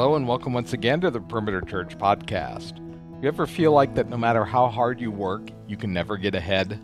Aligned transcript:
Hello, 0.00 0.16
and 0.16 0.26
welcome 0.26 0.54
once 0.54 0.72
again 0.72 0.98
to 1.02 1.10
the 1.10 1.20
Perimeter 1.20 1.60
Church 1.60 1.98
podcast. 1.98 2.78
You 3.20 3.28
ever 3.28 3.46
feel 3.46 3.72
like 3.72 3.94
that 3.96 4.08
no 4.08 4.16
matter 4.16 4.46
how 4.46 4.68
hard 4.68 4.98
you 4.98 5.10
work, 5.10 5.50
you 5.68 5.76
can 5.76 5.92
never 5.92 6.16
get 6.16 6.34
ahead? 6.34 6.80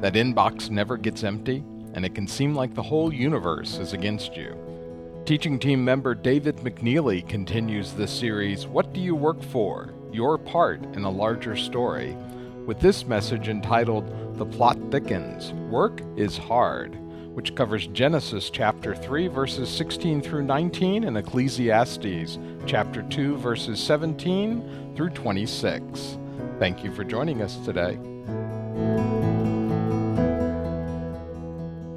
That 0.00 0.14
inbox 0.14 0.70
never 0.70 0.96
gets 0.96 1.22
empty, 1.22 1.62
and 1.92 2.02
it 2.02 2.14
can 2.14 2.26
seem 2.26 2.54
like 2.54 2.72
the 2.72 2.82
whole 2.82 3.12
universe 3.12 3.76
is 3.76 3.92
against 3.92 4.38
you. 4.38 4.56
Teaching 5.26 5.58
team 5.58 5.84
member 5.84 6.14
David 6.14 6.56
McNeely 6.60 7.28
continues 7.28 7.92
this 7.92 8.10
series, 8.10 8.66
What 8.66 8.94
Do 8.94 9.02
You 9.02 9.14
Work 9.14 9.42
For? 9.42 9.92
Your 10.10 10.38
Part 10.38 10.82
in 10.96 11.04
a 11.04 11.10
Larger 11.10 11.56
Story, 11.56 12.16
with 12.64 12.80
this 12.80 13.04
message 13.04 13.50
entitled 13.50 14.38
The 14.38 14.46
Plot 14.46 14.78
Thickens 14.90 15.52
Work 15.70 16.00
is 16.16 16.38
Hard 16.38 16.98
which 17.36 17.54
covers 17.54 17.86
Genesis 17.88 18.48
chapter 18.48 18.94
3, 18.94 19.28
verses 19.28 19.68
16 19.68 20.22
through 20.22 20.42
19, 20.42 21.04
and 21.04 21.18
Ecclesiastes 21.18 22.38
chapter 22.64 23.02
2, 23.02 23.36
verses 23.36 23.78
17 23.78 24.94
through 24.96 25.10
26. 25.10 26.16
Thank 26.58 26.82
you 26.82 26.90
for 26.90 27.04
joining 27.04 27.42
us 27.42 27.56
today. 27.56 27.98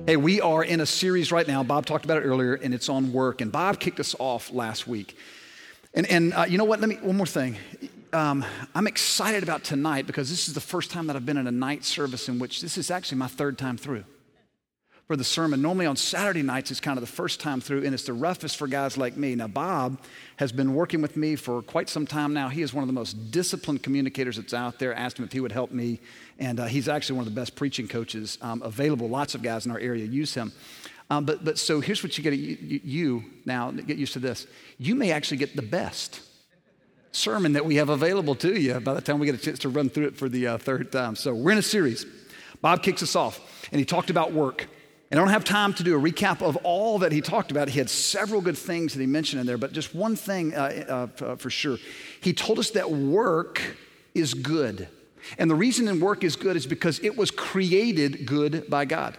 Hey, 0.06 0.18
we 0.18 0.42
are 0.42 0.62
in 0.62 0.82
a 0.82 0.86
series 0.86 1.32
right 1.32 1.48
now. 1.48 1.64
Bob 1.64 1.86
talked 1.86 2.04
about 2.04 2.18
it 2.18 2.26
earlier, 2.26 2.56
and 2.56 2.74
it's 2.74 2.90
on 2.90 3.14
work. 3.14 3.40
And 3.40 3.50
Bob 3.50 3.80
kicked 3.80 4.02
us 4.02 4.18
off 4.20 4.52
last 4.52 4.88
week. 4.88 5.16
And, 5.94 6.06
and 6.08 6.34
uh, 6.34 6.48
you 6.50 6.58
know 6.58 6.66
what? 6.66 6.82
Let 6.82 6.90
me, 6.90 6.96
one 6.96 7.16
more 7.16 7.26
thing. 7.26 7.56
Um, 8.12 8.44
I'm 8.76 8.88
excited 8.88 9.44
about 9.44 9.64
tonight 9.64 10.06
because 10.06 10.30
this 10.30 10.50
is 10.50 10.54
the 10.54 10.60
first 10.60 10.92
time 10.92 11.08
that 11.08 11.16
I've 11.16 11.26
been 11.26 11.38
in 11.38 11.48
a 11.48 11.52
night 11.52 11.86
service 11.86 12.28
in 12.28 12.40
which 12.40 12.60
this 12.60 12.78
is 12.78 12.92
actually 12.92 13.20
my 13.20 13.28
third 13.28 13.58
time 13.58 13.78
through 13.78 14.04
for 15.10 15.16
the 15.16 15.24
sermon. 15.24 15.60
Normally 15.60 15.88
on 15.88 15.96
Saturday 15.96 16.44
nights, 16.44 16.70
it's 16.70 16.80
kind 16.80 16.96
of 16.96 17.02
the 17.02 17.12
first 17.12 17.40
time 17.40 17.62
through, 17.62 17.84
and 17.84 17.96
it's 17.96 18.04
the 18.04 18.14
roughest 18.14 18.58
for 18.58 18.68
guys 18.68 18.96
like 18.96 19.18
me. 19.18 19.34
Now, 19.34 19.48
Bob 19.48 20.00
has 20.36 20.52
been 20.52 20.76
working 20.76 21.02
with 21.02 21.18
me 21.18 21.36
for 21.36 21.64
quite 21.64 21.90
some 21.90 22.06
time 22.06 22.32
now. 22.32 22.48
He 22.48 22.62
is 22.62 22.76
one 22.76 22.84
of 22.84 22.88
the 22.88 22.94
most 22.94 23.32
disciplined 23.32 23.82
communicators 23.82 24.36
that's 24.36 24.54
out 24.54 24.78
there. 24.78 24.96
I 24.96 25.00
asked 25.00 25.18
him 25.18 25.26
if 25.26 25.32
he 25.32 25.40
would 25.40 25.52
help 25.52 25.72
me, 25.72 26.00
and 26.38 26.60
uh, 26.60 26.66
he's 26.66 26.88
actually 26.88 27.18
one 27.18 27.26
of 27.26 27.34
the 27.34 27.42
best 27.42 27.56
preaching 27.56 27.88
coaches 27.88 28.38
um, 28.44 28.62
available. 28.62 29.10
Lots 29.10 29.34
of 29.34 29.42
guys 29.42 29.66
in 29.66 29.72
our 29.72 29.80
area 29.80 30.06
use 30.06 30.36
him. 30.36 30.52
Um, 31.10 31.26
but, 31.26 31.44
but 31.44 31.58
so 31.58 31.80
here's 31.80 32.04
what 32.04 32.16
you 32.16 32.24
get 32.24 32.34
you, 32.34 32.80
you 32.84 33.24
now 33.46 33.72
get 33.72 33.98
used 33.98 34.14
to 34.14 34.20
this. 34.20 34.46
You 34.78 34.94
may 34.94 35.12
actually 35.12 35.38
get 35.38 35.56
the 35.56 35.64
best 35.64 36.22
sermon 37.14 37.54
that 37.54 37.66
we 37.66 37.78
have 37.78 37.90
available 37.90 38.36
to 38.36 38.62
you 38.62 38.80
by 38.80 38.94
the 38.94 39.02
time 39.02 39.18
we 39.18 39.26
get 39.26 39.34
a 39.34 39.40
chance 39.40 39.58
to 39.58 39.70
run 39.70 39.90
through 39.90 40.06
it 40.06 40.18
for 40.18 40.30
the 40.30 40.46
uh, 40.46 40.58
third 40.60 40.92
time. 40.92 41.16
So 41.16 41.34
we're 41.34 41.54
in 41.54 41.58
a 41.58 41.64
series. 41.64 42.06
Bob 42.62 42.84
kicks 42.84 43.02
us 43.02 43.16
off, 43.16 43.40
and 43.72 43.80
he 43.80 43.86
talked 43.86 44.12
about 44.12 44.34
work. 44.34 44.68
And 45.12 45.20
I 45.20 45.24
don't 45.24 45.34
have 45.34 45.44
time 45.44 45.74
to 45.74 45.84
do 45.84 45.98
a 45.98 46.00
recap 46.00 46.42
of 46.42 46.56
all 46.58 47.00
that 47.00 47.12
he 47.12 47.20
talked 47.20 47.50
about. 47.50 47.68
He 47.70 47.80
had 47.80 47.90
several 47.90 48.42
good 48.42 48.58
things 48.58 48.94
that 48.94 49.00
he 49.00 49.08
mentioned 49.08 49.42
in 49.42 49.48
there, 49.48 49.58
but 49.58 49.74
just 49.74 49.96
one 49.96 50.16
thing 50.16 50.54
uh, 50.54 51.08
uh, 51.20 51.36
for 51.36 51.50
sure. 51.50 51.78
He 52.22 52.32
told 52.32 52.60
us 52.60 52.72
that 52.72 52.92
work 52.92 53.76
is 54.14 54.36
good. 54.36 54.88
And 55.40 55.50
the 55.50 55.56
reason 55.56 55.88
in 55.88 56.00
work 56.00 56.24
is 56.24 56.36
good 56.36 56.56
is 56.56 56.68
because 56.68 57.00
it 57.00 57.18
was 57.18 57.32
created 57.32 58.28
good 58.28 58.70
by 58.70 58.86
God. 58.86 59.18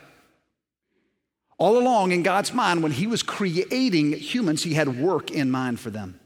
All 1.59 1.77
along 1.77 2.13
in 2.13 2.23
God's 2.23 2.55
mind, 2.55 2.83
when 2.85 2.93
he 2.93 3.07
was 3.07 3.23
creating 3.23 4.13
humans, 4.13 4.63
he 4.63 4.75
had 4.75 5.01
work 5.01 5.31
in 5.31 5.51
mind 5.51 5.81
for 5.81 5.91
them. 5.91 6.20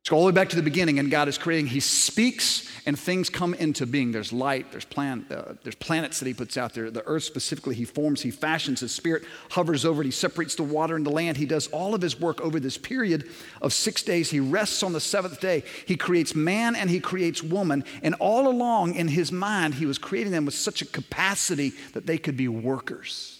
Let's 0.00 0.08
go 0.08 0.16
all 0.16 0.22
the 0.22 0.28
way 0.28 0.34
back 0.34 0.48
to 0.48 0.56
the 0.56 0.62
beginning, 0.62 0.98
and 0.98 1.10
God 1.10 1.28
is 1.28 1.36
creating. 1.36 1.66
He 1.66 1.80
speaks, 1.80 2.66
and 2.86 2.98
things 2.98 3.28
come 3.28 3.52
into 3.52 3.84
being. 3.84 4.12
There's 4.12 4.32
light, 4.32 4.72
there's, 4.72 4.86
plan, 4.86 5.26
uh, 5.30 5.56
there's 5.62 5.74
planets 5.74 6.20
that 6.20 6.26
He 6.26 6.32
puts 6.32 6.56
out 6.56 6.72
there. 6.72 6.90
The 6.90 7.04
earth 7.04 7.24
specifically, 7.24 7.74
He 7.74 7.84
forms, 7.84 8.22
He 8.22 8.30
fashions, 8.30 8.80
His 8.80 8.92
Spirit 8.92 9.24
hovers 9.50 9.84
over 9.84 10.00
it, 10.00 10.06
He 10.06 10.10
separates 10.10 10.54
the 10.54 10.62
water 10.62 10.96
and 10.96 11.04
the 11.04 11.10
land. 11.10 11.36
He 11.36 11.44
does 11.44 11.66
all 11.66 11.94
of 11.94 12.00
His 12.00 12.18
work 12.18 12.40
over 12.40 12.58
this 12.58 12.78
period 12.78 13.28
of 13.60 13.74
six 13.74 14.02
days. 14.02 14.30
He 14.30 14.40
rests 14.40 14.82
on 14.82 14.94
the 14.94 15.00
seventh 15.00 15.38
day. 15.38 15.64
He 15.84 15.96
creates 15.96 16.34
man 16.34 16.76
and 16.76 16.88
He 16.88 17.00
creates 17.00 17.42
woman, 17.42 17.84
and 18.02 18.14
all 18.20 18.48
along 18.48 18.94
in 18.94 19.08
His 19.08 19.30
mind, 19.30 19.74
He 19.74 19.84
was 19.84 19.98
creating 19.98 20.32
them 20.32 20.46
with 20.46 20.54
such 20.54 20.80
a 20.80 20.86
capacity 20.86 21.74
that 21.92 22.06
they 22.06 22.16
could 22.16 22.38
be 22.38 22.48
workers. 22.48 23.39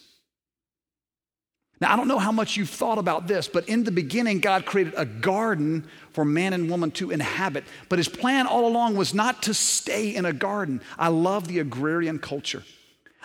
Now, 1.80 1.94
I 1.94 1.96
don't 1.96 2.08
know 2.08 2.18
how 2.18 2.32
much 2.32 2.58
you've 2.58 2.68
thought 2.68 2.98
about 2.98 3.26
this, 3.26 3.48
but 3.48 3.66
in 3.66 3.84
the 3.84 3.90
beginning, 3.90 4.40
God 4.40 4.66
created 4.66 4.92
a 4.98 5.06
garden 5.06 5.88
for 6.12 6.26
man 6.26 6.52
and 6.52 6.68
woman 6.68 6.90
to 6.92 7.10
inhabit. 7.10 7.64
But 7.88 7.98
his 7.98 8.08
plan 8.08 8.46
all 8.46 8.66
along 8.66 8.96
was 8.96 9.14
not 9.14 9.42
to 9.44 9.54
stay 9.54 10.14
in 10.14 10.26
a 10.26 10.32
garden. 10.32 10.82
I 10.98 11.08
love 11.08 11.48
the 11.48 11.58
agrarian 11.58 12.18
culture. 12.18 12.64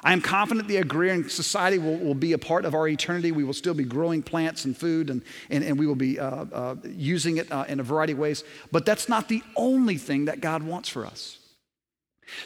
I 0.05 0.13
am 0.13 0.21
confident 0.21 0.69
the 0.69 0.77
agrarian 0.77 1.27
society 1.27 1.79
will, 1.79 1.97
will 1.97 2.15
be 2.15 2.31
a 2.31 2.37
part 2.37 2.63
of 2.63 2.75
our 2.75 2.87
eternity. 2.87 3.33
We 3.33 3.43
will 3.43 3.53
still 3.53 3.73
be 3.73 3.83
growing 3.83 4.23
plants 4.23 4.63
and 4.63 4.77
food, 4.77 5.09
and, 5.09 5.21
and, 5.49 5.63
and 5.63 5.77
we 5.77 5.87
will 5.87 5.95
be 5.95 6.19
uh, 6.19 6.45
uh, 6.45 6.75
using 6.85 7.37
it 7.37 7.51
uh, 7.51 7.65
in 7.67 7.81
a 7.81 7.83
variety 7.83 8.13
of 8.13 8.19
ways. 8.19 8.45
But 8.71 8.85
that's 8.85 9.09
not 9.09 9.27
the 9.27 9.43
only 9.57 9.97
thing 9.97 10.25
that 10.25 10.39
God 10.39 10.63
wants 10.63 10.87
for 10.87 11.05
us. 11.05 11.39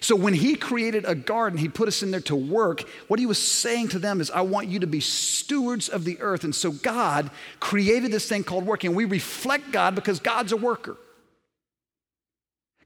So 0.01 0.15
when 0.15 0.33
he 0.33 0.55
created 0.55 1.05
a 1.07 1.15
garden, 1.15 1.57
he 1.57 1.69
put 1.69 1.87
us 1.87 2.03
in 2.03 2.11
there 2.11 2.19
to 2.21 2.35
work. 2.35 2.81
What 3.07 3.19
he 3.19 3.25
was 3.25 3.41
saying 3.41 3.89
to 3.89 3.99
them 3.99 4.21
is, 4.21 4.29
I 4.29 4.41
want 4.41 4.67
you 4.67 4.79
to 4.79 4.87
be 4.87 4.99
stewards 4.99 5.89
of 5.89 6.03
the 6.03 6.19
earth. 6.19 6.43
And 6.43 6.53
so 6.53 6.71
God 6.71 7.31
created 7.59 8.11
this 8.11 8.27
thing 8.27 8.43
called 8.43 8.65
work, 8.65 8.83
and 8.83 8.95
we 8.95 9.05
reflect 9.05 9.71
God 9.71 9.95
because 9.95 10.19
God's 10.19 10.51
a 10.51 10.57
worker. 10.57 10.97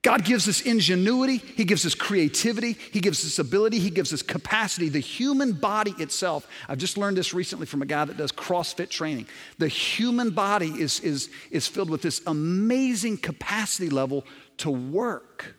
God 0.04 0.26
gives 0.26 0.50
us 0.50 0.59
ingenuity, 0.59 1.38
He 1.38 1.64
gives 1.64 1.86
us 1.86 1.96
creativity, 1.96 2.74
He 2.74 3.00
gives 3.00 3.25
us 3.25 3.40
ability, 3.40 3.80
He 3.80 3.90
gives 3.90 4.12
us 4.12 4.22
capacity. 4.22 4.90
The 4.90 5.00
human 5.00 5.54
body 5.54 5.96
itself, 5.98 6.46
I've 6.68 6.78
just 6.78 6.98
learned 6.98 7.16
this 7.16 7.34
recently 7.34 7.66
from 7.66 7.81
a 7.81 7.86
guy 7.86 8.04
that 8.04 8.18
does 8.18 8.34
CrossFit 8.34 8.90
training. 8.90 9.28
The 9.60 9.70
human 9.70 10.31
body 10.31 10.68
is, 10.68 11.00
is, 11.00 11.30
is 11.52 11.68
filled 11.68 11.90
with 11.90 12.02
this 12.02 12.22
amazing 12.28 13.18
capacity 13.18 13.90
level 13.90 14.25
to 14.58 14.70
work. 14.70 15.56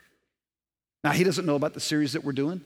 Now, 1.04 1.12
he 1.12 1.22
doesn't 1.22 1.44
know 1.44 1.54
about 1.54 1.75
the 1.75 1.81
series 1.81 2.15
that 2.15 2.25
we're 2.25 2.32
doing. 2.32 2.62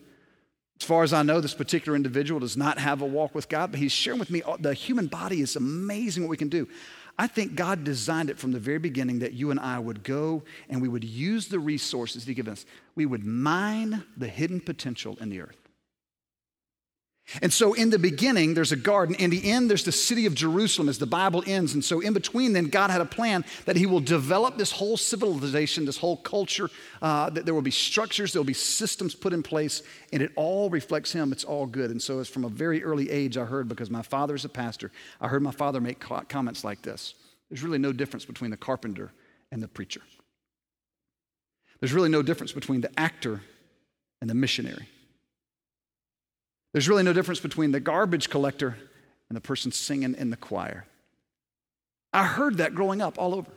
As 0.80 0.86
far 0.86 1.02
as 1.02 1.12
I 1.12 1.24
know, 1.24 1.40
this 1.40 1.54
particular 1.54 1.96
individual 1.96 2.38
does 2.38 2.56
not 2.56 2.78
have 2.78 3.02
a 3.02 3.04
walk 3.04 3.34
with 3.34 3.48
God, 3.48 3.72
but 3.72 3.80
he's 3.80 3.90
sharing 3.90 4.20
with 4.20 4.30
me 4.30 4.42
uh, 4.42 4.56
the 4.60 4.72
human 4.72 5.08
body 5.08 5.40
is 5.40 5.56
amazing 5.56 6.22
what 6.22 6.30
we 6.30 6.36
can 6.36 6.48
do. 6.48 6.68
I 7.18 7.26
think 7.26 7.56
God 7.56 7.82
designed 7.82 8.30
it 8.30 8.38
from 8.38 8.52
the 8.52 8.60
very 8.60 8.78
beginning 8.78 9.18
that 9.18 9.32
you 9.32 9.50
and 9.50 9.58
I 9.58 9.80
would 9.80 10.04
go 10.04 10.44
and 10.68 10.80
we 10.80 10.86
would 10.86 11.02
use 11.02 11.48
the 11.48 11.58
resources 11.58 12.24
He 12.24 12.32
given 12.32 12.52
us. 12.52 12.64
We 12.94 13.06
would 13.06 13.24
mine 13.24 14.04
the 14.16 14.28
hidden 14.28 14.60
potential 14.60 15.18
in 15.20 15.30
the 15.30 15.40
earth. 15.40 15.67
And 17.42 17.52
so, 17.52 17.74
in 17.74 17.90
the 17.90 17.98
beginning, 17.98 18.54
there's 18.54 18.72
a 18.72 18.76
garden. 18.76 19.14
In 19.16 19.28
the 19.28 19.50
end, 19.50 19.68
there's 19.68 19.84
the 19.84 19.92
city 19.92 20.24
of 20.24 20.34
Jerusalem 20.34 20.88
as 20.88 20.98
the 20.98 21.06
Bible 21.06 21.44
ends. 21.46 21.74
And 21.74 21.84
so, 21.84 22.00
in 22.00 22.14
between, 22.14 22.54
then, 22.54 22.66
God 22.66 22.90
had 22.90 23.02
a 23.02 23.06
plan 23.06 23.44
that 23.66 23.76
He 23.76 23.84
will 23.84 24.00
develop 24.00 24.56
this 24.56 24.72
whole 24.72 24.96
civilization, 24.96 25.84
this 25.84 25.98
whole 25.98 26.16
culture. 26.16 26.70
Uh, 27.02 27.28
that 27.30 27.44
there 27.44 27.52
will 27.52 27.62
be 27.62 27.70
structures, 27.70 28.32
there 28.32 28.40
will 28.40 28.46
be 28.46 28.54
systems 28.54 29.14
put 29.14 29.34
in 29.34 29.42
place, 29.42 29.82
and 30.10 30.22
it 30.22 30.32
all 30.36 30.70
reflects 30.70 31.12
Him. 31.12 31.30
It's 31.32 31.44
all 31.44 31.66
good. 31.66 31.90
And 31.90 32.00
so, 32.00 32.18
as 32.18 32.28
from 32.28 32.44
a 32.44 32.48
very 32.48 32.82
early 32.82 33.10
age, 33.10 33.36
I 33.36 33.44
heard, 33.44 33.68
because 33.68 33.90
my 33.90 34.02
father 34.02 34.34
is 34.34 34.46
a 34.46 34.48
pastor, 34.48 34.90
I 35.20 35.28
heard 35.28 35.42
my 35.42 35.52
father 35.52 35.82
make 35.82 36.00
comments 36.28 36.64
like 36.64 36.80
this 36.80 37.14
There's 37.50 37.62
really 37.62 37.78
no 37.78 37.92
difference 37.92 38.24
between 38.24 38.50
the 38.50 38.56
carpenter 38.56 39.12
and 39.52 39.62
the 39.62 39.68
preacher, 39.68 40.00
there's 41.80 41.92
really 41.92 42.08
no 42.08 42.22
difference 42.22 42.52
between 42.52 42.80
the 42.80 42.98
actor 42.98 43.42
and 44.22 44.30
the 44.30 44.34
missionary. 44.34 44.88
There's 46.72 46.88
really 46.88 47.02
no 47.02 47.12
difference 47.12 47.40
between 47.40 47.72
the 47.72 47.80
garbage 47.80 48.28
collector 48.28 48.76
and 49.28 49.36
the 49.36 49.40
person 49.40 49.72
singing 49.72 50.14
in 50.14 50.30
the 50.30 50.36
choir. 50.36 50.86
I 52.12 52.24
heard 52.24 52.58
that 52.58 52.74
growing 52.74 53.00
up 53.00 53.18
all 53.18 53.34
over. 53.34 53.50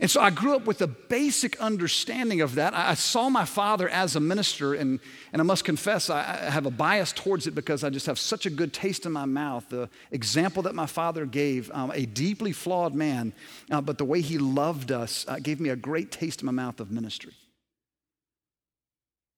And 0.00 0.10
so 0.10 0.22
I 0.22 0.30
grew 0.30 0.56
up 0.56 0.64
with 0.64 0.80
a 0.80 0.86
basic 0.86 1.60
understanding 1.60 2.40
of 2.40 2.54
that. 2.54 2.72
I 2.72 2.94
saw 2.94 3.28
my 3.28 3.44
father 3.44 3.90
as 3.90 4.16
a 4.16 4.20
minister, 4.20 4.72
and, 4.72 5.00
and 5.34 5.42
I 5.42 5.44
must 5.44 5.66
confess, 5.66 6.08
I, 6.08 6.22
have 6.22 6.64
a 6.64 6.70
bias 6.70 7.12
towards 7.12 7.46
it 7.46 7.54
because 7.54 7.84
I 7.84 7.90
just 7.90 8.06
have 8.06 8.18
such 8.18 8.46
a 8.46 8.50
good 8.50 8.72
taste 8.72 9.04
in 9.04 9.12
my 9.12 9.26
mouth. 9.26 9.68
The 9.68 9.90
example 10.10 10.62
that 10.62 10.74
my 10.74 10.86
father 10.86 11.26
gave, 11.26 11.70
um, 11.72 11.90
a 11.94 12.06
deeply 12.06 12.52
flawed 12.52 12.94
man, 12.94 13.34
uh, 13.70 13.82
but 13.82 13.98
the 13.98 14.06
way 14.06 14.22
he 14.22 14.38
loved 14.38 14.92
us 14.92 15.26
uh, 15.28 15.38
gave 15.38 15.60
me 15.60 15.68
a 15.68 15.76
great 15.76 16.10
taste 16.10 16.40
in 16.40 16.46
my 16.46 16.52
mouth 16.52 16.80
of 16.80 16.90
ministry. 16.90 17.34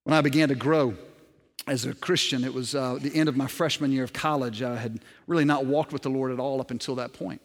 When 0.04 0.14
I 0.14 0.20
began 0.20 0.50
to 0.50 0.54
grow, 0.54 0.94
as 1.66 1.86
a 1.86 1.94
Christian, 1.94 2.44
it 2.44 2.52
was 2.52 2.74
uh, 2.74 2.98
the 3.00 3.14
end 3.14 3.28
of 3.28 3.36
my 3.36 3.46
freshman 3.46 3.90
year 3.90 4.04
of 4.04 4.12
college. 4.12 4.62
I 4.62 4.76
had 4.76 5.00
really 5.26 5.44
not 5.44 5.64
walked 5.64 5.92
with 5.92 6.02
the 6.02 6.10
Lord 6.10 6.30
at 6.30 6.38
all 6.38 6.60
up 6.60 6.70
until 6.70 6.94
that 6.96 7.12
point. 7.12 7.40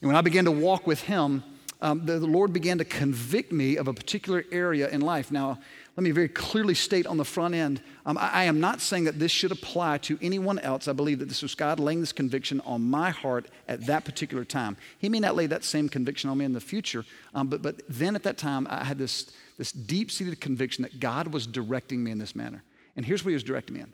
And 0.00 0.08
when 0.08 0.16
I 0.16 0.20
began 0.20 0.44
to 0.44 0.52
walk 0.52 0.86
with 0.86 1.02
Him, 1.02 1.42
um, 1.80 2.06
the, 2.06 2.20
the, 2.20 2.26
Lord 2.26 2.52
began 2.52 2.78
to 2.78 2.84
convict 2.84 3.50
me 3.50 3.76
of 3.76 3.88
a 3.88 3.92
particular 3.92 4.44
area 4.52 4.88
in 4.88 5.00
life. 5.00 5.32
Now, 5.32 5.58
let 5.96 6.04
me 6.04 6.12
very 6.12 6.28
clearly 6.28 6.74
state 6.74 7.08
on 7.08 7.16
the 7.16 7.24
front 7.24 7.54
end 7.54 7.82
um, 8.06 8.16
I, 8.18 8.30
I, 8.30 8.44
am 8.44 8.60
not 8.60 8.80
saying 8.80 9.04
that 9.04 9.18
this 9.18 9.30
should 9.30 9.52
apply 9.52 9.98
to 9.98 10.18
anyone 10.22 10.58
else. 10.58 10.88
I 10.88 10.92
believe 10.92 11.18
that 11.20 11.28
this 11.28 11.42
was 11.42 11.54
God 11.54 11.78
laying 11.78 12.00
this 12.00 12.12
conviction 12.12 12.60
on 12.64 12.82
my 12.82 13.10
heart 13.10 13.46
at 13.68 13.86
that 13.86 14.04
particular 14.04 14.44
time. 14.44 14.76
He 14.98 15.08
may 15.08 15.20
not 15.20 15.36
lay 15.36 15.46
that 15.46 15.64
same 15.64 15.88
conviction 15.88 16.30
on 16.30 16.38
me 16.38 16.44
in 16.44 16.52
the 16.52 16.60
future, 16.60 17.04
um, 17.34 17.48
but, 17.48 17.62
but 17.62 17.82
then 17.88 18.16
at 18.16 18.22
that 18.24 18.38
time, 18.38 18.66
I 18.70 18.84
had 18.84 18.98
this, 18.98 19.30
this 19.58 19.72
deep 19.72 20.10
seated 20.10 20.40
conviction 20.40 20.82
that 20.82 20.98
God 20.98 21.32
was 21.32 21.46
directing 21.46 22.02
me 22.02 22.10
in 22.10 22.18
this 22.18 22.34
manner. 22.34 22.62
And 22.96 23.04
here's 23.04 23.24
what 23.24 23.30
he 23.30 23.34
was 23.34 23.44
directing 23.44 23.76
me 23.76 23.82
in. 23.82 23.92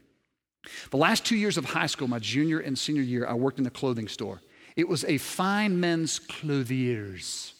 The 0.90 0.96
last 0.96 1.24
two 1.24 1.36
years 1.36 1.56
of 1.56 1.64
high 1.64 1.86
school, 1.86 2.08
my 2.08 2.18
junior 2.18 2.58
and 2.58 2.78
senior 2.78 3.02
year, 3.02 3.26
I 3.26 3.34
worked 3.34 3.58
in 3.58 3.66
a 3.66 3.70
clothing 3.70 4.08
store. 4.08 4.40
It 4.76 4.88
was 4.88 5.04
a 5.04 5.18
fine 5.18 5.80
men's 5.80 6.18
clothiers. 6.18 7.54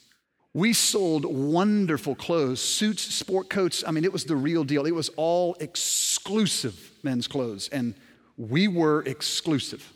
We 0.53 0.73
sold 0.73 1.25
wonderful 1.25 2.15
clothes, 2.15 2.59
suits, 2.59 3.03
sport 3.03 3.49
coats. 3.49 3.83
I 3.85 3.91
mean, 3.91 4.03
it 4.03 4.11
was 4.11 4.25
the 4.25 4.35
real 4.35 4.63
deal. 4.63 4.85
It 4.85 4.95
was 4.95 5.09
all 5.09 5.55
exclusive 5.59 6.91
men's 7.03 7.27
clothes, 7.27 7.69
and 7.69 7.93
we 8.37 8.67
were 8.67 9.03
exclusive. 9.03 9.93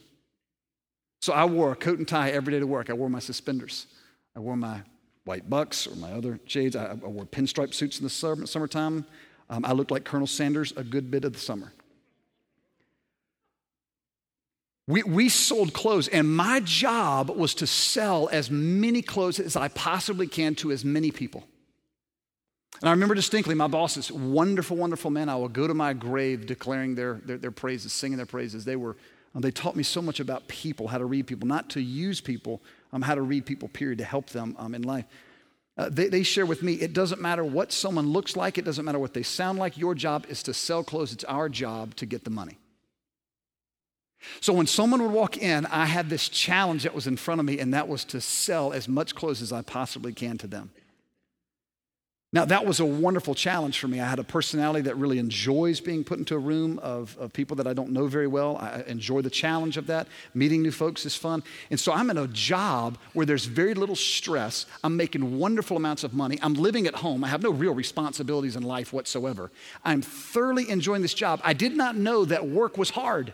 So 1.22 1.34
I 1.34 1.46
wore 1.46 1.72
a 1.72 1.75
coat 1.75 1.98
and 1.98 2.07
tie 2.07 2.30
every 2.31 2.54
day 2.54 2.60
to 2.60 2.68
work. 2.68 2.89
I 2.89 2.94
wore 2.94 3.10
my 3.10 3.19
suspenders. 3.19 3.88
I 4.36 4.39
wore 4.39 4.57
my 4.57 4.81
white 5.24 5.50
bucks 5.50 5.88
or 5.88 5.96
my 5.96 6.12
other 6.12 6.39
shades. 6.46 6.75
I, 6.75 6.88
I 6.88 6.94
wore 6.94 7.25
pinstripe 7.25 7.74
suits 7.74 7.98
in 7.98 8.04
the 8.04 8.10
summer, 8.10 8.46
summertime. 8.46 9.06
Um, 9.50 9.66
I 9.66 9.74
looked 9.74 9.92
like 9.92 10.04
Colonel 10.04 10.28
Sanders 10.28 10.74
a 10.75 10.84
good 10.84 11.12
bit 11.12 11.25
of 11.25 11.34
the 11.34 11.40
summer. 11.40 11.74
We, 14.86 15.04
we 15.04 15.30
sold 15.30 15.74
clothes, 15.74 16.10
and 16.10 16.36
my 16.36 16.60
job 16.60 17.30
was 17.30 17.56
to 17.56 17.68
sell 17.68 18.28
as 18.31 18.51
many 18.51 19.01
clothes 19.01 19.40
as 19.40 19.56
I 19.56 19.69
possibly 19.69 20.28
can 20.28 20.56
to 20.56 20.72
as 20.72 20.84
many 20.84 21.10
people. 21.12 21.45
And 22.81 22.90
I 22.90 22.92
remember 22.92 23.16
distinctly 23.16 23.56
my 23.56 23.68
bosses, 23.68 24.12
wonderful, 24.12 24.75
wonderful 24.75 25.10
men. 25.10 25.30
I 25.30 25.36
will 25.38 25.48
go 25.48 25.68
to 25.68 25.74
my 25.74 25.94
grave 25.94 26.46
declaring 26.46 26.96
their, 26.96 27.22
their, 27.24 27.38
their 27.38 27.51
praises, 27.51 27.94
singing 27.94 28.18
their 28.18 28.25
praises. 28.25 28.66
They 28.66 28.75
were, 28.75 28.98
um, 29.34 29.42
they 29.42 29.51
taught 29.51 29.78
me 29.78 29.84
so 29.84 30.01
much 30.01 30.19
about 30.19 30.50
people, 30.50 30.89
how 30.89 30.98
to 30.98 31.06
read 31.06 31.28
people, 31.28 31.48
not 31.48 31.69
to 31.72 31.81
use 31.81 32.19
people, 32.19 32.62
um, 32.92 33.01
how 33.01 33.16
to 33.16 33.22
read 33.22 33.46
people, 33.46 33.69
period, 33.69 34.00
to 34.00 34.04
help 34.04 34.31
them 34.31 34.54
um, 34.60 34.75
in 34.75 34.81
life. 34.81 35.06
Uh, 35.75 35.90
they, 35.90 36.08
they 36.08 36.24
share 36.24 36.46
with 36.46 36.62
me 36.62 36.74
it 36.74 36.94
doesn't 36.94 37.20
matter 37.20 37.44
what 37.44 37.72
someone 37.72 38.08
looks 38.10 38.36
like, 38.36 38.58
it 38.58 38.66
doesn't 38.66 38.86
matter 38.86 39.00
what 39.00 39.14
they 39.14 39.24
sound 39.24 39.58
like. 39.58 39.78
Your 39.78 39.96
job 39.96 40.25
is 40.30 40.44
to 40.44 40.54
sell 40.54 40.84
clothes. 40.84 41.14
It's 41.14 41.24
our 41.24 41.50
job 41.50 41.96
to 41.96 42.06
get 42.06 42.24
the 42.24 42.30
money. 42.30 42.60
So 44.40 44.54
when 44.54 44.68
someone 44.68 45.02
would 45.02 45.12
walk 45.12 45.38
in, 45.38 45.66
I 45.66 45.86
had 45.86 46.10
this 46.10 46.30
challenge 46.30 46.84
that 46.84 46.94
was 46.94 47.08
in 47.08 47.18
front 47.18 47.40
of 47.40 47.46
me, 47.46 47.60
and 47.60 47.74
that 47.74 47.88
was 47.88 48.06
to 48.06 48.22
sell 48.22 48.72
as 48.72 48.88
much 48.88 49.16
clothes 49.16 49.42
as 49.42 49.52
I 49.52 49.62
possibly 49.62 50.14
can 50.14 50.38
to 50.38 50.48
them. 50.48 50.72
Now, 52.33 52.45
that 52.45 52.65
was 52.65 52.80
a 52.80 52.85
wonderful 52.85 53.35
challenge 53.35 53.77
for 53.77 53.88
me. 53.88 54.00
I 54.00 54.09
had 54.09 54.18
a 54.18 54.24
personality 54.24 54.81
that 54.81 54.97
really 54.97 55.19
enjoys 55.19 55.80
being 55.80 56.03
put 56.03 56.18
into 56.18 56.33
a 56.33 56.39
room 56.39 56.80
of, 56.80 57.15
of 57.19 57.31
people 57.31 57.56
that 57.57 57.68
I 57.68 57.74
don't 57.74 57.91
know 57.91 58.07
very 58.07 58.25
well. 58.25 58.57
I 58.57 58.83
enjoy 58.88 59.21
the 59.21 59.30
challenge 59.30 59.77
of 59.77 59.85
that. 59.85 60.07
Meeting 60.33 60.63
new 60.63 60.71
folks 60.71 61.06
is 61.06 61.15
fun. 61.15 61.44
And 61.69 61.80
so 61.80 61.91
I'm 61.94 62.09
in 62.09 62.18
a 62.18 62.25
job 62.25 62.97
where 63.13 63.27
there's 63.27 63.45
very 63.45 63.75
little 63.75 63.95
stress. 63.95 64.65
I'm 64.83 64.97
making 64.97 65.38
wonderful 65.38 65.77
amounts 65.77 66.03
of 66.03 66.15
money. 66.15 66.39
I'm 66.41 66.56
living 66.56 66.88
at 66.88 66.95
home. 66.95 67.24
I 67.24 67.27
have 67.27 67.44
no 67.44 67.51
real 67.51 67.75
responsibilities 67.75 68.56
in 68.56 68.63
life 68.63 68.91
whatsoever. 68.91 69.51
I'm 69.86 70.01
thoroughly 70.01 70.68
enjoying 70.71 71.03
this 71.03 71.13
job. 71.13 71.39
I 71.44 71.53
did 71.53 71.77
not 71.77 71.95
know 71.95 72.25
that 72.25 72.47
work 72.47 72.79
was 72.79 72.89
hard. 72.89 73.31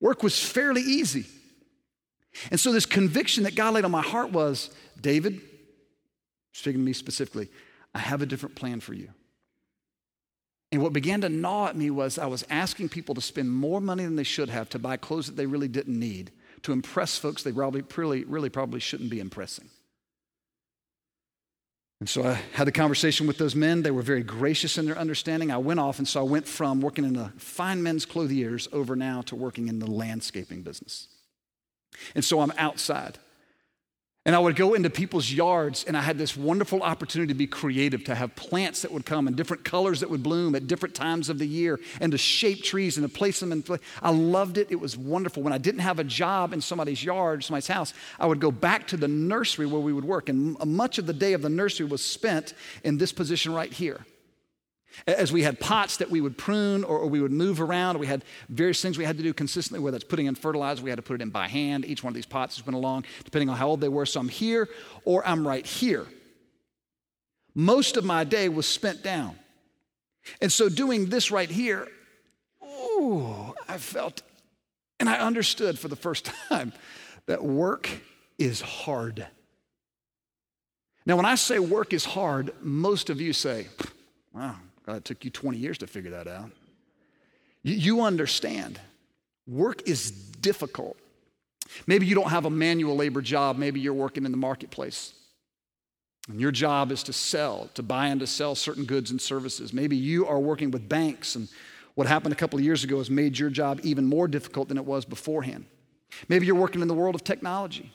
Work 0.00 0.22
was 0.22 0.42
fairly 0.42 0.80
easy. 0.80 1.26
And 2.50 2.58
so, 2.58 2.72
this 2.72 2.86
conviction 2.86 3.44
that 3.44 3.56
God 3.56 3.74
laid 3.74 3.84
on 3.84 3.90
my 3.90 4.02
heart 4.02 4.30
was 4.30 4.70
David, 5.00 5.42
speaking 6.52 6.80
to 6.80 6.84
me 6.84 6.92
specifically, 6.92 7.48
I 7.94 7.98
have 7.98 8.22
a 8.22 8.26
different 8.26 8.54
plan 8.54 8.80
for 8.80 8.94
you. 8.94 9.10
And 10.72 10.82
what 10.82 10.92
began 10.92 11.20
to 11.22 11.28
gnaw 11.28 11.66
at 11.66 11.76
me 11.76 11.90
was 11.90 12.18
I 12.18 12.26
was 12.26 12.44
asking 12.48 12.90
people 12.90 13.14
to 13.16 13.20
spend 13.20 13.50
more 13.50 13.80
money 13.80 14.04
than 14.04 14.16
they 14.16 14.22
should 14.22 14.48
have 14.48 14.68
to 14.70 14.78
buy 14.78 14.96
clothes 14.96 15.26
that 15.26 15.36
they 15.36 15.46
really 15.46 15.68
didn't 15.68 15.98
need, 15.98 16.30
to 16.62 16.72
impress 16.72 17.18
folks 17.18 17.42
they 17.42 17.52
probably, 17.52 17.82
really, 17.96 18.24
really 18.24 18.50
probably 18.50 18.80
shouldn't 18.80 19.10
be 19.10 19.18
impressing. 19.18 19.68
And 21.98 22.08
so 22.08 22.22
I 22.22 22.38
had 22.54 22.66
a 22.66 22.72
conversation 22.72 23.26
with 23.26 23.36
those 23.36 23.54
men. 23.54 23.82
They 23.82 23.90
were 23.90 24.00
very 24.00 24.22
gracious 24.22 24.78
in 24.78 24.86
their 24.86 24.96
understanding. 24.96 25.50
I 25.50 25.58
went 25.58 25.80
off, 25.80 25.98
and 25.98 26.08
so 26.08 26.20
I 26.20 26.22
went 26.22 26.48
from 26.48 26.80
working 26.80 27.04
in 27.04 27.12
the 27.12 27.30
fine 27.36 27.82
men's 27.82 28.06
clothiers 28.06 28.68
over 28.72 28.96
now 28.96 29.20
to 29.22 29.36
working 29.36 29.68
in 29.68 29.80
the 29.80 29.90
landscaping 29.90 30.62
business. 30.62 31.08
And 32.14 32.24
so 32.24 32.40
I'm 32.40 32.52
outside. 32.56 33.18
And 34.26 34.36
I 34.36 34.38
would 34.38 34.54
go 34.54 34.74
into 34.74 34.90
people's 34.90 35.32
yards, 35.32 35.84
and 35.84 35.96
I 35.96 36.02
had 36.02 36.18
this 36.18 36.36
wonderful 36.36 36.82
opportunity 36.82 37.32
to 37.32 37.38
be 37.38 37.46
creative, 37.46 38.04
to 38.04 38.14
have 38.14 38.36
plants 38.36 38.82
that 38.82 38.92
would 38.92 39.06
come 39.06 39.26
in 39.26 39.34
different 39.34 39.64
colors 39.64 40.00
that 40.00 40.10
would 40.10 40.22
bloom 40.22 40.54
at 40.54 40.66
different 40.66 40.94
times 40.94 41.30
of 41.30 41.38
the 41.38 41.46
year, 41.46 41.80
and 42.02 42.12
to 42.12 42.18
shape 42.18 42.62
trees 42.62 42.98
and 42.98 43.08
to 43.08 43.12
place 43.12 43.40
them 43.40 43.50
in. 43.50 43.62
Place. 43.62 43.80
I 44.02 44.10
loved 44.10 44.58
it. 44.58 44.66
It 44.70 44.78
was 44.78 44.94
wonderful. 44.94 45.42
When 45.42 45.54
I 45.54 45.58
didn't 45.58 45.80
have 45.80 45.98
a 45.98 46.04
job 46.04 46.52
in 46.52 46.60
somebody's 46.60 47.02
yard, 47.02 47.42
somebody's 47.44 47.68
house, 47.68 47.94
I 48.18 48.26
would 48.26 48.40
go 48.40 48.50
back 48.50 48.86
to 48.88 48.98
the 48.98 49.08
nursery 49.08 49.64
where 49.64 49.80
we 49.80 49.94
would 49.94 50.04
work. 50.04 50.28
And 50.28 50.58
much 50.66 50.98
of 50.98 51.06
the 51.06 51.14
day 51.14 51.32
of 51.32 51.40
the 51.40 51.48
nursery 51.48 51.86
was 51.86 52.04
spent 52.04 52.52
in 52.84 52.98
this 52.98 53.12
position 53.12 53.54
right 53.54 53.72
here. 53.72 54.04
As 55.06 55.32
we 55.32 55.42
had 55.42 55.60
pots 55.60 55.98
that 55.98 56.10
we 56.10 56.20
would 56.20 56.36
prune 56.36 56.84
or, 56.84 57.06
we 57.06 57.20
would 57.20 57.32
move 57.32 57.60
around, 57.60 57.98
we 57.98 58.06
had 58.06 58.24
various 58.48 58.82
things 58.82 58.98
we 58.98 59.04
had 59.04 59.16
to 59.16 59.22
do 59.22 59.32
consistently, 59.32 59.82
whether 59.82 59.96
it's 59.96 60.04
putting 60.04 60.26
in 60.26 60.34
fertilizer, 60.34 60.82
we 60.82 60.90
had 60.90 60.96
to 60.96 61.02
put 61.02 61.14
it 61.14 61.22
in 61.22 61.30
by 61.30 61.48
hand. 61.48 61.84
Each 61.84 62.02
one 62.02 62.10
of 62.10 62.14
these 62.14 62.26
pots 62.26 62.56
has 62.56 62.64
been 62.64 62.74
along, 62.74 63.04
depending 63.24 63.48
on 63.48 63.56
how 63.56 63.68
old 63.68 63.80
they 63.80 63.88
were. 63.88 64.06
So 64.06 64.20
I'm 64.20 64.28
here 64.28 64.68
or 65.04 65.26
I'm 65.26 65.46
right 65.46 65.64
here. 65.64 66.06
Most 67.54 67.96
of 67.96 68.04
my 68.04 68.24
day 68.24 68.48
was 68.48 68.66
spent 68.66 69.02
down. 69.02 69.36
And 70.40 70.52
so 70.52 70.68
doing 70.68 71.06
this 71.06 71.30
right 71.30 71.50
here, 71.50 71.88
ooh, 72.62 73.54
I 73.68 73.78
felt 73.78 74.22
and 75.00 75.08
I 75.08 75.18
understood 75.18 75.78
for 75.78 75.88
the 75.88 75.96
first 75.96 76.26
time 76.48 76.72
that 77.26 77.42
work 77.42 77.88
is 78.38 78.60
hard. 78.60 79.26
Now, 81.06 81.16
when 81.16 81.26
I 81.26 81.34
say 81.34 81.58
work 81.58 81.92
is 81.92 82.04
hard, 82.04 82.52
most 82.60 83.10
of 83.10 83.20
you 83.20 83.32
say, 83.32 83.68
wow, 84.32 84.56
God, 84.90 84.96
it 84.96 85.04
took 85.04 85.24
you 85.24 85.30
20 85.30 85.56
years 85.56 85.78
to 85.78 85.86
figure 85.86 86.10
that 86.10 86.26
out. 86.26 86.50
You, 87.62 87.74
you 87.74 88.00
understand. 88.02 88.80
Work 89.46 89.88
is 89.88 90.10
difficult. 90.10 90.96
Maybe 91.86 92.06
you 92.06 92.16
don't 92.16 92.30
have 92.30 92.44
a 92.44 92.50
manual 92.50 92.96
labor 92.96 93.22
job. 93.22 93.56
Maybe 93.56 93.78
you're 93.78 93.94
working 93.94 94.24
in 94.24 94.32
the 94.32 94.36
marketplace. 94.36 95.14
And 96.28 96.40
your 96.40 96.50
job 96.50 96.90
is 96.90 97.04
to 97.04 97.12
sell, 97.12 97.70
to 97.74 97.84
buy 97.84 98.08
and 98.08 98.18
to 98.20 98.26
sell 98.26 98.56
certain 98.56 98.84
goods 98.84 99.12
and 99.12 99.20
services. 99.20 99.72
Maybe 99.72 99.96
you 99.96 100.26
are 100.26 100.40
working 100.40 100.72
with 100.72 100.88
banks, 100.88 101.36
and 101.36 101.48
what 101.94 102.08
happened 102.08 102.32
a 102.32 102.36
couple 102.36 102.58
of 102.58 102.64
years 102.64 102.82
ago 102.82 102.98
has 102.98 103.10
made 103.10 103.38
your 103.38 103.48
job 103.48 103.80
even 103.84 104.06
more 104.06 104.26
difficult 104.26 104.68
than 104.68 104.76
it 104.76 104.84
was 104.84 105.04
beforehand. 105.04 105.66
Maybe 106.28 106.46
you're 106.46 106.56
working 106.56 106.82
in 106.82 106.88
the 106.88 106.94
world 106.94 107.14
of 107.14 107.22
technology. 107.22 107.92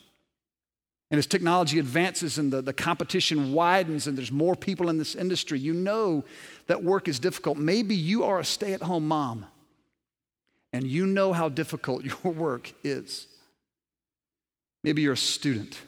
And 1.15 1.19
as 1.19 1.27
technology 1.27 1.79
advances 1.79 2.37
and 2.37 2.51
the, 2.51 2.61
the 2.61 2.73
competition 2.73 3.53
widens 3.53 4.05
and 4.05 4.17
there's 4.17 4.33
more 4.33 4.53
people 4.53 4.89
in 4.89 4.97
this 4.97 5.15
industry, 5.15 5.57
you 5.57 5.73
know 5.73 6.25
that 6.67 6.83
work 6.83 7.07
is 7.07 7.19
difficult. 7.19 7.57
Maybe 7.57 7.95
you 7.95 8.25
are 8.25 8.39
a 8.39 8.43
stay 8.43 8.73
at 8.73 8.81
home 8.81 9.07
mom 9.07 9.45
and 10.73 10.85
you 10.85 11.05
know 11.05 11.31
how 11.31 11.47
difficult 11.47 12.03
your 12.25 12.33
work 12.33 12.73
is. 12.83 13.27
Maybe 14.83 15.03
you're 15.03 15.13
a 15.13 15.17
student 15.17 15.79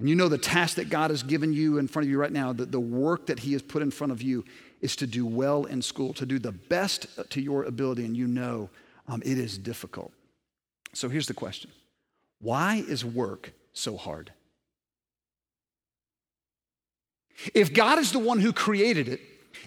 and 0.00 0.08
you 0.08 0.16
know 0.16 0.28
the 0.28 0.36
task 0.36 0.78
that 0.78 0.90
God 0.90 1.10
has 1.10 1.22
given 1.22 1.52
you 1.52 1.78
in 1.78 1.86
front 1.86 2.06
of 2.06 2.10
you 2.10 2.18
right 2.18 2.32
now, 2.32 2.52
that 2.54 2.72
the 2.72 2.80
work 2.80 3.26
that 3.26 3.38
He 3.38 3.52
has 3.52 3.62
put 3.62 3.82
in 3.82 3.92
front 3.92 4.12
of 4.12 4.20
you 4.20 4.44
is 4.80 4.96
to 4.96 5.06
do 5.06 5.24
well 5.24 5.66
in 5.66 5.80
school, 5.80 6.12
to 6.14 6.26
do 6.26 6.40
the 6.40 6.50
best 6.50 7.06
to 7.30 7.40
your 7.40 7.62
ability, 7.62 8.04
and 8.04 8.16
you 8.16 8.26
know 8.26 8.68
um, 9.06 9.22
it 9.24 9.38
is 9.38 9.56
difficult. 9.56 10.12
So 10.92 11.08
here's 11.08 11.28
the 11.28 11.34
question 11.34 11.70
Why 12.40 12.82
is 12.88 13.04
work 13.04 13.52
so 13.72 13.96
hard? 13.96 14.32
If 17.54 17.72
God 17.72 17.98
is 17.98 18.12
the 18.12 18.18
one 18.18 18.40
who 18.40 18.52
created 18.52 19.08
it, 19.08 19.20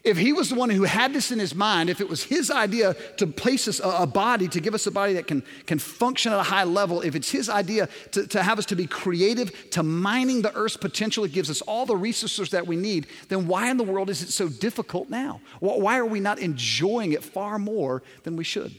if 0.04 0.18
he 0.18 0.34
was 0.34 0.50
the 0.50 0.56
one 0.56 0.70
who 0.70 0.84
had 0.84 1.14
this 1.14 1.32
in 1.32 1.40
his 1.40 1.56
mind, 1.56 1.90
if 1.90 2.00
it 2.00 2.10
was 2.10 2.24
his 2.24 2.52
idea 2.52 2.96
to 3.18 3.28
place 3.28 3.68
us 3.68 3.82
a, 3.84 4.06
body, 4.06 4.48
to 4.50 4.60
give 4.60 4.74
us 4.74 4.86
a 4.88 4.92
body 4.92 5.14
that 5.14 5.28
can, 5.28 5.44
can 5.66 5.80
function 5.80 6.32
at 6.32 6.40
a 6.40 6.44
high 6.44 6.64
level, 6.64 7.02
if 7.02 7.16
it's 7.16 7.32
his 7.32 7.50
idea 7.50 7.90
to, 8.12 8.28
to 8.28 8.44
have 8.44 8.60
us 8.60 8.66
to 8.68 8.76
be 8.76 8.88
creative, 8.88 9.70
to 9.72 9.84
mining 9.84 10.42
the 10.42 10.56
earth's 10.56 10.78
potential, 10.78 11.24
it 11.24 11.32
gives 11.32 11.50
us 11.50 11.62
all 11.62 11.86
the 11.86 11.96
resources 11.96 12.52
that 12.52 12.68
we 12.68 12.76
need, 12.76 13.08
then 13.30 13.48
why 13.48 13.70
in 13.70 13.78
the 13.78 13.84
world 13.84 14.10
is 14.10 14.22
it 14.22 14.30
so 14.30 14.48
difficult 14.48 15.10
now? 15.10 15.42
Why 15.60 15.98
are 15.98 16.06
we 16.06 16.20
not 16.20 16.40
enjoying 16.40 17.14
it 17.14 17.24
far 17.24 17.58
more 17.58 18.04
than 18.24 18.36
we 18.36 18.44
should? 18.44 18.76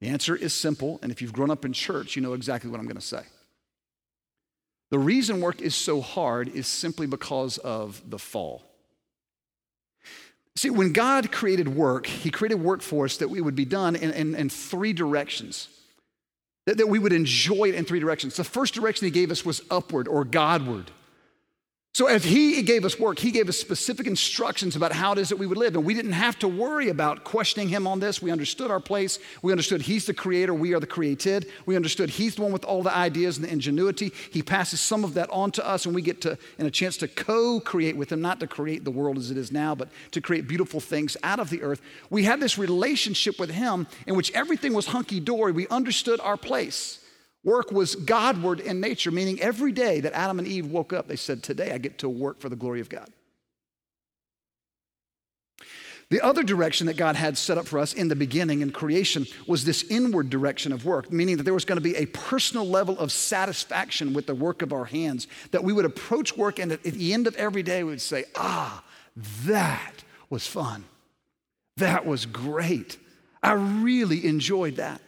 The 0.00 0.08
answer 0.08 0.36
is 0.36 0.52
simple, 0.52 0.98
and 1.02 1.10
if 1.10 1.22
you've 1.22 1.32
grown 1.32 1.50
up 1.50 1.64
in 1.64 1.72
church, 1.72 2.16
you 2.16 2.22
know 2.22 2.34
exactly 2.34 2.70
what 2.70 2.80
I'm 2.80 2.86
going 2.86 2.96
to 2.96 3.02
say. 3.02 3.22
The 4.90 4.98
reason 4.98 5.40
work 5.40 5.60
is 5.60 5.74
so 5.74 6.00
hard 6.00 6.48
is 6.48 6.66
simply 6.66 7.06
because 7.06 7.58
of 7.58 8.02
the 8.08 8.18
fall. 8.18 8.62
See, 10.56 10.70
when 10.70 10.92
God 10.92 11.32
created 11.32 11.68
work, 11.68 12.06
He 12.06 12.30
created 12.30 12.60
work 12.60 12.80
for 12.80 13.04
us 13.06 13.16
that 13.16 13.28
we 13.28 13.40
would 13.40 13.56
be 13.56 13.64
done 13.64 13.96
in, 13.96 14.12
in, 14.12 14.34
in 14.34 14.48
three 14.48 14.92
directions, 14.92 15.68
that, 16.66 16.78
that 16.78 16.88
we 16.88 16.98
would 16.98 17.12
enjoy 17.12 17.70
it 17.70 17.74
in 17.74 17.84
three 17.84 17.98
directions. 17.98 18.36
The 18.36 18.44
first 18.44 18.74
direction 18.74 19.06
He 19.06 19.10
gave 19.10 19.30
us 19.30 19.44
was 19.44 19.62
upward 19.70 20.06
or 20.06 20.24
Godward. 20.24 20.90
So, 21.96 22.06
as 22.08 22.24
he 22.24 22.60
gave 22.62 22.84
us 22.84 22.98
work, 22.98 23.20
he 23.20 23.30
gave 23.30 23.48
us 23.48 23.56
specific 23.56 24.08
instructions 24.08 24.74
about 24.74 24.90
how 24.90 25.12
it 25.12 25.18
is 25.18 25.28
that 25.28 25.36
we 25.36 25.46
would 25.46 25.56
live. 25.56 25.76
And 25.76 25.84
we 25.84 25.94
didn't 25.94 26.10
have 26.10 26.36
to 26.40 26.48
worry 26.48 26.88
about 26.88 27.22
questioning 27.22 27.68
him 27.68 27.86
on 27.86 28.00
this. 28.00 28.20
We 28.20 28.32
understood 28.32 28.68
our 28.68 28.80
place. 28.80 29.20
We 29.42 29.52
understood 29.52 29.80
he's 29.80 30.04
the 30.04 30.12
creator, 30.12 30.52
we 30.52 30.74
are 30.74 30.80
the 30.80 30.88
created. 30.88 31.46
We 31.66 31.76
understood 31.76 32.10
he's 32.10 32.34
the 32.34 32.42
one 32.42 32.50
with 32.50 32.64
all 32.64 32.82
the 32.82 32.92
ideas 32.92 33.36
and 33.36 33.46
the 33.46 33.52
ingenuity. 33.52 34.12
He 34.32 34.42
passes 34.42 34.80
some 34.80 35.04
of 35.04 35.14
that 35.14 35.30
on 35.30 35.52
to 35.52 35.64
us, 35.64 35.86
and 35.86 35.94
we 35.94 36.02
get 36.02 36.20
to, 36.22 36.36
in 36.58 36.66
a 36.66 36.70
chance 36.70 36.96
to 36.96 37.06
co 37.06 37.60
create 37.60 37.96
with 37.96 38.10
him, 38.10 38.20
not 38.20 38.40
to 38.40 38.48
create 38.48 38.82
the 38.82 38.90
world 38.90 39.16
as 39.16 39.30
it 39.30 39.36
is 39.36 39.52
now, 39.52 39.76
but 39.76 39.88
to 40.10 40.20
create 40.20 40.48
beautiful 40.48 40.80
things 40.80 41.16
out 41.22 41.38
of 41.38 41.48
the 41.48 41.62
earth. 41.62 41.80
We 42.10 42.24
had 42.24 42.40
this 42.40 42.58
relationship 42.58 43.38
with 43.38 43.50
him 43.50 43.86
in 44.08 44.16
which 44.16 44.32
everything 44.32 44.74
was 44.74 44.86
hunky 44.86 45.20
dory. 45.20 45.52
We 45.52 45.68
understood 45.68 46.18
our 46.18 46.36
place. 46.36 47.03
Work 47.44 47.70
was 47.70 47.94
Godward 47.94 48.60
in 48.60 48.80
nature, 48.80 49.10
meaning 49.10 49.40
every 49.40 49.70
day 49.70 50.00
that 50.00 50.14
Adam 50.14 50.38
and 50.38 50.48
Eve 50.48 50.66
woke 50.66 50.92
up, 50.92 51.08
they 51.08 51.16
said, 51.16 51.42
Today 51.42 51.72
I 51.72 51.78
get 51.78 51.98
to 51.98 52.08
work 52.08 52.40
for 52.40 52.48
the 52.48 52.56
glory 52.56 52.80
of 52.80 52.88
God. 52.88 53.10
The 56.10 56.20
other 56.20 56.42
direction 56.42 56.86
that 56.86 56.96
God 56.96 57.16
had 57.16 57.36
set 57.36 57.58
up 57.58 57.66
for 57.66 57.78
us 57.78 57.92
in 57.92 58.08
the 58.08 58.16
beginning 58.16 58.60
in 58.60 58.70
creation 58.70 59.26
was 59.46 59.64
this 59.64 59.82
inward 59.90 60.30
direction 60.30 60.72
of 60.72 60.84
work, 60.84 61.10
meaning 61.10 61.38
that 61.38 61.44
there 61.44 61.54
was 61.54 61.64
going 61.64 61.76
to 61.76 61.82
be 61.82 61.96
a 61.96 62.06
personal 62.06 62.66
level 62.66 62.98
of 62.98 63.10
satisfaction 63.10 64.12
with 64.12 64.26
the 64.26 64.34
work 64.34 64.62
of 64.62 64.72
our 64.72 64.84
hands, 64.84 65.26
that 65.50 65.64
we 65.64 65.72
would 65.72 65.84
approach 65.84 66.36
work 66.36 66.58
and 66.58 66.72
at 66.72 66.82
the 66.82 67.12
end 67.12 67.26
of 67.26 67.34
every 67.36 67.62
day 67.62 67.82
we 67.82 67.90
would 67.90 68.00
say, 68.00 68.24
Ah, 68.36 68.84
that 69.44 70.04
was 70.30 70.46
fun. 70.46 70.84
That 71.78 72.06
was 72.06 72.26
great. 72.26 72.98
I 73.42 73.52
really 73.52 74.26
enjoyed 74.26 74.76
that. 74.76 75.00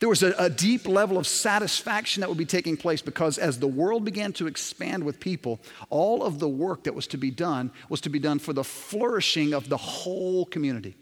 There 0.00 0.08
was 0.08 0.22
a, 0.22 0.32
a, 0.38 0.50
deep 0.50 0.88
level 0.88 1.18
of 1.18 1.26
satisfaction 1.26 2.20
that 2.20 2.28
would 2.28 2.38
be 2.38 2.44
taking 2.44 2.76
place 2.76 3.00
because 3.00 3.38
as 3.38 3.58
the 3.58 3.68
world 3.68 4.04
began 4.04 4.32
to 4.34 4.46
expand 4.46 5.04
with 5.04 5.20
people, 5.20 5.60
all 5.88 6.24
of 6.24 6.40
the 6.40 6.48
work 6.48 6.84
that 6.84 6.94
was 6.94 7.06
to 7.08 7.16
be 7.16 7.30
done 7.30 7.70
was 7.88 8.00
to 8.02 8.10
be 8.10 8.18
done 8.18 8.38
for 8.40 8.52
the 8.52 8.64
flourishing 8.64 9.54
of 9.54 9.68
the 9.68 9.76
whole 9.76 10.44
community. 10.46 10.96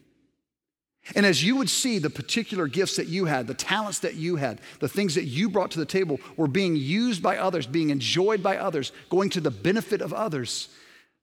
And 1.14 1.24
as 1.24 1.42
you 1.42 1.56
would 1.56 1.70
see, 1.70 1.98
the 1.98 2.10
particular 2.10 2.66
gifts 2.66 2.96
that 2.96 3.06
you 3.06 3.26
had, 3.26 3.46
the 3.46 3.54
talents 3.54 4.00
that 4.00 4.14
you 4.14 4.36
had, 4.36 4.60
the 4.80 4.88
things 4.88 5.14
that 5.14 5.24
you 5.24 5.48
brought 5.48 5.70
to 5.70 5.78
the 5.78 5.86
table 5.86 6.18
were 6.36 6.48
being 6.48 6.74
used 6.74 7.22
by 7.22 7.38
others, 7.38 7.66
being 7.66 7.90
enjoyed 7.90 8.42
by 8.42 8.56
others, 8.56 8.92
going 9.08 9.30
to 9.30 9.40
the 9.40 9.50
benefit 9.50 10.02
of 10.02 10.12
others. 10.12 10.68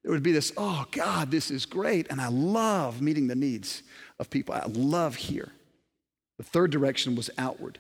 There 0.02 0.12
would 0.12 0.24
be 0.24 0.32
this, 0.32 0.54
oh 0.56 0.86
God, 0.92 1.32
this 1.32 1.52
is 1.52 1.66
great. 1.66 2.08
And 2.10 2.22
I 2.22 2.30
love 2.30 3.02
meeting 3.02 3.28
the 3.28 3.36
needs 3.36 3.84
of 4.20 4.30
people. 4.30 4.56
I 4.56 4.66
love 4.68 5.16
here. 5.16 5.52
The 6.38 6.44
third 6.44 6.72
direction 6.72 7.16
was 7.16 7.30
outward, 7.38 7.80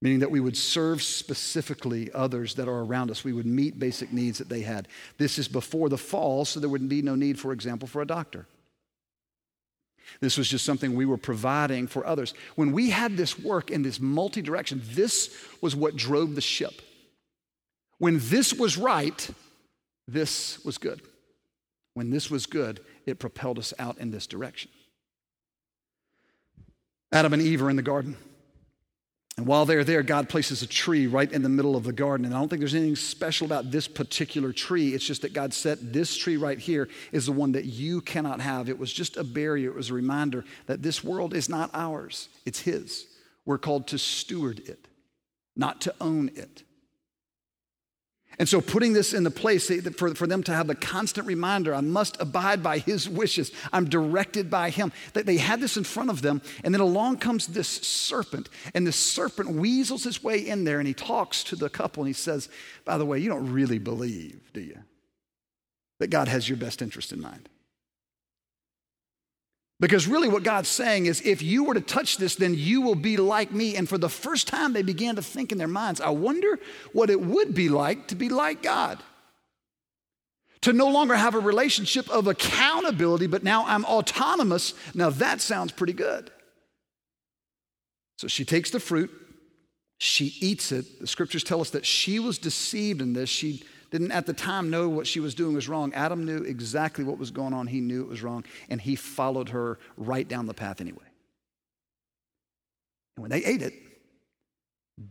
meaning 0.00 0.20
that 0.20 0.30
we 0.30 0.40
would 0.40 0.56
serve 0.56 1.02
specifically 1.02 2.10
others 2.12 2.54
that 2.54 2.68
are 2.68 2.80
around 2.80 3.10
us. 3.10 3.24
We 3.24 3.32
would 3.32 3.46
meet 3.46 3.78
basic 3.78 4.12
needs 4.12 4.38
that 4.38 4.48
they 4.48 4.62
had. 4.62 4.88
This 5.18 5.38
is 5.38 5.48
before 5.48 5.88
the 5.88 5.98
fall, 5.98 6.44
so 6.44 6.60
there 6.60 6.70
would 6.70 6.88
be 6.88 7.02
no 7.02 7.14
need, 7.14 7.38
for 7.38 7.52
example, 7.52 7.88
for 7.88 8.02
a 8.02 8.06
doctor. 8.06 8.46
This 10.20 10.36
was 10.36 10.48
just 10.48 10.64
something 10.64 10.94
we 10.94 11.06
were 11.06 11.16
providing 11.16 11.86
for 11.86 12.06
others. 12.06 12.34
When 12.54 12.72
we 12.72 12.90
had 12.90 13.16
this 13.16 13.38
work 13.38 13.70
in 13.70 13.82
this 13.82 14.00
multi 14.00 14.42
direction, 14.42 14.82
this 14.84 15.34
was 15.60 15.74
what 15.74 15.96
drove 15.96 16.34
the 16.34 16.40
ship. 16.40 16.82
When 17.98 18.18
this 18.20 18.52
was 18.52 18.76
right, 18.76 19.30
this 20.08 20.62
was 20.64 20.78
good. 20.78 21.00
When 21.94 22.10
this 22.10 22.30
was 22.30 22.46
good, 22.46 22.80
it 23.06 23.18
propelled 23.18 23.58
us 23.58 23.72
out 23.78 23.98
in 23.98 24.10
this 24.10 24.26
direction. 24.26 24.70
Adam 27.12 27.34
and 27.34 27.42
Eve 27.42 27.62
are 27.62 27.70
in 27.70 27.76
the 27.76 27.82
garden. 27.82 28.16
And 29.36 29.46
while 29.46 29.64
they're 29.64 29.84
there, 29.84 30.02
God 30.02 30.28
places 30.28 30.62
a 30.62 30.66
tree 30.66 31.06
right 31.06 31.30
in 31.30 31.42
the 31.42 31.48
middle 31.48 31.74
of 31.74 31.84
the 31.84 31.92
garden. 31.92 32.26
And 32.26 32.34
I 32.34 32.38
don't 32.38 32.48
think 32.48 32.60
there's 32.60 32.74
anything 32.74 32.96
special 32.96 33.46
about 33.46 33.70
this 33.70 33.88
particular 33.88 34.52
tree. 34.52 34.94
It's 34.94 35.06
just 35.06 35.22
that 35.22 35.32
God 35.32 35.54
said, 35.54 35.92
this 35.92 36.16
tree 36.16 36.36
right 36.36 36.58
here 36.58 36.88
is 37.12 37.26
the 37.26 37.32
one 37.32 37.52
that 37.52 37.64
you 37.64 38.02
cannot 38.02 38.40
have. 38.40 38.68
It 38.68 38.78
was 38.78 38.92
just 38.92 39.16
a 39.16 39.24
barrier, 39.24 39.70
it 39.70 39.76
was 39.76 39.90
a 39.90 39.94
reminder 39.94 40.44
that 40.66 40.82
this 40.82 41.02
world 41.02 41.34
is 41.34 41.48
not 41.48 41.70
ours, 41.72 42.28
it's 42.44 42.60
His. 42.60 43.06
We're 43.46 43.58
called 43.58 43.88
to 43.88 43.98
steward 43.98 44.60
it, 44.68 44.86
not 45.56 45.80
to 45.82 45.94
own 46.00 46.30
it. 46.34 46.62
And 48.38 48.48
so, 48.48 48.60
putting 48.60 48.92
this 48.92 49.12
in 49.12 49.24
the 49.24 49.30
place 49.30 49.70
for, 49.96 50.14
for 50.14 50.26
them 50.26 50.42
to 50.44 50.54
have 50.54 50.66
the 50.66 50.74
constant 50.74 51.26
reminder, 51.26 51.74
I 51.74 51.80
must 51.80 52.20
abide 52.20 52.62
by 52.62 52.78
his 52.78 53.08
wishes. 53.08 53.52
I'm 53.72 53.88
directed 53.88 54.50
by 54.50 54.70
him. 54.70 54.92
That 55.12 55.26
they 55.26 55.36
had 55.36 55.60
this 55.60 55.76
in 55.76 55.84
front 55.84 56.10
of 56.10 56.22
them, 56.22 56.40
and 56.64 56.74
then 56.74 56.80
along 56.80 57.18
comes 57.18 57.46
this 57.46 57.68
serpent. 57.68 58.48
And 58.74 58.86
the 58.86 58.92
serpent 58.92 59.50
weasels 59.50 60.04
his 60.04 60.22
way 60.22 60.38
in 60.38 60.64
there, 60.64 60.78
and 60.78 60.88
he 60.88 60.94
talks 60.94 61.44
to 61.44 61.56
the 61.56 61.68
couple, 61.68 62.02
and 62.02 62.08
he 62.08 62.14
says, 62.14 62.48
By 62.84 62.98
the 62.98 63.06
way, 63.06 63.18
you 63.18 63.28
don't 63.28 63.52
really 63.52 63.78
believe, 63.78 64.50
do 64.52 64.60
you? 64.60 64.78
That 65.98 66.10
God 66.10 66.28
has 66.28 66.48
your 66.48 66.58
best 66.58 66.82
interest 66.82 67.12
in 67.12 67.20
mind. 67.20 67.48
Because 69.82 70.06
really, 70.06 70.28
what 70.28 70.44
God's 70.44 70.68
saying 70.68 71.06
is, 71.06 71.20
if 71.22 71.42
you 71.42 71.64
were 71.64 71.74
to 71.74 71.80
touch 71.80 72.16
this, 72.16 72.36
then 72.36 72.54
you 72.54 72.82
will 72.82 72.94
be 72.94 73.16
like 73.16 73.50
me. 73.50 73.74
And 73.74 73.88
for 73.88 73.98
the 73.98 74.08
first 74.08 74.46
time, 74.46 74.72
they 74.72 74.82
began 74.82 75.16
to 75.16 75.22
think 75.22 75.50
in 75.50 75.58
their 75.58 75.66
minds, 75.66 76.00
I 76.00 76.10
wonder 76.10 76.60
what 76.92 77.10
it 77.10 77.20
would 77.20 77.52
be 77.52 77.68
like 77.68 78.06
to 78.06 78.14
be 78.14 78.28
like 78.28 78.62
God. 78.62 79.02
To 80.60 80.72
no 80.72 80.86
longer 80.88 81.16
have 81.16 81.34
a 81.34 81.40
relationship 81.40 82.08
of 82.10 82.28
accountability, 82.28 83.26
but 83.26 83.42
now 83.42 83.64
I'm 83.66 83.84
autonomous. 83.84 84.74
Now 84.94 85.10
that 85.10 85.40
sounds 85.40 85.72
pretty 85.72 85.94
good. 85.94 86.30
So 88.18 88.28
she 88.28 88.44
takes 88.44 88.70
the 88.70 88.78
fruit, 88.78 89.10
she 89.98 90.36
eats 90.40 90.70
it. 90.70 91.00
The 91.00 91.08
scriptures 91.08 91.42
tell 91.42 91.60
us 91.60 91.70
that 91.70 91.84
she 91.84 92.20
was 92.20 92.38
deceived 92.38 93.02
in 93.02 93.14
this. 93.14 93.28
She 93.28 93.64
didn't 93.92 94.10
at 94.10 94.26
the 94.26 94.32
time 94.32 94.70
know 94.70 94.88
what 94.88 95.06
she 95.06 95.20
was 95.20 95.34
doing 95.34 95.54
was 95.54 95.68
wrong. 95.68 95.92
Adam 95.94 96.24
knew 96.24 96.38
exactly 96.38 97.04
what 97.04 97.18
was 97.18 97.30
going 97.30 97.52
on. 97.52 97.66
He 97.68 97.80
knew 97.80 98.02
it 98.02 98.08
was 98.08 98.22
wrong, 98.22 98.44
and 98.68 98.80
he 98.80 98.96
followed 98.96 99.50
her 99.50 99.78
right 99.96 100.26
down 100.26 100.46
the 100.46 100.54
path 100.54 100.80
anyway. 100.80 101.04
And 103.16 103.22
when 103.22 103.30
they 103.30 103.44
ate 103.44 103.62
it, 103.62 103.74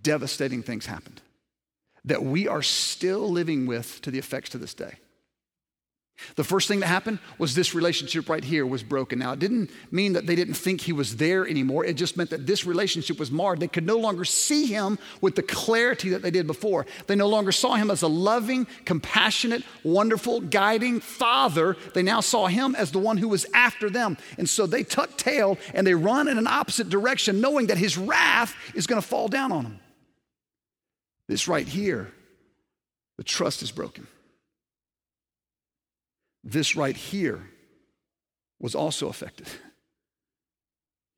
devastating 0.02 0.64
things 0.64 0.88
happened 0.88 1.22
that 2.06 2.24
we 2.24 2.48
are 2.48 2.64
still 2.64 3.30
living 3.30 3.68
with 3.68 4.02
to 4.02 4.10
the 4.10 4.18
effects 4.18 4.50
to 4.50 4.58
this 4.58 4.74
day. 4.74 4.96
The 6.36 6.44
first 6.44 6.68
thing 6.68 6.80
that 6.82 6.88
happened 6.88 7.20
was 7.38 7.56
this 7.56 7.74
relationship 7.74 8.30
right 8.30 8.44
here 8.44 8.66
was 8.66 8.84
broken. 8.84 9.20
Now, 9.20 9.34
it 9.34 9.40
didn't 9.40 9.72
mean 9.92 10.14
that 10.14 10.28
they 10.28 10.36
didn't 10.36 10.54
think 10.54 10.82
he 10.82 10.94
was 10.94 11.18
there 11.18 11.48
anymore. 11.48 11.86
It 11.86 11.94
just 11.94 12.18
meant 12.18 12.30
that 12.30 12.48
this 12.48 12.66
relationship 12.66 13.20
was 13.20 13.32
marred. 13.32 13.60
They 13.60 13.68
could 13.68 13.86
no 13.86 13.98
longer 13.98 14.26
see 14.26 14.66
him 14.66 15.00
with 15.20 15.36
the 15.36 15.44
clarity 15.44 16.10
that 16.10 16.22
they 16.22 16.32
did 16.32 16.48
before. 16.48 16.86
They 17.08 17.16
no 17.16 17.28
longer 17.28 17.52
saw 17.52 17.76
him 17.76 17.92
as 17.92 18.02
a 18.02 18.08
loving, 18.08 18.68
compassionate, 18.86 19.64
wonderful, 19.84 20.42
guiding 20.42 21.00
father. 21.00 21.78
They 21.94 22.04
now 22.04 22.22
saw 22.22 22.48
him 22.48 22.76
as 22.76 22.92
the 22.92 23.00
one 23.00 23.18
who 23.18 23.28
was 23.28 23.46
after 23.54 23.90
them. 23.90 24.18
And 24.38 24.50
so 24.50 24.66
they 24.66 24.84
tuck 24.84 25.18
tail 25.18 25.58
and 25.74 25.86
they 25.86 25.94
run 25.96 26.28
in 26.28 26.38
an 26.38 26.48
opposite 26.48 26.90
direction, 26.90 27.42
knowing 27.42 27.68
that 27.68 27.78
his 27.78 27.98
wrath 27.98 28.56
is 28.74 28.88
going 28.88 29.02
to 29.02 29.08
fall 29.08 29.28
down 29.28 29.52
on 29.52 29.64
them. 29.64 29.80
This 31.28 31.48
right 31.48 31.68
here, 31.68 32.12
the 33.18 33.24
trust 33.24 33.62
is 33.62 33.72
broken. 33.72 34.08
This 36.44 36.76
right 36.76 36.96
here 36.96 37.42
was 38.60 38.76
also 38.76 39.08
affected. 39.08 39.48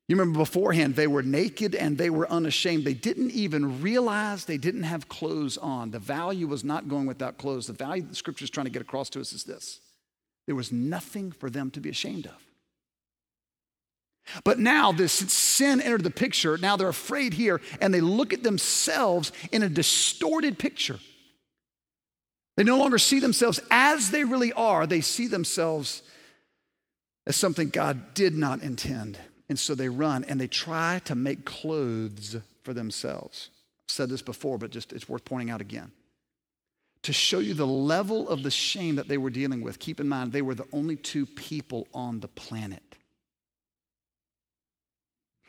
You 0.09 0.17
remember 0.17 0.39
beforehand, 0.39 0.95
they 0.95 1.07
were 1.07 1.23
naked 1.23 1.75
and 1.75 1.97
they 1.97 2.09
were 2.09 2.29
unashamed. 2.29 2.83
They 2.83 2.93
didn't 2.93 3.31
even 3.31 3.81
realize 3.81 4.43
they 4.43 4.57
didn't 4.57 4.83
have 4.83 5.07
clothes 5.07 5.57
on. 5.57 5.91
The 5.91 5.99
value 5.99 6.45
was 6.45 6.63
not 6.63 6.89
going 6.89 7.05
without 7.05 7.37
clothes. 7.37 7.67
The 7.67 7.73
value 7.73 8.03
the 8.03 8.13
scripture 8.13 8.43
is 8.43 8.49
trying 8.49 8.65
to 8.65 8.71
get 8.71 8.81
across 8.81 9.09
to 9.11 9.21
us 9.21 9.31
is 9.31 9.45
this 9.45 9.79
there 10.45 10.55
was 10.55 10.73
nothing 10.73 11.31
for 11.31 11.49
them 11.49 11.71
to 11.71 11.79
be 11.79 11.89
ashamed 11.89 12.25
of. 12.25 12.35
But 14.43 14.59
now 14.59 14.91
this 14.91 15.13
sin 15.13 15.81
entered 15.81 16.03
the 16.03 16.11
picture. 16.11 16.57
Now 16.57 16.75
they're 16.75 16.89
afraid 16.89 17.33
here 17.33 17.61
and 17.79 17.93
they 17.93 18.01
look 18.01 18.33
at 18.33 18.43
themselves 18.43 19.31
in 19.53 19.63
a 19.63 19.69
distorted 19.69 20.59
picture. 20.59 20.99
They 22.55 22.63
no 22.63 22.77
longer 22.77 22.97
see 22.97 23.19
themselves 23.19 23.59
as 23.71 24.11
they 24.11 24.23
really 24.23 24.53
are, 24.53 24.85
they 24.85 25.01
see 25.01 25.27
themselves 25.27 26.03
as 27.25 27.35
something 27.35 27.69
God 27.69 28.13
did 28.13 28.35
not 28.35 28.61
intend. 28.61 29.17
And 29.49 29.59
so 29.59 29.75
they 29.75 29.89
run 29.89 30.23
and 30.23 30.39
they 30.39 30.47
try 30.47 31.01
to 31.05 31.15
make 31.15 31.45
clothes 31.45 32.37
for 32.63 32.73
themselves. 32.73 33.49
I've 33.87 33.93
said 33.93 34.09
this 34.09 34.21
before, 34.21 34.57
but 34.57 34.71
just 34.71 34.93
it's 34.93 35.09
worth 35.09 35.25
pointing 35.25 35.49
out 35.49 35.61
again. 35.61 35.91
To 37.03 37.13
show 37.13 37.39
you 37.39 37.53
the 37.53 37.67
level 37.67 38.29
of 38.29 38.43
the 38.43 38.51
shame 38.51 38.95
that 38.95 39.09
they 39.09 39.17
were 39.17 39.29
dealing 39.29 39.61
with, 39.61 39.79
keep 39.79 39.99
in 39.99 40.07
mind 40.07 40.31
they 40.31 40.41
were 40.41 40.55
the 40.55 40.67
only 40.71 40.95
two 40.95 41.25
people 41.25 41.87
on 41.93 42.21
the 42.21 42.29
planet. 42.29 42.81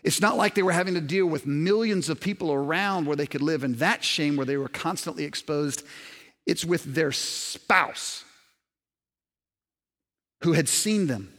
It's 0.02 0.20
not 0.20 0.37
like 0.37 0.54
they 0.54 0.62
were 0.62 0.73
having 0.73 0.94
to 0.94 1.00
deal 1.00 1.26
with 1.26 1.46
millions 1.46 2.08
of 2.08 2.20
people 2.20 2.52
around 2.52 3.06
where 3.06 3.16
they 3.16 3.26
could 3.26 3.40
live 3.40 3.64
in 3.64 3.76
that 3.76 4.04
shame 4.04 4.37
where 4.37 4.44
they 4.44 4.58
were 4.58 4.68
constantly 4.68 5.25
exposed 5.25 5.84
it's 6.46 6.64
with 6.64 6.94
their 6.94 7.12
spouse 7.12 8.24
who 10.42 10.52
had 10.52 10.68
seen 10.68 11.06
them, 11.06 11.32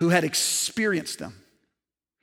who 0.00 0.08
had 0.08 0.24
experienced 0.24 1.18
them, 1.18 1.34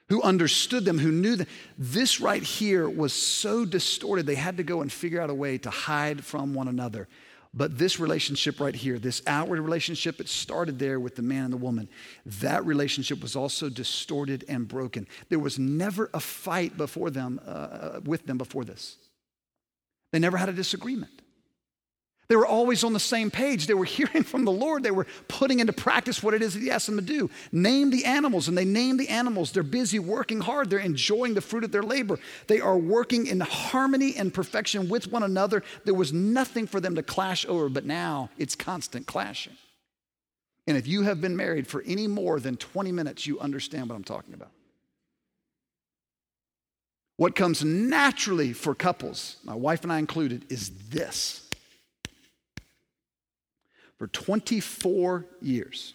who 0.09 0.21
understood 0.21 0.83
them, 0.85 0.99
who 0.99 1.11
knew 1.11 1.35
them. 1.37 1.47
This 1.77 2.19
right 2.19 2.43
here 2.43 2.89
was 2.89 3.13
so 3.13 3.65
distorted, 3.65 4.25
they 4.25 4.35
had 4.35 4.57
to 4.57 4.63
go 4.63 4.81
and 4.81 4.91
figure 4.91 5.21
out 5.21 5.29
a 5.29 5.33
way 5.33 5.57
to 5.59 5.69
hide 5.69 6.23
from 6.23 6.53
one 6.53 6.67
another. 6.67 7.07
But 7.55 7.77
this 7.77 7.99
relationship 7.99 8.59
right 8.59 8.75
here, 8.75 8.99
this 8.99 9.21
outward 9.27 9.61
relationship, 9.61 10.19
it 10.19 10.27
started 10.27 10.79
there 10.79 10.99
with 10.99 11.15
the 11.15 11.21
man 11.21 11.45
and 11.45 11.53
the 11.53 11.57
woman. 11.57 11.87
That 12.25 12.65
relationship 12.65 13.21
was 13.21 13.35
also 13.35 13.69
distorted 13.69 14.43
and 14.49 14.67
broken. 14.67 15.07
There 15.29 15.39
was 15.39 15.59
never 15.59 16.09
a 16.13 16.19
fight 16.19 16.77
before 16.77 17.11
them, 17.11 17.39
uh, 17.45 17.99
with 18.03 18.25
them 18.25 18.39
before 18.39 18.65
this. 18.65 18.97
They 20.11 20.19
never 20.19 20.37
had 20.37 20.49
a 20.49 20.53
disagreement. 20.53 21.22
They 22.29 22.35
were 22.35 22.47
always 22.47 22.83
on 22.83 22.93
the 22.93 22.99
same 22.99 23.29
page. 23.29 23.67
They 23.67 23.73
were 23.73 23.85
hearing 23.99 24.23
from 24.23 24.45
the 24.45 24.51
Lord. 24.51 24.83
They 24.83 24.91
were 24.91 25.07
putting 25.27 25.59
into 25.59 25.73
practice 25.73 26.23
what 26.23 26.33
it 26.33 26.41
is 26.41 26.53
that 26.53 26.61
He 26.61 26.71
asked 26.71 26.87
them 26.87 26.95
to 26.97 27.01
do. 27.01 27.29
Name 27.51 27.89
the 27.89 28.05
animals, 28.05 28.47
and 28.47 28.57
they 28.57 28.65
name 28.65 28.97
the 28.97 29.09
animals. 29.09 29.51
They're 29.51 29.63
busy 29.63 29.99
working 29.99 30.41
hard. 30.41 30.69
They're 30.69 30.79
enjoying 30.79 31.33
the 31.33 31.41
fruit 31.41 31.63
of 31.63 31.71
their 31.71 31.83
labor. 31.83 32.19
They 32.47 32.59
are 32.59 32.77
working 32.77 33.27
in 33.27 33.39
harmony 33.41 34.15
and 34.15 34.33
perfection 34.33 34.89
with 34.89 35.11
one 35.11 35.23
another. 35.23 35.63
There 35.85 35.93
was 35.93 36.13
nothing 36.13 36.67
for 36.67 36.79
them 36.79 36.95
to 36.95 37.03
clash 37.03 37.45
over, 37.45 37.69
but 37.69 37.85
now 37.85 38.29
it's 38.37 38.55
constant 38.55 39.05
clashing. 39.07 39.57
And 40.65 40.77
if 40.77 40.87
you 40.87 41.03
have 41.03 41.19
been 41.19 41.35
married 41.35 41.67
for 41.67 41.83
any 41.85 42.07
more 42.07 42.39
than 42.39 42.55
20 42.55 42.91
minutes, 42.91 43.27
you 43.27 43.39
understand 43.39 43.89
what 43.89 43.95
I'm 43.95 44.03
talking 44.03 44.33
about. 44.33 44.51
What 47.17 47.35
comes 47.35 47.63
naturally 47.63 48.53
for 48.53 48.73
couples, 48.73 49.37
my 49.43 49.53
wife 49.53 49.83
and 49.83 49.93
I 49.93 49.99
included, 49.99 50.45
is 50.49 50.71
this 50.89 51.42
for 53.97 54.07
24 54.07 55.25
years, 55.41 55.93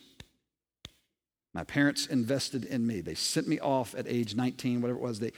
my 1.55 1.65
parents 1.65 2.07
invested 2.07 2.65
in 2.65 2.87
me. 2.87 3.01
They 3.01 3.15
sent 3.15 3.49
me 3.49 3.59
off 3.59 3.95
at 3.97 4.07
age 4.07 4.35
19, 4.35 4.81
whatever 4.81 4.99
it 4.99 5.03
was. 5.03 5.19
They, 5.19 5.33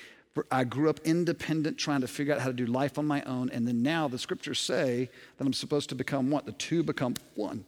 I 0.50 0.64
grew 0.64 0.90
up 0.90 1.00
independent, 1.04 1.78
trying 1.78 2.02
to 2.02 2.08
figure 2.08 2.34
out 2.34 2.40
how 2.40 2.48
to 2.48 2.52
do 2.52 2.66
life 2.66 2.98
on 2.98 3.06
my 3.06 3.22
own. 3.22 3.50
And 3.50 3.66
then 3.66 3.82
now 3.82 4.08
the 4.08 4.18
scriptures 4.18 4.60
say 4.60 5.08
that 5.36 5.46
I'm 5.46 5.52
supposed 5.52 5.88
to 5.90 5.94
become 5.94 6.30
what? 6.30 6.46
The 6.46 6.52
two 6.52 6.82
become 6.82 7.14
one. 7.34 7.64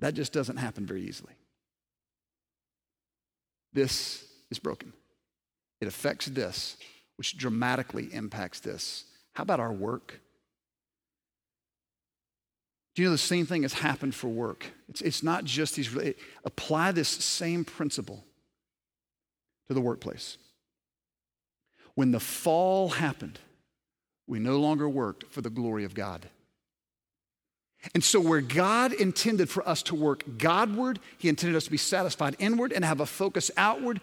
That 0.00 0.14
just 0.14 0.32
doesn't 0.32 0.56
happen 0.56 0.86
very 0.86 1.02
easily. 1.02 1.32
This 3.72 4.24
is 4.50 4.58
broken. 4.58 4.92
It 5.80 5.88
affects 5.88 6.26
this, 6.26 6.76
which 7.16 7.36
dramatically 7.36 8.08
impacts 8.12 8.60
this. 8.60 9.04
How 9.34 9.42
about 9.42 9.60
our 9.60 9.72
work? 9.72 10.20
Do 12.96 13.02
you 13.02 13.08
know 13.08 13.12
the 13.12 13.18
same 13.18 13.44
thing 13.44 13.62
has 13.62 13.74
happened 13.74 14.14
for 14.14 14.28
work? 14.28 14.64
It's, 14.88 15.02
it's 15.02 15.22
not 15.22 15.44
just 15.44 15.76
these, 15.76 15.94
apply 16.46 16.92
this 16.92 17.10
same 17.10 17.62
principle 17.62 18.24
to 19.68 19.74
the 19.74 19.82
workplace. 19.82 20.38
When 21.94 22.10
the 22.10 22.20
fall 22.20 22.88
happened, 22.88 23.38
we 24.26 24.38
no 24.38 24.58
longer 24.58 24.88
worked 24.88 25.30
for 25.30 25.42
the 25.42 25.50
glory 25.50 25.84
of 25.84 25.94
God. 25.94 26.26
And 27.94 28.02
so, 28.02 28.18
where 28.18 28.40
God 28.40 28.94
intended 28.94 29.50
for 29.50 29.66
us 29.68 29.82
to 29.84 29.94
work 29.94 30.24
Godward, 30.38 30.98
He 31.18 31.28
intended 31.28 31.54
us 31.56 31.64
to 31.64 31.70
be 31.70 31.76
satisfied 31.76 32.34
inward 32.38 32.72
and 32.72 32.82
have 32.82 33.00
a 33.00 33.06
focus 33.06 33.50
outward. 33.58 34.00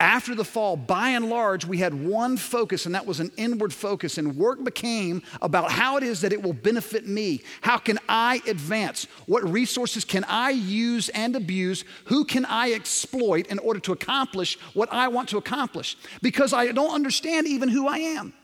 After 0.00 0.36
the 0.36 0.44
fall, 0.44 0.76
by 0.76 1.10
and 1.10 1.28
large, 1.28 1.64
we 1.64 1.78
had 1.78 1.92
one 1.92 2.36
focus, 2.36 2.86
and 2.86 2.94
that 2.94 3.04
was 3.04 3.18
an 3.18 3.32
inward 3.36 3.74
focus. 3.74 4.16
And 4.16 4.36
work 4.36 4.62
became 4.62 5.22
about 5.42 5.72
how 5.72 5.96
it 5.96 6.04
is 6.04 6.20
that 6.20 6.32
it 6.32 6.40
will 6.40 6.52
benefit 6.52 7.08
me. 7.08 7.42
How 7.62 7.78
can 7.78 7.98
I 8.08 8.40
advance? 8.46 9.08
What 9.26 9.42
resources 9.50 10.04
can 10.04 10.22
I 10.28 10.50
use 10.50 11.08
and 11.08 11.34
abuse? 11.34 11.84
Who 12.04 12.24
can 12.24 12.44
I 12.44 12.74
exploit 12.74 13.48
in 13.48 13.58
order 13.58 13.80
to 13.80 13.92
accomplish 13.92 14.56
what 14.72 14.88
I 14.92 15.08
want 15.08 15.30
to 15.30 15.38
accomplish? 15.38 15.96
Because 16.22 16.52
I 16.52 16.70
don't 16.70 16.94
understand 16.94 17.48
even 17.48 17.68
who 17.68 17.88
I 17.88 17.98
am. 17.98 18.34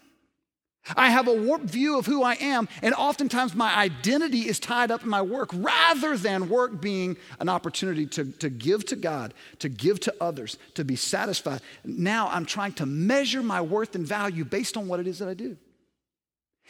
I 0.97 1.11
have 1.11 1.29
a 1.29 1.33
warped 1.33 1.65
view 1.65 1.99
of 1.99 2.07
who 2.07 2.23
I 2.23 2.35
am, 2.35 2.69
and 2.83 2.95
oftentimes 2.95 3.55
my 3.55 3.75
identity 3.75 4.41
is 4.41 4.61
tied 4.61 4.91
up 4.91 5.03
in 5.03 5.09
my 5.09 5.23
work 5.23 5.49
rather 5.55 6.17
than 6.17 6.49
work 6.49 6.81
being 6.81 7.17
an 7.41 7.49
opportunity 7.49 8.07
to, 8.07 8.25
to 8.33 8.51
give 8.51 8.85
to 8.87 8.97
God, 8.97 9.33
to 9.61 9.71
give 9.71 9.99
to 10.01 10.15
others, 10.21 10.59
to 10.75 10.85
be 10.85 10.97
satisfied. 10.97 11.63
Now 11.85 12.29
I'm 12.29 12.45
trying 12.45 12.73
to 12.75 12.87
measure 12.87 13.43
my 13.43 13.63
worth 13.63 13.95
and 13.95 14.07
value 14.07 14.45
based 14.45 14.77
on 14.77 14.87
what 14.87 15.01
it 15.01 15.07
is 15.07 15.21
that 15.21 15.29
I 15.29 15.35
do. 15.35 15.57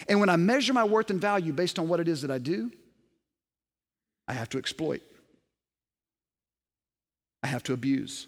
And 0.09 0.21
when 0.21 0.29
I 0.29 0.37
measure 0.37 0.73
my 0.73 0.85
worth 0.85 1.11
and 1.11 1.21
value 1.21 1.53
based 1.53 1.79
on 1.79 1.89
what 1.89 2.01
it 2.01 2.09
is 2.09 2.23
that 2.23 2.31
I 2.31 2.39
do, 2.39 2.71
I 4.29 4.33
have 4.33 4.49
to 4.51 4.59
exploit, 4.59 5.03
I 7.43 7.49
have 7.49 7.63
to 7.65 7.73
abuse. 7.73 8.27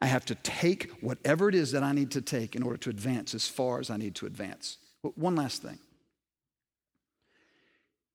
I 0.00 0.06
have 0.06 0.24
to 0.26 0.34
take 0.36 0.90
whatever 1.00 1.48
it 1.48 1.54
is 1.54 1.72
that 1.72 1.82
I 1.82 1.92
need 1.92 2.12
to 2.12 2.20
take 2.20 2.54
in 2.54 2.62
order 2.62 2.76
to 2.78 2.90
advance 2.90 3.34
as 3.34 3.48
far 3.48 3.80
as 3.80 3.90
I 3.90 3.96
need 3.96 4.14
to 4.16 4.26
advance. 4.26 4.78
But 5.02 5.18
one 5.18 5.34
last 5.34 5.62
thing. 5.62 5.78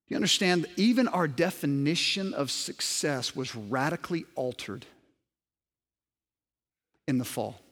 Do 0.07 0.09
you 0.09 0.15
understand? 0.15 0.65
Even 0.75 1.07
our 1.07 1.27
definition 1.27 2.33
of 2.33 2.51
success 2.51 3.35
was 3.35 3.55
radically 3.55 4.25
altered 4.35 4.85
in 7.07 7.17
the 7.17 7.25
fall. 7.25 7.62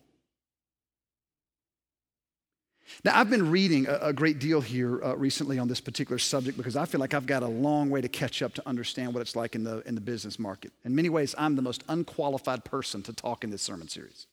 Now, 3.04 3.20
I've 3.20 3.30
been 3.30 3.50
reading 3.50 3.88
a, 3.88 3.98
a 4.02 4.14
great 4.14 4.40
deal 4.40 4.62
here 4.62 5.04
uh, 5.04 5.16
recently 5.16 5.58
on 5.60 5.68
this 5.68 5.82
particular 5.82 6.20
subject 6.20 6.58
because 6.58 6.76
I 6.76 6.86
feel 6.86 7.00
like 7.00 7.14
I've 7.14 7.26
got 7.26 7.44
a 7.44 7.48
long 7.48 7.90
way 7.90 8.02
to 8.02 8.08
catch 8.08 8.42
up 8.42 8.54
to 8.56 8.68
understand 8.68 9.14
what 9.14 9.22
it's 9.22 9.36
like 9.36 9.56
in 9.56 9.64
the, 9.64 9.80
in 9.88 9.96
the 9.96 10.02
business 10.02 10.38
market. 10.38 10.72
In 10.84 10.96
many 10.96 11.10
ways, 11.10 11.34
I'm 11.38 11.56
the 11.56 11.62
most 11.62 11.84
unqualified 11.90 12.64
person 12.64 13.02
to 13.04 13.14
talk 13.14 13.44
in 13.44 13.50
this 13.50 13.62
sermon 13.62 13.88
series. 13.88 14.28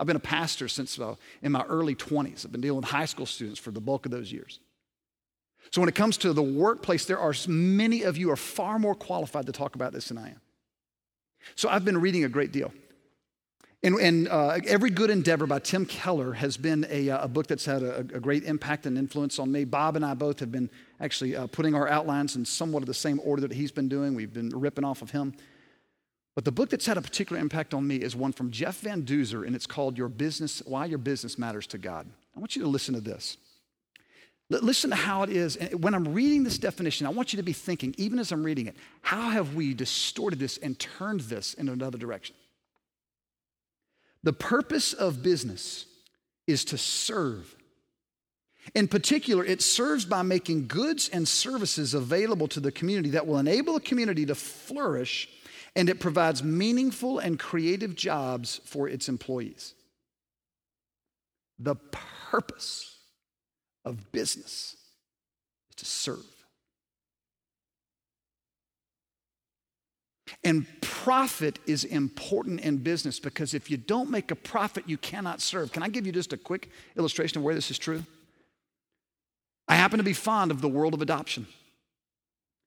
I've 0.00 0.06
been 0.06 0.16
a 0.16 0.20
pastor 0.20 0.68
since 0.68 0.98
uh, 0.98 1.16
in 1.42 1.52
my 1.52 1.64
early 1.64 1.94
20s. 1.94 2.44
I've 2.44 2.52
been 2.52 2.60
dealing 2.60 2.80
with 2.80 2.90
high 2.90 3.06
school 3.06 3.26
students 3.26 3.58
for 3.58 3.70
the 3.70 3.80
bulk 3.80 4.06
of 4.06 4.12
those 4.12 4.32
years. 4.32 4.60
So, 5.70 5.80
when 5.80 5.88
it 5.88 5.94
comes 5.94 6.16
to 6.18 6.32
the 6.32 6.42
workplace, 6.42 7.04
there 7.04 7.18
are 7.18 7.34
many 7.46 8.02
of 8.02 8.16
you 8.16 8.30
are 8.30 8.36
far 8.36 8.78
more 8.78 8.94
qualified 8.94 9.46
to 9.46 9.52
talk 9.52 9.74
about 9.74 9.92
this 9.92 10.08
than 10.08 10.16
I 10.16 10.28
am. 10.28 10.40
So, 11.56 11.68
I've 11.68 11.84
been 11.84 12.00
reading 12.00 12.24
a 12.24 12.28
great 12.28 12.52
deal. 12.52 12.72
And, 13.82 13.94
and 14.00 14.28
uh, 14.28 14.58
Every 14.66 14.90
Good 14.90 15.08
Endeavor 15.08 15.46
by 15.46 15.60
Tim 15.60 15.86
Keller 15.86 16.32
has 16.32 16.56
been 16.56 16.84
a, 16.90 17.10
uh, 17.10 17.24
a 17.24 17.28
book 17.28 17.46
that's 17.46 17.64
had 17.64 17.82
a, 17.82 17.98
a, 17.98 18.02
great 18.02 18.42
impact 18.42 18.86
and 18.86 18.98
influence 18.98 19.38
on 19.38 19.52
me. 19.52 19.64
Bob 19.64 19.94
and 19.94 20.04
I 20.04 20.14
both 20.14 20.40
have 20.40 20.50
been 20.50 20.68
actually 21.00 21.36
uh, 21.36 21.46
putting 21.46 21.76
our 21.76 21.88
outlines 21.88 22.34
in 22.34 22.44
somewhat 22.44 22.82
of 22.82 22.88
the 22.88 22.94
same 22.94 23.20
order 23.22 23.42
that 23.42 23.52
he's 23.52 23.70
been 23.70 23.88
doing. 23.88 24.14
We've 24.14 24.32
been 24.32 24.50
ripping 24.50 24.84
off 24.84 25.00
of 25.00 25.12
him. 25.12 25.32
But 26.34 26.44
the 26.44 26.50
book 26.52 26.70
that's 26.70 26.86
had 26.86 26.96
a 26.96 27.02
particular 27.02 27.40
impact 27.40 27.72
on 27.72 27.86
me 27.86 27.96
is 27.96 28.16
one 28.16 28.32
from 28.32 28.50
Jeff 28.50 28.80
Van 28.80 29.02
Duzer, 29.02 29.46
and 29.46 29.54
it's 29.54 29.66
called 29.66 29.96
Your 29.96 30.08
Business 30.08 30.60
Why 30.66 30.86
Your 30.86 30.98
Business 30.98 31.38
Matters 31.38 31.66
to 31.68 31.78
God. 31.78 32.08
I 32.36 32.40
want 32.40 32.56
you 32.56 32.62
to 32.62 32.68
listen 32.68 32.94
to 32.94 33.00
this. 33.00 33.36
L- 34.52 34.60
listen 34.60 34.90
to 34.90 34.96
how 34.96 35.22
it 35.22 35.30
is. 35.30 35.54
And 35.54 35.82
when 35.82 35.94
I'm 35.94 36.14
reading 36.14 36.42
this 36.42 36.58
definition, 36.58 37.06
I 37.06 37.10
want 37.10 37.32
you 37.32 37.36
to 37.36 37.42
be 37.44 37.52
thinking, 37.52 37.94
even 37.96 38.18
as 38.18 38.32
I'm 38.32 38.42
reading 38.42 38.66
it, 38.66 38.76
how 39.02 39.30
have 39.30 39.54
we 39.54 39.72
distorted 39.72 40.40
this 40.40 40.58
and 40.58 40.76
turned 40.78 41.20
this 41.20 41.54
in 41.54 41.68
another 41.68 41.98
direction? 41.98 42.34
The 44.22 44.32
purpose 44.32 44.92
of 44.92 45.22
business 45.22 45.86
is 46.46 46.64
to 46.66 46.78
serve. 46.78 47.54
In 48.74 48.88
particular, 48.88 49.44
it 49.44 49.62
serves 49.62 50.04
by 50.04 50.22
making 50.22 50.66
goods 50.66 51.08
and 51.08 51.26
services 51.26 51.94
available 51.94 52.48
to 52.48 52.60
the 52.60 52.72
community 52.72 53.10
that 53.10 53.26
will 53.26 53.38
enable 53.38 53.74
the 53.74 53.80
community 53.80 54.26
to 54.26 54.34
flourish, 54.34 55.28
and 55.76 55.88
it 55.88 56.00
provides 56.00 56.42
meaningful 56.42 57.18
and 57.18 57.38
creative 57.38 57.94
jobs 57.94 58.60
for 58.64 58.88
its 58.88 59.08
employees. 59.08 59.74
The 61.58 61.76
purpose 61.76 62.98
of 63.84 64.12
business 64.12 64.76
is 65.70 65.76
to 65.76 65.84
serve. 65.84 66.37
And 70.44 70.66
profit 70.80 71.58
is 71.66 71.84
important 71.84 72.60
in 72.60 72.78
business 72.78 73.20
because 73.20 73.54
if 73.54 73.70
you 73.70 73.76
don't 73.76 74.10
make 74.10 74.30
a 74.30 74.36
profit, 74.36 74.84
you 74.86 74.98
cannot 74.98 75.40
serve. 75.40 75.72
Can 75.72 75.82
I 75.82 75.88
give 75.88 76.06
you 76.06 76.12
just 76.12 76.32
a 76.32 76.36
quick 76.36 76.70
illustration 76.96 77.38
of 77.38 77.44
where 77.44 77.54
this 77.54 77.70
is 77.70 77.78
true? 77.78 78.04
I 79.68 79.74
happen 79.74 79.98
to 79.98 80.04
be 80.04 80.12
fond 80.12 80.50
of 80.50 80.60
the 80.60 80.68
world 80.68 80.94
of 80.94 81.02
adoption. 81.02 81.46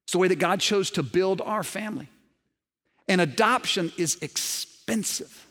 It's 0.03 0.13
the 0.13 0.19
way 0.19 0.27
that 0.27 0.39
God 0.39 0.59
chose 0.59 0.91
to 0.91 1.03
build 1.03 1.41
our 1.41 1.63
family. 1.63 2.09
And 3.07 3.21
adoption 3.21 3.91
is 3.97 4.17
expensive. 4.21 5.47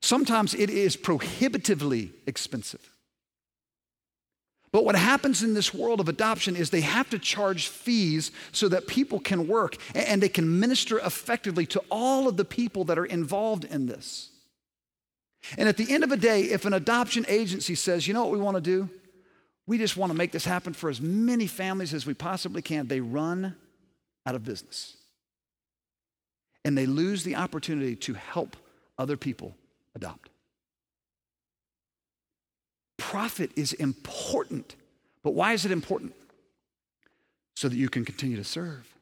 Sometimes 0.00 0.54
it 0.54 0.68
is 0.68 0.96
prohibitively 0.96 2.12
expensive. 2.26 2.93
But 4.74 4.84
what 4.84 4.96
happens 4.96 5.44
in 5.44 5.54
this 5.54 5.72
world 5.72 6.00
of 6.00 6.08
adoption 6.08 6.56
is 6.56 6.70
they 6.70 6.80
have 6.80 7.08
to 7.10 7.18
charge 7.20 7.68
fees 7.68 8.32
so 8.50 8.66
that 8.70 8.88
people 8.88 9.20
can 9.20 9.46
work 9.46 9.76
and 9.94 10.20
they 10.20 10.28
can 10.28 10.58
minister 10.58 10.98
effectively 10.98 11.64
to 11.66 11.82
all 11.92 12.26
of 12.26 12.36
the 12.36 12.44
people 12.44 12.82
that 12.86 12.98
are 12.98 13.04
involved 13.04 13.62
in 13.62 13.86
this. 13.86 14.30
And 15.56 15.68
at 15.68 15.76
the 15.76 15.92
end 15.92 16.02
of 16.02 16.10
the 16.10 16.16
day, 16.16 16.40
if 16.40 16.64
an 16.64 16.72
adoption 16.72 17.24
agency 17.28 17.76
says, 17.76 18.08
you 18.08 18.14
know 18.14 18.24
what 18.24 18.32
we 18.32 18.40
want 18.40 18.56
to 18.56 18.60
do? 18.60 18.90
We 19.64 19.78
just 19.78 19.96
want 19.96 20.10
to 20.10 20.18
make 20.18 20.32
this 20.32 20.44
happen 20.44 20.72
for 20.72 20.90
as 20.90 21.00
many 21.00 21.46
families 21.46 21.94
as 21.94 22.04
we 22.04 22.14
possibly 22.14 22.60
can, 22.60 22.88
they 22.88 22.98
run 22.98 23.54
out 24.26 24.34
of 24.34 24.42
business. 24.42 24.96
And 26.64 26.76
they 26.76 26.86
lose 26.86 27.22
the 27.22 27.36
opportunity 27.36 27.94
to 27.94 28.14
help 28.14 28.56
other 28.98 29.16
people 29.16 29.54
adopt. 29.94 30.30
Profit 33.10 33.50
is 33.56 33.72
important. 33.72 34.76
But 35.22 35.32
why 35.34 35.52
is 35.52 35.64
it 35.64 35.72
important? 35.72 36.14
so 37.54 37.68
that 37.68 37.76
you 37.76 37.88
can 37.88 38.04
continue 38.04 38.36
to 38.36 38.44
serve. 38.44 38.93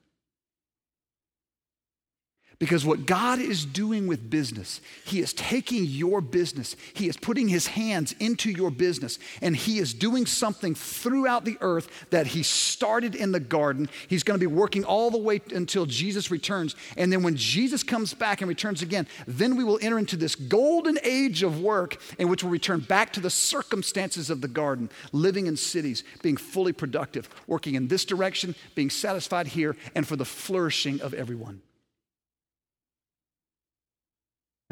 Because 2.63 2.87
what 2.87 3.07
God 3.07 3.41
is 3.41 3.65
doing 3.65 4.07
with 4.07 4.31
business, 4.31 4.81
He 5.05 5.19
is 5.19 5.33
taking 5.33 5.85
your 5.85 6.21
business, 6.21 6.77
He 6.95 7.09
is 7.09 7.17
putting 7.17 7.49
His 7.49 7.67
hands 7.67 8.15
into 8.21 8.53
your 8.53 8.71
business, 8.71 9.19
and 9.41 9.57
He 9.57 9.81
is 9.81 9.93
doing 9.93 10.27
something 10.27 10.77
throughout 10.77 11.45
the 11.45 11.59
earth 11.61 12.07
that 12.11 12.29
He 12.29 12.45
started 12.45 13.17
in 13.17 13.33
the 13.33 13.41
garden. 13.41 13.89
He's 14.07 14.23
going 14.23 14.39
to 14.39 14.49
be 14.49 14.55
working 14.55 14.85
all 14.85 15.11
the 15.11 15.19
way 15.19 15.41
until 15.53 15.87
Jesus 15.87 16.31
returns. 16.31 16.77
And 16.97 17.13
then 17.13 17.25
when 17.25 17.35
Jesus 17.35 17.83
comes 17.83 18.15
back 18.15 18.41
and 18.41 18.49
returns 18.49 18.81
again, 18.81 19.09
then 19.27 19.57
we 19.57 19.65
will 19.65 19.81
enter 19.83 19.99
into 19.99 20.17
this 20.17 20.37
golden 20.37 21.01
age 21.03 21.43
of 21.43 21.61
work 21.61 22.01
in 22.17 22.29
which 22.29 22.45
we'll 22.45 22.53
return 22.53 22.79
back 22.79 23.13
to 23.15 23.21
the 23.21 23.29
circumstances 23.29 24.31
of 24.31 24.41
the 24.41 24.47
garden, 24.47 24.89
living 25.11 25.49
in 25.49 25.57
cities, 25.57 26.05
being 26.23 26.37
fully 26.37 26.73
productive, 26.73 27.29
working 27.49 27.75
in 27.75 27.89
this 27.89 28.05
direction, 28.05 28.55
being 28.77 28.89
satisfied 28.89 29.49
here, 29.49 29.77
and 29.97 30.07
for 30.07 30.15
the 30.15 30.25
flourishing 30.25 31.01
of 31.01 31.13
everyone. 31.13 31.61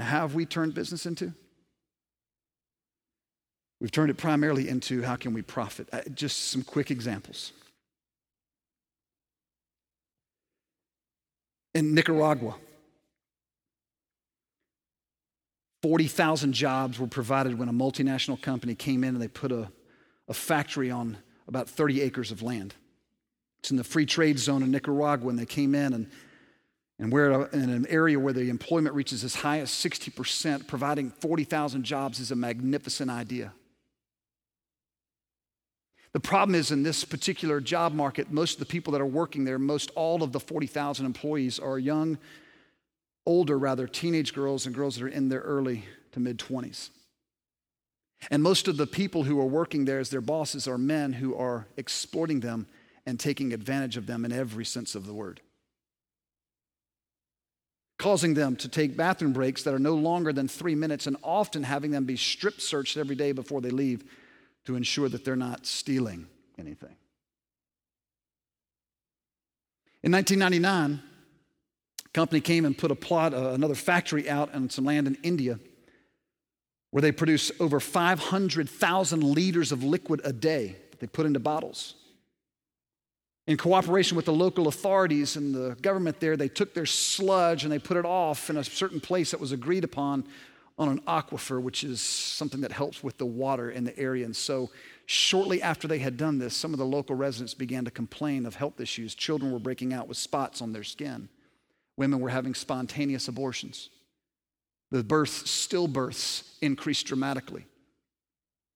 Now, 0.01 0.07
how 0.07 0.21
have 0.23 0.35
we 0.35 0.47
turned 0.47 0.73
business 0.73 1.05
into? 1.05 1.35
We've 3.83 3.93
turned 3.93 4.11
it 4.11 4.17
primarily 4.17 4.67
into 4.67 5.03
how 5.03 5.17
can 5.17 5.35
we 5.35 5.43
profit? 5.43 5.91
Uh, 5.93 6.01
just 6.15 6.49
some 6.49 6.63
quick 6.63 6.91
examples. 6.91 7.53
In 11.75 11.95
Nicaragua, 11.95 12.55
40,000 15.83 16.55
jobs 16.55 16.99
were 16.99 17.07
provided 17.07 17.59
when 17.59 17.69
a 17.69 17.73
multinational 17.73 18.41
company 18.41 18.75
came 18.75 19.05
in 19.05 19.11
and 19.11 19.21
they 19.21 19.29
put 19.29 19.53
a, 19.53 19.71
a 20.29 20.35
factory 20.35 20.91
on 20.91 21.19
about 21.47 21.69
30 21.69 22.01
acres 22.01 22.31
of 22.31 22.41
land. 22.41 22.75
It's 23.59 23.71
in 23.71 23.77
the 23.77 23.85
free 23.85 24.07
trade 24.07 24.39
zone 24.39 24.63
in 24.63 24.71
Nicaragua, 24.71 25.29
and 25.29 25.39
they 25.39 25.45
came 25.45 25.75
in 25.75 25.93
and 25.93 26.11
and 27.01 27.11
we're 27.11 27.47
in 27.47 27.71
an 27.71 27.87
area 27.89 28.21
where 28.21 28.35
the 28.35 28.51
employment 28.51 28.95
reaches 28.95 29.25
as 29.25 29.37
high 29.37 29.61
as 29.61 29.71
60%, 29.71 30.67
providing 30.67 31.09
40,000 31.11 31.83
jobs 31.83 32.21
is 32.21 32.31
a 32.31 32.37
magnificent 32.37 33.11
idea. 33.11 33.55
The 36.13 36.21
problem 36.21 36.55
is 36.55 36.71
in 36.71 36.83
this 36.83 37.05
particular 37.05 37.59
job 37.59 37.95
market, 37.95 38.31
most 38.31 38.55
of 38.55 38.59
the 38.61 38.67
people 38.67 38.93
that 38.93 39.01
are 39.01 39.07
working 39.07 39.45
there, 39.45 39.59
most 39.59 39.91
all 39.95 40.23
of 40.23 40.33
the 40.33 40.41
40,000 40.41 41.07
employees 41.07 41.59
are 41.59 41.79
young, 41.79 42.19
older 43.25 43.59
rather, 43.59 43.87
teenage 43.87 44.35
girls 44.35 44.67
and 44.67 44.75
girls 44.75 44.97
that 44.97 45.05
are 45.05 45.09
in 45.09 45.31
their 45.31 45.41
early 45.41 45.87
to 46.13 46.21
mid 46.21 46.39
20s. 46.39 46.91
And 48.31 48.43
most 48.43 48.69
of 48.69 48.77
the 48.77 48.87
people 48.87 49.23
who 49.23 49.41
are 49.41 49.47
working 49.47 49.87
there 49.87 50.01
as 50.01 50.11
their 50.11 50.21
bosses 50.21 50.69
are 50.69 50.77
men 50.77 51.15
who 51.15 51.35
are 51.35 51.67
exploiting 51.79 52.41
them 52.41 52.67
and 53.07 53.19
taking 53.19 53.55
advantage 53.55 53.97
of 53.97 54.07
them 54.07 54.27
in 54.27 54.33
every 54.33 54.67
sense 54.67 54.95
of 54.95 55.07
the 55.07 55.15
word 55.15 55.41
causing 58.01 58.33
them 58.33 58.57
to 58.57 58.67
take 58.67 58.97
bathroom 58.97 59.35
breaks 59.35 59.63
that 59.63 59.75
are 59.75 59.79
no 59.79 59.95
longer 59.95 60.33
than 60.33 60.49
three 60.49 60.75
minutes 60.75 61.07
and 61.07 61.19
often 61.23 61.63
having 61.63 61.91
them 61.91 62.07
be 62.07 62.17
strip 62.17 62.59
searched 62.59 62.97
every 62.97 63.15
day 63.15 63.31
before 63.31 63.61
they 63.61 63.69
leave 63.69 64.03
to 64.65 64.75
ensure 64.75 65.07
that 65.07 65.23
they're 65.23 65.37
not 65.37 65.67
stealing 65.67 66.27
anything. 66.59 66.97
In 70.03 70.13
1999, 70.13 71.03
a 72.03 72.09
company 72.09 72.41
came 72.41 72.65
and 72.65 72.77
put 72.77 72.91
a 72.91 72.95
plot, 72.95 73.35
uh, 73.35 73.51
another 73.51 73.75
factory 73.75 74.31
out 74.31 74.55
on 74.55 74.71
some 74.71 74.87
land 74.87 75.07
in 75.07 75.19
India 75.23 75.61
where 76.93 77.03
they 77.03 77.13
produce 77.13 77.53
over 77.61 77.81
500,000 77.81 79.23
liters 79.23 79.73
of 79.73 79.85
liquid 79.85 80.23
a 80.25 80.33
day 80.33 80.75
that 80.91 81.01
they 81.01 81.07
put 81.07 81.27
into 81.27 81.39
bottles 81.39 81.97
in 83.51 83.57
cooperation 83.57 84.17
with 84.17 84.27
the 84.27 84.33
local 84.33 84.69
authorities 84.69 85.35
and 85.35 85.53
the 85.53 85.77
government 85.83 86.21
there, 86.21 86.37
they 86.37 86.49
took 86.49 86.73
their 86.73 86.87
sludge 86.87 87.65
and 87.65 87.73
they 87.73 87.81
put 87.81 87.97
it 87.97 88.05
off 88.05 88.49
in 88.49 88.57
a 88.57 88.63
certain 88.63 89.01
place 89.01 89.33
that 89.33 89.41
was 89.41 89.51
agreed 89.51 89.83
upon 89.83 90.25
on 90.79 90.89
an 90.89 91.01
aquifer, 91.01 91.61
which 91.61 91.83
is 91.83 92.01
something 92.01 92.61
that 92.61 92.71
helps 92.71 93.03
with 93.03 93.19
the 93.19 93.27
water 93.27 93.69
in 93.73 93.83
the 93.83 93.99
area. 93.99 94.25
And 94.25 94.37
so, 94.37 94.71
shortly 95.07 95.61
after 95.63 95.89
they 95.89 95.99
had 95.99 96.17
done 96.17 96.39
this, 96.39 96.55
some 96.55 96.73
of 96.73 96.79
the 96.79 96.87
local 96.87 97.17
residents 97.17 97.53
began 97.53 97.85
to 97.87 97.91
complain 97.91 98.47
of 98.47 98.55
health 98.55 98.81
issues. 98.81 99.17
Children 99.17 99.51
were 99.51 99.59
breaking 99.59 99.93
out 99.93 100.07
with 100.07 100.17
spots 100.17 100.63
on 100.63 100.73
their 100.73 100.85
skin, 100.85 101.29
women 101.97 102.21
were 102.21 102.29
having 102.31 102.55
spontaneous 102.55 103.27
abortions. 103.27 103.91
The 104.93 105.03
births, 105.03 105.43
stillbirths 105.43 106.45
increased 106.63 107.07
dramatically. 107.07 107.67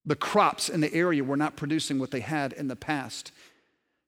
The 0.05 0.17
crops 0.17 0.69
in 0.69 0.81
the 0.81 0.93
area 0.93 1.23
were 1.23 1.37
not 1.37 1.55
producing 1.55 2.01
what 2.01 2.11
they 2.11 2.21
had 2.21 2.53
in 2.53 2.67
the 2.67 2.75
past. 2.75 3.31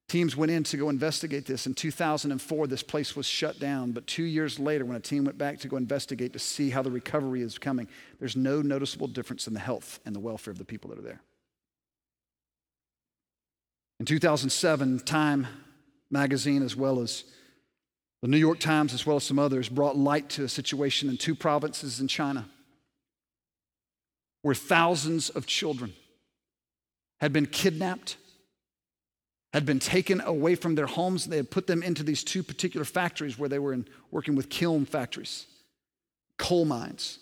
Teams 0.09 0.37
went 0.37 0.53
in 0.53 0.63
to 0.65 0.77
go 0.77 0.89
investigate 0.89 1.47
this. 1.47 1.67
In 1.67 1.75
2004, 1.75 2.67
this 2.69 2.83
place 2.83 3.17
was 3.17 3.27
shut 3.27 3.59
down. 3.59 3.91
But 3.91 4.07
two 4.07 4.23
years 4.23 4.61
later, 4.61 4.85
when 4.85 4.97
a 4.97 5.01
team 5.01 5.25
went 5.25 5.37
back 5.37 5.59
to 5.61 5.69
go 5.69 5.77
investigate 5.77 6.33
to 6.35 6.39
see 6.39 6.71
how 6.71 6.83
the 6.83 6.91
recovery 6.93 7.43
is 7.43 7.59
coming, 7.59 7.89
there's 8.21 8.37
no 8.37 8.63
noticeable 8.63 9.09
difference 9.09 9.49
in 9.49 9.55
the 9.55 9.61
health 9.61 9.99
and 10.07 10.15
the 10.15 10.21
welfare 10.21 10.53
of 10.53 10.59
the 10.59 10.65
people 10.65 10.91
that 10.91 10.99
are 10.99 11.03
there. 11.03 11.21
In 13.99 14.07
2007, 14.07 15.01
Time 15.01 15.49
magazine, 16.11 16.63
as 16.63 16.77
well 16.77 17.01
as 17.01 17.25
the 18.23 18.29
New 18.29 18.37
York 18.37 18.61
Times, 18.61 18.95
as 18.95 19.05
well 19.05 19.17
as 19.17 19.25
some 19.25 19.41
others, 19.41 19.69
brought 19.69 19.97
light 19.97 20.29
to 20.31 20.45
a 20.45 20.49
situation 20.49 21.09
in 21.09 21.17
two 21.17 21.35
provinces 21.35 21.99
in 21.99 22.07
China 22.07 22.49
where 24.43 24.55
thousands 24.55 25.31
of 25.31 25.47
children 25.47 25.93
had 27.21 27.33
been 27.33 27.47
kidnapped 27.47 28.17
had 29.57 29.65
been 29.65 29.79
taken 29.79 30.21
away 30.21 30.55
from 30.55 30.75
their 30.75 30.87
homes. 30.87 31.25
They 31.25 31.39
had 31.39 31.51
put 31.51 31.67
them 31.67 31.83
into 31.83 32.03
these 32.03 32.23
two 32.23 32.43
particular 32.43 32.85
factories 32.85 33.39
where 33.39 33.49
they 33.49 33.59
were 33.59 33.73
in, 33.73 33.89
working 34.11 34.35
with 34.35 34.51
kiln 34.51 34.85
factories, 34.85 35.47
coal 36.37 36.67
mines, 36.67 37.19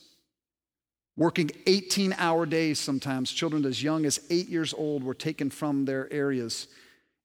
working 1.17 1.53
18 1.67 2.13
hour 2.19 2.45
days 2.45 2.81
sometimes. 2.81 3.31
Children 3.31 3.65
as 3.65 3.85
young 3.85 4.05
as 4.05 4.19
eight 4.31 4.49
years 4.49 4.75
old 4.75 5.05
were 5.05 5.15
taken 5.15 5.49
from 5.49 5.85
their 5.85 6.13
areas 6.13 6.67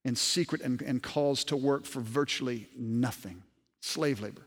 in 0.05 0.15
secret 0.15 0.61
and, 0.61 0.79
and 0.83 1.01
caused 1.01 1.47
to 1.47 1.57
work 1.57 1.85
for 1.85 2.01
virtually 2.01 2.67
nothing 2.77 3.41
slave 3.81 4.21
labor. 4.21 4.43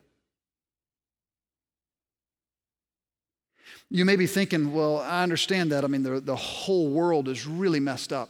You 3.90 4.04
may 4.04 4.14
be 4.14 4.28
thinking, 4.28 4.72
well, 4.72 4.98
I 4.98 5.24
understand 5.24 5.72
that. 5.72 5.82
I 5.82 5.88
mean, 5.88 6.04
the, 6.04 6.20
the 6.20 6.36
whole 6.36 6.88
world 6.88 7.26
is 7.26 7.48
really 7.48 7.80
messed 7.80 8.12
up. 8.12 8.28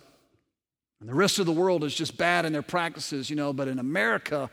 And 1.03 1.09
the 1.09 1.15
rest 1.15 1.41
of 1.41 1.47
the 1.47 1.53
world 1.53 1.83
is 1.83 1.93
just 1.93 2.17
bad 2.17 2.45
in 2.45 2.53
their 2.53 2.63
practices, 2.63 3.29
you 3.29 3.35
know, 3.35 3.53
but 3.53 3.67
in 3.67 3.81
America, 3.81 4.49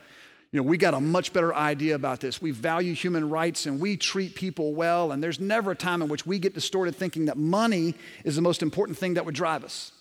you 0.50 0.60
know, 0.60 0.64
we 0.64 0.78
got 0.78 0.94
a 0.94 1.00
much 1.00 1.32
better 1.32 1.54
idea 1.54 1.94
about 1.94 2.18
this. 2.18 2.42
We 2.42 2.50
value 2.50 2.92
human 2.92 3.30
rights 3.30 3.66
and 3.66 3.78
we 3.78 3.96
treat 3.96 4.34
people 4.34 4.74
well, 4.74 5.12
and 5.12 5.22
there's 5.22 5.38
never 5.38 5.70
a 5.70 5.76
time 5.76 6.02
in 6.02 6.08
which 6.08 6.26
we 6.26 6.40
get 6.40 6.52
distorted 6.52 6.96
thinking 6.96 7.26
that 7.26 7.36
money 7.36 7.94
is 8.24 8.34
the 8.34 8.42
most 8.42 8.64
important 8.64 8.98
thing 8.98 9.14
that 9.14 9.24
would 9.24 9.34
drive 9.36 9.62
us. 9.62 9.92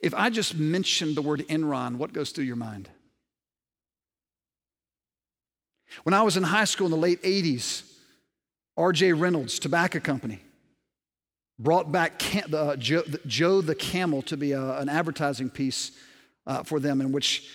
If 0.00 0.14
I 0.14 0.30
just 0.30 0.54
mentioned 0.54 1.16
the 1.16 1.22
word 1.22 1.40
Enron, 1.48 1.96
what 1.96 2.12
goes 2.12 2.30
through 2.30 2.44
your 2.44 2.54
mind? 2.54 2.88
When 6.04 6.14
I 6.14 6.22
was 6.22 6.36
in 6.36 6.44
high 6.44 6.66
school 6.66 6.86
in 6.86 6.92
the 6.92 6.96
late 6.96 7.20
80s, 7.24 7.82
RJ 8.78 9.20
Reynolds 9.20 9.58
Tobacco 9.58 9.98
Company 9.98 10.42
brought 11.58 11.90
back 11.90 12.18
Cam- 12.18 12.54
uh, 12.54 12.76
Joe, 12.76 13.02
the, 13.02 13.20
Joe, 13.26 13.60
the 13.60 13.74
Camel 13.74 14.22
to 14.22 14.36
be 14.36 14.52
a, 14.52 14.60
uh, 14.60 14.80
an 14.80 14.88
advertising 14.88 15.50
piece 15.50 15.92
uh, 16.46 16.62
for 16.62 16.80
them, 16.80 17.00
in 17.00 17.12
which 17.12 17.50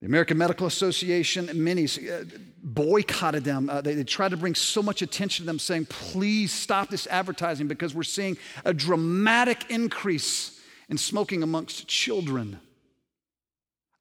the 0.00 0.06
American 0.06 0.38
Medical 0.38 0.66
Association 0.66 1.48
and 1.48 1.64
many 1.64 1.84
uh, 1.84 2.24
boycotted 2.62 3.44
them. 3.44 3.68
Uh, 3.68 3.80
they, 3.80 3.94
they, 3.94 4.04
tried 4.04 4.30
to 4.30 4.36
bring 4.36 4.54
so 4.54 4.82
much 4.82 5.02
attention 5.02 5.44
to 5.44 5.46
them, 5.46 5.58
saying, 5.58 5.86
please 5.86 6.52
stop 6.52 6.88
this 6.88 7.06
advertising 7.08 7.66
because 7.66 7.94
we're 7.94 8.02
seeing 8.02 8.36
a 8.64 8.74
dramatic 8.74 9.70
increase 9.70 10.60
in 10.88 10.98
smoking 10.98 11.42
amongst 11.42 11.88
children. 11.88 12.60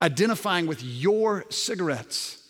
Identifying 0.01 0.67
with 0.67 0.83
your 0.83 1.45
cigarettes. 1.49 2.44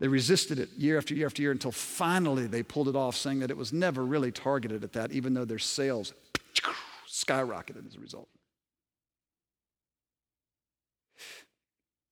They 0.00 0.08
resisted 0.08 0.58
it 0.58 0.70
year 0.76 0.96
after 0.96 1.14
year 1.14 1.26
after 1.26 1.42
year 1.42 1.50
until 1.50 1.72
finally 1.72 2.46
they 2.46 2.62
pulled 2.62 2.88
it 2.88 2.96
off, 2.96 3.16
saying 3.16 3.40
that 3.40 3.50
it 3.50 3.56
was 3.56 3.72
never 3.72 4.04
really 4.04 4.30
targeted 4.30 4.84
at 4.84 4.92
that, 4.92 5.10
even 5.12 5.34
though 5.34 5.44
their 5.44 5.58
sales 5.58 6.12
skyrocketed 7.08 7.86
as 7.86 7.96
a 7.96 8.00
result. 8.00 8.28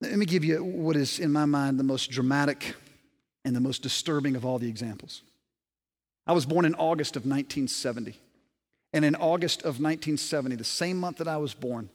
Let 0.00 0.18
me 0.18 0.26
give 0.26 0.44
you 0.44 0.62
what 0.62 0.96
is, 0.96 1.18
in 1.18 1.32
my 1.32 1.46
mind, 1.46 1.78
the 1.78 1.84
most 1.84 2.10
dramatic 2.10 2.74
and 3.44 3.54
the 3.54 3.60
most 3.60 3.82
disturbing 3.82 4.36
of 4.36 4.44
all 4.44 4.58
the 4.58 4.68
examples. 4.68 5.22
I 6.26 6.32
was 6.32 6.44
born 6.44 6.64
in 6.64 6.74
August 6.74 7.16
of 7.16 7.22
1970. 7.22 8.18
And 8.92 9.04
in 9.04 9.14
August 9.14 9.60
of 9.60 9.80
1970, 9.80 10.56
the 10.56 10.64
same 10.64 10.98
month 10.98 11.18
that 11.18 11.28
I 11.28 11.36
was 11.36 11.54
born, 11.54 11.90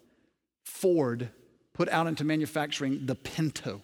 Ford 0.63 1.29
put 1.73 1.89
out 1.89 2.07
into 2.07 2.23
manufacturing 2.23 3.05
the 3.05 3.15
Pinto. 3.15 3.81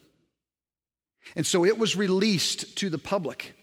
And 1.36 1.46
so 1.46 1.66
it 1.66 1.78
was 1.78 1.96
released 1.96 2.78
to 2.78 2.90
the 2.90 2.98
public. 2.98 3.54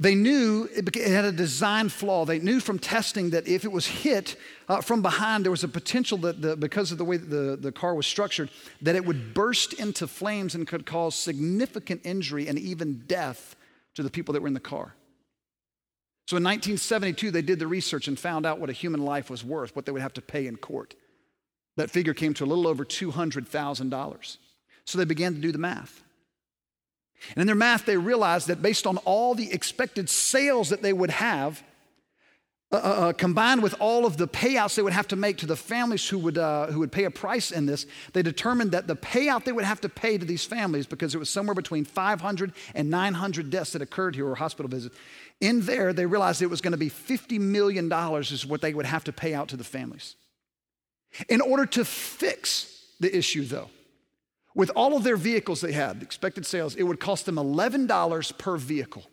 They 0.00 0.14
knew 0.14 0.66
it 0.74 0.94
had 0.94 1.26
a 1.26 1.32
design 1.32 1.90
flaw. 1.90 2.24
They 2.24 2.38
knew 2.38 2.60
from 2.60 2.78
testing 2.78 3.30
that 3.30 3.46
if 3.46 3.66
it 3.66 3.72
was 3.72 3.86
hit 3.86 4.34
uh, 4.66 4.80
from 4.80 5.02
behind, 5.02 5.44
there 5.44 5.50
was 5.50 5.62
a 5.62 5.68
potential 5.68 6.16
that 6.18 6.40
the, 6.40 6.56
because 6.56 6.90
of 6.90 6.96
the 6.96 7.04
way 7.04 7.18
the, 7.18 7.58
the 7.60 7.70
car 7.70 7.94
was 7.94 8.06
structured, 8.06 8.48
that 8.80 8.96
it 8.96 9.04
would 9.04 9.34
burst 9.34 9.74
into 9.74 10.06
flames 10.06 10.54
and 10.54 10.66
could 10.66 10.86
cause 10.86 11.14
significant 11.14 12.00
injury 12.04 12.48
and 12.48 12.58
even 12.58 13.04
death 13.06 13.56
to 13.94 14.02
the 14.02 14.08
people 14.08 14.32
that 14.32 14.40
were 14.40 14.48
in 14.48 14.54
the 14.54 14.60
car. 14.60 14.94
So 16.28 16.38
in 16.38 16.44
1972, 16.44 17.30
they 17.30 17.42
did 17.42 17.58
the 17.58 17.66
research 17.66 18.08
and 18.08 18.18
found 18.18 18.46
out 18.46 18.58
what 18.58 18.70
a 18.70 18.72
human 18.72 19.04
life 19.04 19.28
was 19.28 19.44
worth, 19.44 19.76
what 19.76 19.84
they 19.84 19.92
would 19.92 20.00
have 20.00 20.14
to 20.14 20.22
pay 20.22 20.46
in 20.46 20.56
court. 20.56 20.94
That 21.76 21.90
figure 21.90 22.14
came 22.14 22.32
to 22.34 22.44
a 22.44 22.46
little 22.46 22.68
over 22.68 22.86
$200,000. 22.86 24.36
So 24.86 24.96
they 24.96 25.04
began 25.04 25.34
to 25.34 25.40
do 25.40 25.52
the 25.52 25.58
math. 25.58 26.02
And 27.34 27.42
in 27.42 27.46
their 27.46 27.56
math, 27.56 27.84
they 27.84 27.96
realized 27.96 28.48
that 28.48 28.62
based 28.62 28.86
on 28.86 28.96
all 28.98 29.34
the 29.34 29.52
expected 29.52 30.08
sales 30.08 30.70
that 30.70 30.82
they 30.82 30.92
would 30.92 31.10
have, 31.10 31.62
uh, 32.72 32.76
uh, 32.76 32.78
uh, 32.78 33.12
combined 33.12 33.62
with 33.64 33.74
all 33.80 34.06
of 34.06 34.16
the 34.16 34.28
payouts 34.28 34.76
they 34.76 34.82
would 34.82 34.92
have 34.92 35.08
to 35.08 35.16
make 35.16 35.36
to 35.38 35.46
the 35.46 35.56
families 35.56 36.08
who 36.08 36.18
would, 36.18 36.38
uh, 36.38 36.66
who 36.66 36.78
would 36.78 36.92
pay 36.92 37.02
a 37.02 37.10
price 37.10 37.50
in 37.50 37.66
this, 37.66 37.84
they 38.12 38.22
determined 38.22 38.70
that 38.70 38.86
the 38.86 38.94
payout 38.94 39.44
they 39.44 39.50
would 39.50 39.64
have 39.64 39.80
to 39.80 39.88
pay 39.88 40.16
to 40.16 40.24
these 40.24 40.44
families, 40.44 40.86
because 40.86 41.12
it 41.12 41.18
was 41.18 41.28
somewhere 41.28 41.54
between 41.54 41.84
500 41.84 42.52
and 42.74 42.88
900 42.88 43.50
deaths 43.50 43.72
that 43.72 43.82
occurred 43.82 44.14
here 44.14 44.28
or 44.28 44.36
hospital 44.36 44.68
visits, 44.68 44.96
in 45.40 45.62
there 45.62 45.92
they 45.92 46.06
realized 46.06 46.42
it 46.42 46.46
was 46.46 46.60
going 46.60 46.72
to 46.72 46.78
be 46.78 46.90
$50 46.90 47.40
million 47.40 47.90
is 48.20 48.46
what 48.46 48.60
they 48.60 48.72
would 48.72 48.86
have 48.86 49.02
to 49.04 49.12
pay 49.12 49.34
out 49.34 49.48
to 49.48 49.56
the 49.56 49.64
families. 49.64 50.14
In 51.28 51.40
order 51.40 51.66
to 51.66 51.84
fix 51.84 52.84
the 53.00 53.14
issue, 53.16 53.44
though, 53.44 53.68
with 54.54 54.70
all 54.74 54.96
of 54.96 55.04
their 55.04 55.16
vehicles 55.16 55.60
they 55.60 55.72
had, 55.72 56.02
expected 56.02 56.44
sales, 56.44 56.74
it 56.74 56.82
would 56.82 57.00
cost 57.00 57.26
them 57.26 57.36
$11 57.36 58.38
per 58.38 58.56
vehicle. 58.56 59.04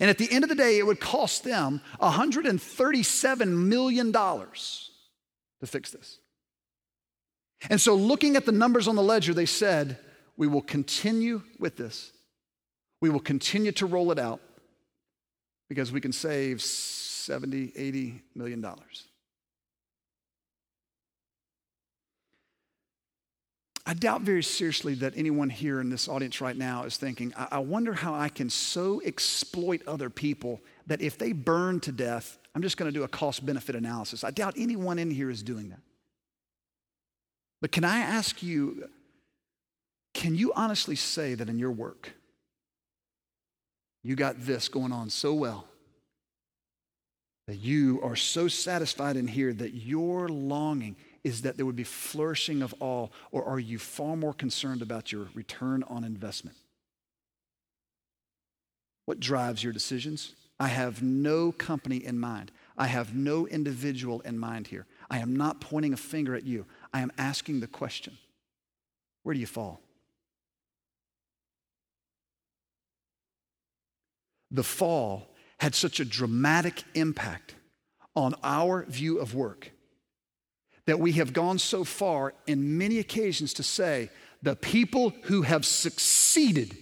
And 0.00 0.10
at 0.10 0.18
the 0.18 0.30
end 0.30 0.44
of 0.44 0.50
the 0.50 0.56
day, 0.56 0.78
it 0.78 0.86
would 0.86 1.00
cost 1.00 1.44
them 1.44 1.80
$137 2.00 3.48
million 3.48 4.12
to 4.12 5.66
fix 5.66 5.90
this. 5.90 6.18
And 7.68 7.80
so, 7.80 7.94
looking 7.94 8.36
at 8.36 8.46
the 8.46 8.52
numbers 8.52 8.86
on 8.86 8.94
the 8.94 9.02
ledger, 9.02 9.34
they 9.34 9.46
said, 9.46 9.98
We 10.36 10.46
will 10.46 10.62
continue 10.62 11.42
with 11.58 11.76
this. 11.76 12.12
We 13.00 13.10
will 13.10 13.20
continue 13.20 13.72
to 13.72 13.86
roll 13.86 14.12
it 14.12 14.18
out 14.18 14.40
because 15.68 15.90
we 15.90 16.00
can 16.00 16.12
save 16.12 16.62
70, 16.62 17.72
80 17.74 18.22
million 18.36 18.60
dollars. 18.60 19.07
I 23.88 23.94
doubt 23.94 24.20
very 24.20 24.42
seriously 24.42 24.92
that 24.96 25.14
anyone 25.16 25.48
here 25.48 25.80
in 25.80 25.88
this 25.88 26.08
audience 26.08 26.42
right 26.42 26.54
now 26.54 26.84
is 26.84 26.98
thinking, 26.98 27.32
I, 27.34 27.48
I 27.52 27.58
wonder 27.60 27.94
how 27.94 28.14
I 28.14 28.28
can 28.28 28.50
so 28.50 29.00
exploit 29.02 29.80
other 29.86 30.10
people 30.10 30.60
that 30.88 31.00
if 31.00 31.16
they 31.16 31.32
burn 31.32 31.80
to 31.80 31.92
death, 31.92 32.36
I'm 32.54 32.60
just 32.60 32.76
going 32.76 32.92
to 32.92 32.94
do 32.96 33.04
a 33.04 33.08
cost 33.08 33.46
benefit 33.46 33.74
analysis. 33.74 34.24
I 34.24 34.30
doubt 34.30 34.56
anyone 34.58 34.98
in 34.98 35.10
here 35.10 35.30
is 35.30 35.42
doing 35.42 35.70
that. 35.70 35.80
But 37.62 37.72
can 37.72 37.82
I 37.82 38.00
ask 38.00 38.42
you, 38.42 38.90
can 40.12 40.34
you 40.34 40.52
honestly 40.52 40.94
say 40.94 41.34
that 41.34 41.48
in 41.48 41.58
your 41.58 41.72
work, 41.72 42.12
you 44.04 44.16
got 44.16 44.38
this 44.38 44.68
going 44.68 44.92
on 44.92 45.08
so 45.08 45.32
well 45.32 45.66
that 47.46 47.56
you 47.56 48.00
are 48.02 48.16
so 48.16 48.48
satisfied 48.48 49.16
in 49.16 49.26
here 49.26 49.54
that 49.54 49.72
your 49.72 50.28
longing 50.28 50.94
is 51.28 51.42
that 51.42 51.58
there 51.58 51.66
would 51.66 51.76
be 51.76 51.84
flourishing 51.84 52.62
of 52.62 52.74
all, 52.80 53.12
or 53.30 53.44
are 53.44 53.60
you 53.60 53.78
far 53.78 54.16
more 54.16 54.32
concerned 54.32 54.80
about 54.80 55.12
your 55.12 55.28
return 55.34 55.82
on 55.84 56.02
investment? 56.02 56.56
What 59.04 59.20
drives 59.20 59.62
your 59.62 59.74
decisions? 59.74 60.34
I 60.58 60.68
have 60.68 61.02
no 61.02 61.52
company 61.52 61.98
in 61.98 62.18
mind. 62.18 62.50
I 62.78 62.86
have 62.86 63.14
no 63.14 63.46
individual 63.46 64.20
in 64.22 64.38
mind 64.38 64.68
here. 64.68 64.86
I 65.10 65.18
am 65.18 65.36
not 65.36 65.60
pointing 65.60 65.92
a 65.92 65.98
finger 65.98 66.34
at 66.34 66.44
you. 66.44 66.64
I 66.94 67.00
am 67.00 67.12
asking 67.18 67.60
the 67.60 67.66
question 67.66 68.16
where 69.22 69.34
do 69.34 69.40
you 69.40 69.46
fall? 69.46 69.82
The 74.50 74.62
fall 74.62 75.28
had 75.60 75.74
such 75.74 76.00
a 76.00 76.04
dramatic 76.06 76.82
impact 76.94 77.54
on 78.16 78.34
our 78.42 78.86
view 78.86 79.18
of 79.18 79.34
work 79.34 79.72
that 80.88 80.98
we 80.98 81.12
have 81.12 81.34
gone 81.34 81.58
so 81.58 81.84
far 81.84 82.32
in 82.46 82.78
many 82.78 82.98
occasions 82.98 83.52
to 83.52 83.62
say 83.62 84.08
the 84.42 84.56
people 84.56 85.12
who 85.24 85.42
have 85.42 85.66
succeeded 85.66 86.74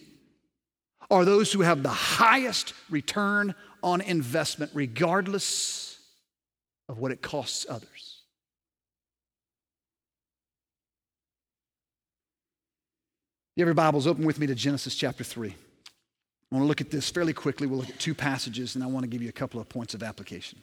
are 1.10 1.24
those 1.24 1.52
who 1.52 1.62
have 1.62 1.82
the 1.82 1.88
highest 1.88 2.72
return 2.88 3.52
on 3.82 4.00
investment, 4.00 4.70
regardless 4.74 5.98
of 6.88 6.98
what 6.98 7.10
it 7.10 7.20
costs 7.20 7.66
others. 7.68 8.22
You 13.56 13.62
have 13.62 13.68
your 13.68 13.74
Bibles 13.74 14.06
open 14.06 14.24
with 14.24 14.38
me 14.38 14.46
to 14.46 14.54
Genesis 14.54 14.94
chapter 14.94 15.24
3. 15.24 15.48
I 15.48 16.54
want 16.54 16.62
to 16.62 16.68
look 16.68 16.80
at 16.80 16.92
this 16.92 17.10
fairly 17.10 17.32
quickly. 17.32 17.66
We'll 17.66 17.80
look 17.80 17.90
at 17.90 17.98
two 17.98 18.14
passages, 18.14 18.76
and 18.76 18.84
I 18.84 18.86
want 18.86 19.02
to 19.02 19.08
give 19.08 19.20
you 19.20 19.28
a 19.28 19.32
couple 19.32 19.60
of 19.60 19.68
points 19.68 19.94
of 19.94 20.04
application. 20.04 20.60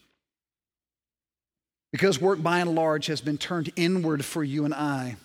Because 1.93 2.19
work 2.19 2.41
by 2.41 2.57
and 2.57 2.73
large 2.73 3.05
has 3.05 3.21
been 3.21 3.37
turned 3.37 3.71
inward 3.75 4.25
for 4.25 4.43
you 4.43 4.65
and 4.65 4.73
I, 4.73 5.15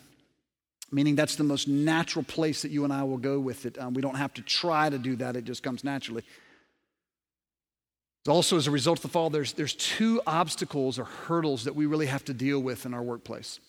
meaning 0.92 1.16
that's 1.16 1.36
the 1.36 1.42
most 1.42 1.66
natural 1.66 2.22
place 2.22 2.60
that 2.60 2.70
you 2.70 2.84
and 2.84 2.92
I 2.92 3.04
will 3.04 3.16
go 3.16 3.40
with 3.40 3.64
it. 3.64 3.78
Um, 3.78 3.94
we 3.94 4.02
don't 4.02 4.16
have 4.16 4.34
to 4.34 4.42
try 4.42 4.90
to 4.90 4.98
do 4.98 5.16
that, 5.16 5.34
it 5.34 5.44
just 5.44 5.62
comes 5.62 5.82
naturally. 5.82 6.24
Also, 8.28 8.58
as 8.58 8.66
a 8.66 8.70
result 8.70 8.98
of 8.98 9.02
the 9.04 9.08
fall, 9.08 9.30
there's, 9.30 9.54
there's 9.54 9.72
two 9.72 10.20
obstacles 10.26 10.98
or 10.98 11.04
hurdles 11.04 11.64
that 11.64 11.74
we 11.74 11.86
really 11.86 12.04
have 12.04 12.22
to 12.26 12.34
deal 12.34 12.60
with 12.60 12.84
in 12.84 12.92
our 12.92 13.02
workplace. 13.02 13.60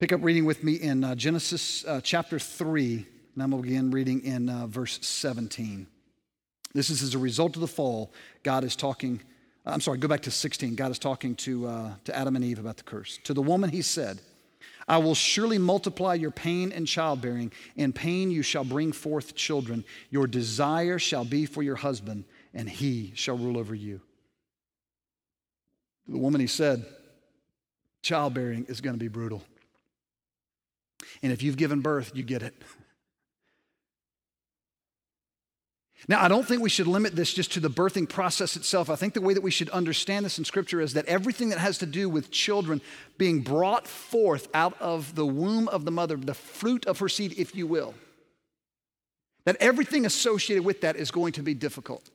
Pick 0.00 0.10
up 0.10 0.24
reading 0.24 0.46
with 0.46 0.64
me 0.64 0.76
in 0.76 1.04
uh, 1.04 1.14
Genesis 1.14 1.84
uh, 1.84 2.00
chapter 2.02 2.38
3, 2.38 3.06
and 3.34 3.42
I'm 3.42 3.50
going 3.50 3.62
to 3.62 3.68
begin 3.68 3.90
reading 3.90 4.24
in 4.24 4.48
uh, 4.48 4.66
verse 4.68 4.98
17. 5.06 5.86
This 6.72 6.88
is 6.88 7.02
as 7.02 7.14
a 7.14 7.18
result 7.18 7.56
of 7.56 7.60
the 7.60 7.68
fall, 7.68 8.10
God 8.42 8.64
is 8.64 8.74
talking 8.74 9.20
I'm 9.64 9.80
sorry, 9.80 9.98
go 9.98 10.08
back 10.08 10.22
to 10.22 10.30
16. 10.30 10.74
God 10.74 10.90
is 10.90 10.98
talking 10.98 11.36
to, 11.36 11.66
uh, 11.66 11.94
to 12.04 12.16
Adam 12.16 12.34
and 12.34 12.44
Eve 12.44 12.58
about 12.58 12.78
the 12.78 12.82
curse. 12.82 13.18
To 13.24 13.34
the 13.34 13.42
woman, 13.42 13.70
he 13.70 13.82
said, 13.82 14.20
I 14.88 14.98
will 14.98 15.14
surely 15.14 15.58
multiply 15.58 16.14
your 16.14 16.32
pain 16.32 16.72
and 16.72 16.86
childbearing. 16.86 17.52
In 17.76 17.92
pain 17.92 18.30
you 18.30 18.42
shall 18.42 18.64
bring 18.64 18.90
forth 18.90 19.34
children. 19.36 19.84
Your 20.10 20.26
desire 20.26 20.98
shall 20.98 21.24
be 21.24 21.46
for 21.46 21.62
your 21.62 21.76
husband, 21.76 22.24
and 22.52 22.68
he 22.68 23.12
shall 23.14 23.38
rule 23.38 23.56
over 23.56 23.74
you. 23.74 24.00
To 26.06 26.12
the 26.12 26.18
woman, 26.18 26.40
he 26.40 26.48
said, 26.48 26.84
Childbearing 28.02 28.66
is 28.68 28.80
going 28.80 28.94
to 28.94 28.98
be 28.98 29.06
brutal. 29.06 29.42
And 31.22 31.32
if 31.32 31.42
you've 31.42 31.56
given 31.56 31.80
birth, 31.80 32.10
you 32.14 32.24
get 32.24 32.42
it. 32.42 32.54
Now, 36.08 36.22
I 36.22 36.28
don't 36.28 36.46
think 36.46 36.62
we 36.62 36.68
should 36.68 36.88
limit 36.88 37.14
this 37.14 37.32
just 37.32 37.52
to 37.52 37.60
the 37.60 37.70
birthing 37.70 38.08
process 38.08 38.56
itself. 38.56 38.90
I 38.90 38.96
think 38.96 39.14
the 39.14 39.20
way 39.20 39.34
that 39.34 39.42
we 39.42 39.52
should 39.52 39.70
understand 39.70 40.24
this 40.24 40.38
in 40.38 40.44
Scripture 40.44 40.80
is 40.80 40.94
that 40.94 41.06
everything 41.06 41.50
that 41.50 41.58
has 41.58 41.78
to 41.78 41.86
do 41.86 42.08
with 42.08 42.30
children 42.30 42.80
being 43.18 43.40
brought 43.40 43.86
forth 43.86 44.48
out 44.52 44.80
of 44.80 45.14
the 45.14 45.26
womb 45.26 45.68
of 45.68 45.84
the 45.84 45.92
mother, 45.92 46.16
the 46.16 46.34
fruit 46.34 46.86
of 46.86 46.98
her 46.98 47.08
seed, 47.08 47.34
if 47.38 47.54
you 47.54 47.68
will, 47.68 47.94
that 49.44 49.56
everything 49.60 50.04
associated 50.04 50.64
with 50.64 50.80
that 50.80 50.96
is 50.96 51.12
going 51.12 51.34
to 51.34 51.42
be 51.42 51.54
difficult. 51.54 52.10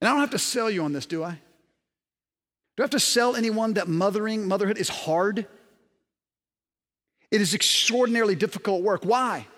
And 0.00 0.08
I 0.08 0.12
don't 0.12 0.20
have 0.20 0.30
to 0.30 0.38
sell 0.38 0.70
you 0.70 0.84
on 0.84 0.92
this, 0.92 1.06
do 1.06 1.24
I? 1.24 1.38
Do 2.76 2.82
I 2.82 2.84
have 2.84 2.90
to 2.90 3.00
sell 3.00 3.34
anyone 3.34 3.74
that 3.74 3.88
mothering, 3.88 4.46
motherhood 4.46 4.78
is 4.78 4.88
hard? 4.88 5.46
It 7.30 7.40
is 7.40 7.54
extraordinarily 7.54 8.36
difficult 8.36 8.82
work. 8.82 9.04
Why? 9.04 9.48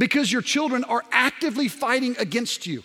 Because 0.00 0.32
your 0.32 0.40
children 0.40 0.82
are 0.84 1.04
actively 1.12 1.68
fighting 1.68 2.16
against 2.18 2.66
you. 2.66 2.82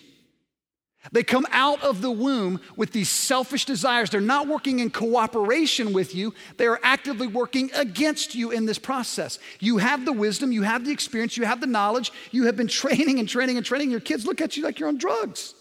They 1.12 1.22
come 1.22 1.46
out 1.50 1.82
of 1.82 2.02
the 2.02 2.10
womb 2.10 2.60
with 2.76 2.92
these 2.92 3.08
selfish 3.08 3.64
desires. 3.64 4.10
They're 4.10 4.20
not 4.20 4.48
working 4.48 4.80
in 4.80 4.90
cooperation 4.90 5.94
with 5.94 6.14
you, 6.14 6.34
they 6.58 6.66
are 6.66 6.78
actively 6.82 7.26
working 7.26 7.70
against 7.74 8.34
you 8.34 8.50
in 8.50 8.66
this 8.66 8.78
process. 8.78 9.38
You 9.60 9.78
have 9.78 10.04
the 10.04 10.12
wisdom, 10.12 10.52
you 10.52 10.62
have 10.62 10.84
the 10.84 10.92
experience, 10.92 11.38
you 11.38 11.46
have 11.46 11.62
the 11.62 11.66
knowledge, 11.66 12.12
you 12.32 12.44
have 12.44 12.56
been 12.56 12.68
training 12.82 13.18
and 13.18 13.28
training 13.28 13.56
and 13.56 13.64
training. 13.64 13.90
Your 13.90 14.00
kids 14.00 14.26
look 14.26 14.42
at 14.42 14.58
you 14.58 14.62
like 14.62 14.78
you're 14.78 14.90
on 14.90 14.98
drugs. 14.98 15.54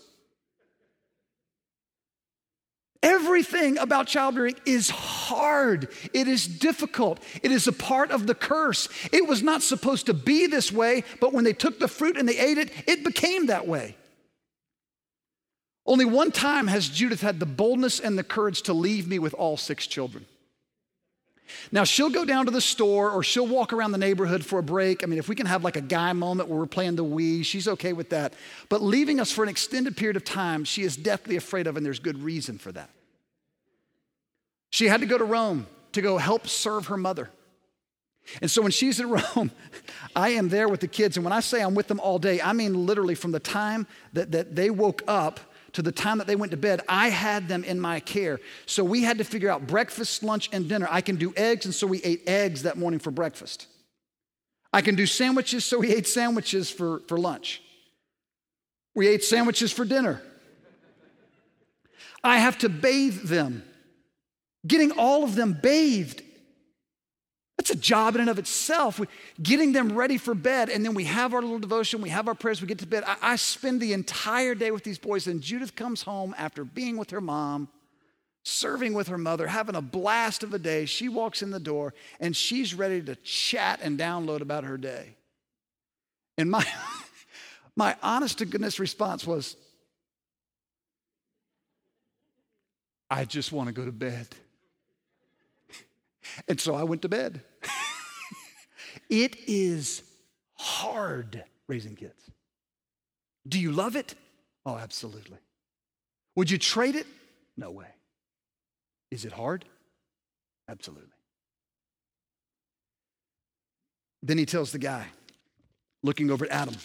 Everything 3.06 3.78
about 3.78 4.08
childbearing 4.08 4.56
is 4.66 4.90
hard. 4.90 5.90
It 6.12 6.28
is 6.28 6.48
difficult. 6.48 7.22
It 7.44 7.52
is 7.52 7.68
a 7.68 7.72
part 7.72 8.10
of 8.10 8.26
the 8.26 8.34
curse. 8.34 8.90
It 9.14 9.28
was 9.28 9.44
not 9.44 9.62
supposed 9.62 10.08
to 10.08 10.16
be 10.16 10.48
this 10.48 10.72
way, 10.72 11.04
but 11.22 11.32
when 11.32 11.44
they 11.44 11.54
took 11.54 11.78
the 11.78 11.88
fruit 11.88 12.18
and 12.18 12.28
they 12.28 12.40
ate 12.40 12.58
it, 12.58 12.72
it 12.88 13.04
became 13.04 13.46
that 13.46 13.68
way. 13.68 13.96
Only 15.86 16.06
one 16.06 16.32
time 16.32 16.66
has 16.66 16.90
Judith 16.90 17.22
had 17.22 17.40
the 17.40 17.46
boldness 17.46 18.00
and 18.00 18.18
the 18.18 18.24
courage 18.24 18.64
to 18.64 18.74
leave 18.74 19.08
me 19.08 19.20
with 19.20 19.36
all 19.36 19.56
six 19.56 19.86
children. 19.86 20.26
Now, 21.72 21.84
she'll 21.84 22.10
go 22.10 22.26
down 22.26 22.46
to 22.46 22.52
the 22.52 22.60
store 22.60 23.12
or 23.12 23.22
she'll 23.22 23.46
walk 23.46 23.72
around 23.72 23.92
the 23.92 24.00
neighborhood 24.00 24.44
for 24.44 24.58
a 24.58 24.64
break. 24.64 25.04
I 25.04 25.06
mean, 25.06 25.20
if 25.20 25.30
we 25.30 25.36
can 25.36 25.46
have 25.46 25.64
like 25.64 25.76
a 25.76 25.82
guy 25.82 26.12
moment 26.14 26.50
where 26.50 26.58
we're 26.58 26.66
playing 26.66 26.96
the 26.96 27.06
Wii, 27.06 27.46
she's 27.46 27.68
okay 27.68 27.94
with 27.94 28.10
that. 28.10 28.34
But 28.68 28.82
leaving 28.82 29.20
us 29.20 29.32
for 29.32 29.44
an 29.44 29.50
extended 29.50 29.96
period 29.96 30.16
of 30.16 30.26
time, 30.26 30.64
she 30.64 30.82
is 30.82 30.98
deathly 30.98 31.36
afraid 31.36 31.68
of, 31.68 31.78
and 31.78 31.86
there's 31.86 32.00
good 32.00 32.18
reason 32.24 32.58
for 32.58 32.72
that. 32.72 32.90
She 34.76 34.90
had 34.90 35.00
to 35.00 35.06
go 35.06 35.18
to 35.18 35.24
Rome 35.24 35.68
to 35.94 36.02
go 36.02 36.18
help 36.18 36.50
serve 36.50 36.88
her 36.88 36.98
mother. 36.98 37.30
And 38.42 38.52
so 38.52 38.62
when 38.62 38.74
she's 38.74 39.00
in 39.00 39.10
Rome, 39.36 39.50
I 40.14 40.32
am 40.32 40.50
there 40.50 40.68
with 40.68 40.82
the 40.82 40.90
kids. 40.90 41.16
And 41.16 41.24
when 41.24 41.32
I 41.32 41.40
say 41.40 41.62
I'm 41.62 41.76
with 41.76 41.88
them 41.88 42.02
all 42.02 42.20
day, 42.20 42.42
I 42.42 42.52
mean 42.52 42.86
literally 42.86 43.16
from 43.16 43.32
the 43.32 43.40
time 43.40 43.88
that, 44.12 44.34
that 44.34 44.54
they 44.54 44.70
woke 44.70 45.02
up 45.08 45.40
to 45.72 45.82
the 45.82 45.94
time 45.94 46.18
that 46.18 46.28
they 46.28 46.36
went 46.36 46.52
to 46.52 46.58
bed, 46.58 46.82
I 46.90 47.08
had 47.08 47.48
them 47.48 47.64
in 47.64 47.80
my 47.80 48.02
care. 48.02 48.42
So 48.66 48.84
we 48.84 49.04
had 49.04 49.18
to 49.20 49.24
figure 49.24 49.50
out 49.50 49.66
breakfast, 49.66 50.24
lunch, 50.24 50.50
and 50.52 50.68
dinner. 50.68 50.90
I 50.92 51.00
can 51.00 51.16
do 51.16 51.34
eggs, 51.38 51.64
and 51.64 51.74
so 51.74 51.88
we 51.88 52.04
ate 52.04 52.28
eggs 52.28 52.64
that 52.64 52.78
morning 52.78 53.00
for 53.00 53.12
breakfast. 53.12 53.68
I 54.74 54.82
can 54.82 54.96
do 54.96 55.06
sandwiches, 55.06 55.64
so 55.64 55.80
we 55.80 55.96
ate 55.96 56.06
sandwiches 56.06 56.70
for, 56.70 57.00
for 57.08 57.18
lunch. 57.18 57.62
We 58.94 59.08
ate 59.08 59.24
sandwiches 59.24 59.72
for 59.72 59.86
dinner. 59.86 60.22
I 62.26 62.40
have 62.40 62.58
to 62.58 62.68
bathe 62.68 63.22
them. 63.22 63.64
Getting 64.66 64.92
all 64.92 65.24
of 65.24 65.36
them 65.36 65.54
bathed 65.54 66.24
that's 67.58 67.70
a 67.70 67.76
job 67.76 68.16
in 68.16 68.22
and 68.22 68.30
of 68.30 68.38
itself. 68.38 69.02
Getting 69.42 69.72
them 69.72 69.94
ready 69.94 70.18
for 70.18 70.36
bed, 70.36 70.70
and 70.70 70.86
then 70.86 70.94
we 70.94 71.06
have 71.06 71.34
our 71.34 71.42
little 71.42 71.58
devotion, 71.58 72.02
we 72.02 72.10
have 72.10 72.28
our 72.28 72.36
prayers, 72.36 72.62
we 72.62 72.68
get 72.68 72.80
to 72.80 72.88
bed. 72.88 73.04
I, 73.08 73.16
I 73.22 73.36
spend 73.38 73.82
the 73.82 73.94
entire 73.94 74.56
day 74.56 74.72
with 74.72 74.84
these 74.84 75.00
boys, 75.00 75.26
and 75.26 75.42
Judith 75.42 75.76
comes 75.76 76.04
home 76.04 76.36
after 76.38 76.64
being 76.64 76.96
with 76.96 77.10
her 77.12 77.22
mom, 77.22 77.70
serving 78.44 78.94
with 78.94 79.08
her 79.08 79.18
mother, 79.18 79.48
having 79.48 79.76
a 79.76 79.82
blast 79.82 80.44
of 80.44 80.54
a 80.54 80.60
day. 80.60 80.86
She 80.86 81.10
walks 81.10 81.42
in 81.42 81.50
the 81.50 81.60
door, 81.60 81.94
and 82.20 82.36
she's 82.36 82.76
ready 82.76 83.02
to 83.02 83.16
chat 83.16 83.80
and 83.82 83.98
download 83.98 84.42
about 84.42 84.66
her 84.66 84.78
day. 84.78 85.16
And 86.38 86.52
my, 86.52 86.66
my 87.76 87.96
honest 88.04 88.40
to 88.40 88.46
goodness 88.46 88.80
response 88.80 89.26
was, 89.26 89.56
I 93.10 93.24
just 93.24 93.52
want 93.52 93.70
to 93.70 93.74
go 93.74 93.86
to 93.86 93.92
bed. 93.92 94.28
And 96.48 96.60
so 96.60 96.76
I 96.76 96.84
went 96.84 97.02
to 97.04 97.10
bed. 97.10 97.42
it 99.10 99.38
is 99.48 100.04
hard 100.56 101.44
raising 101.68 101.96
kids. 101.96 102.32
Do 103.48 103.60
you 103.60 103.72
love 103.72 103.96
it? 103.96 104.16
Oh, 104.66 104.78
absolutely. 104.78 105.38
Would 106.36 106.50
you 106.50 106.58
trade 106.58 106.96
it? 106.96 107.08
No 107.56 107.72
way. 107.72 107.88
Is 109.12 109.26
it 109.26 109.32
hard? 109.32 109.66
Absolutely. 110.68 111.12
Then 114.24 114.38
he 114.38 114.46
tells 114.46 114.72
the 114.72 114.80
guy, 114.80 115.06
looking 116.02 116.32
over 116.32 116.46
at 116.46 116.52
Adam, 116.52 116.76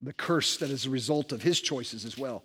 the 0.00 0.12
curse 0.12 0.56
that 0.58 0.70
is 0.70 0.86
a 0.86 0.90
result 0.90 1.32
of 1.32 1.42
his 1.42 1.60
choices 1.60 2.04
as 2.04 2.16
well. 2.16 2.44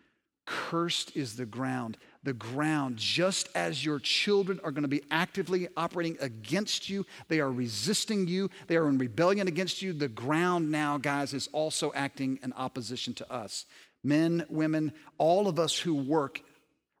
Cursed 0.51 1.15
is 1.15 1.37
the 1.37 1.45
ground. 1.45 1.97
The 2.23 2.33
ground, 2.33 2.97
just 2.97 3.47
as 3.55 3.85
your 3.85 3.99
children 3.99 4.59
are 4.65 4.71
going 4.71 4.81
to 4.81 4.89
be 4.89 5.01
actively 5.09 5.69
operating 5.77 6.17
against 6.19 6.89
you, 6.89 7.05
they 7.29 7.39
are 7.39 7.49
resisting 7.49 8.27
you, 8.27 8.49
they 8.67 8.75
are 8.75 8.89
in 8.89 8.97
rebellion 8.97 9.47
against 9.47 9.81
you. 9.81 9.93
The 9.93 10.09
ground 10.09 10.69
now, 10.69 10.97
guys, 10.97 11.33
is 11.33 11.47
also 11.53 11.93
acting 11.95 12.37
in 12.43 12.51
opposition 12.51 13.13
to 13.13 13.31
us. 13.31 13.65
Men, 14.03 14.45
women, 14.49 14.91
all 15.17 15.47
of 15.47 15.57
us 15.57 15.79
who 15.79 15.95
work, 15.95 16.41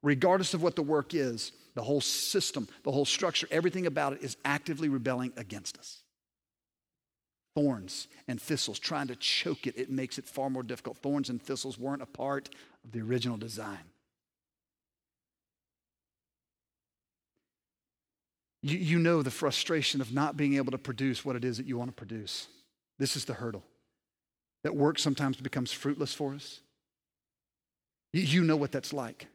regardless 0.01 0.53
of 0.53 0.63
what 0.63 0.77
the 0.77 0.81
work 0.81 1.13
is, 1.13 1.51
the 1.75 1.83
whole 1.83 1.99
system, 1.99 2.69
the 2.83 2.91
whole 2.91 3.03
structure, 3.03 3.47
everything 3.51 3.85
about 3.85 4.13
it 4.13 4.23
is 4.23 4.37
actively 4.45 4.87
rebelling 4.87 5.33
against 5.35 5.77
us 5.77 6.03
thorns 7.55 8.07
and 8.27 8.41
thistles, 8.41 8.79
trying 8.79 9.07
to 9.07 9.15
choke 9.15 9.67
it, 9.67 9.77
it 9.77 9.89
makes 9.89 10.17
it 10.17 10.25
far 10.25 10.49
more 10.49 10.63
difficult. 10.63 10.97
Thorns 10.97 11.29
and 11.29 11.41
thistles 11.41 11.77
weren't 11.77 12.01
a 12.01 12.05
part 12.05 12.49
of 12.83 12.91
the 12.91 13.01
original 13.01 13.37
design. 13.37 13.79
You, 18.63 18.77
you 18.77 18.99
know 18.99 19.21
the 19.21 19.31
frustration 19.31 20.01
of 20.01 20.13
not 20.13 20.37
being 20.37 20.55
able 20.55 20.71
to 20.71 20.77
produce 20.77 21.25
what 21.25 21.35
it 21.35 21.43
is 21.43 21.57
that 21.57 21.65
you 21.65 21.77
want 21.77 21.89
to 21.89 21.95
produce. 21.95 22.47
This 22.99 23.15
is 23.15 23.25
the 23.25 23.33
hurdle. 23.33 23.63
That 24.63 24.75
work 24.75 24.99
sometimes 24.99 25.37
becomes 25.37 25.71
fruitless 25.71 26.13
for 26.13 26.35
us. 26.35 26.61
You, 28.13 28.21
you 28.21 28.43
know 28.43 28.55
what 28.55 28.71
that's 28.71 28.93
like. 28.93 29.25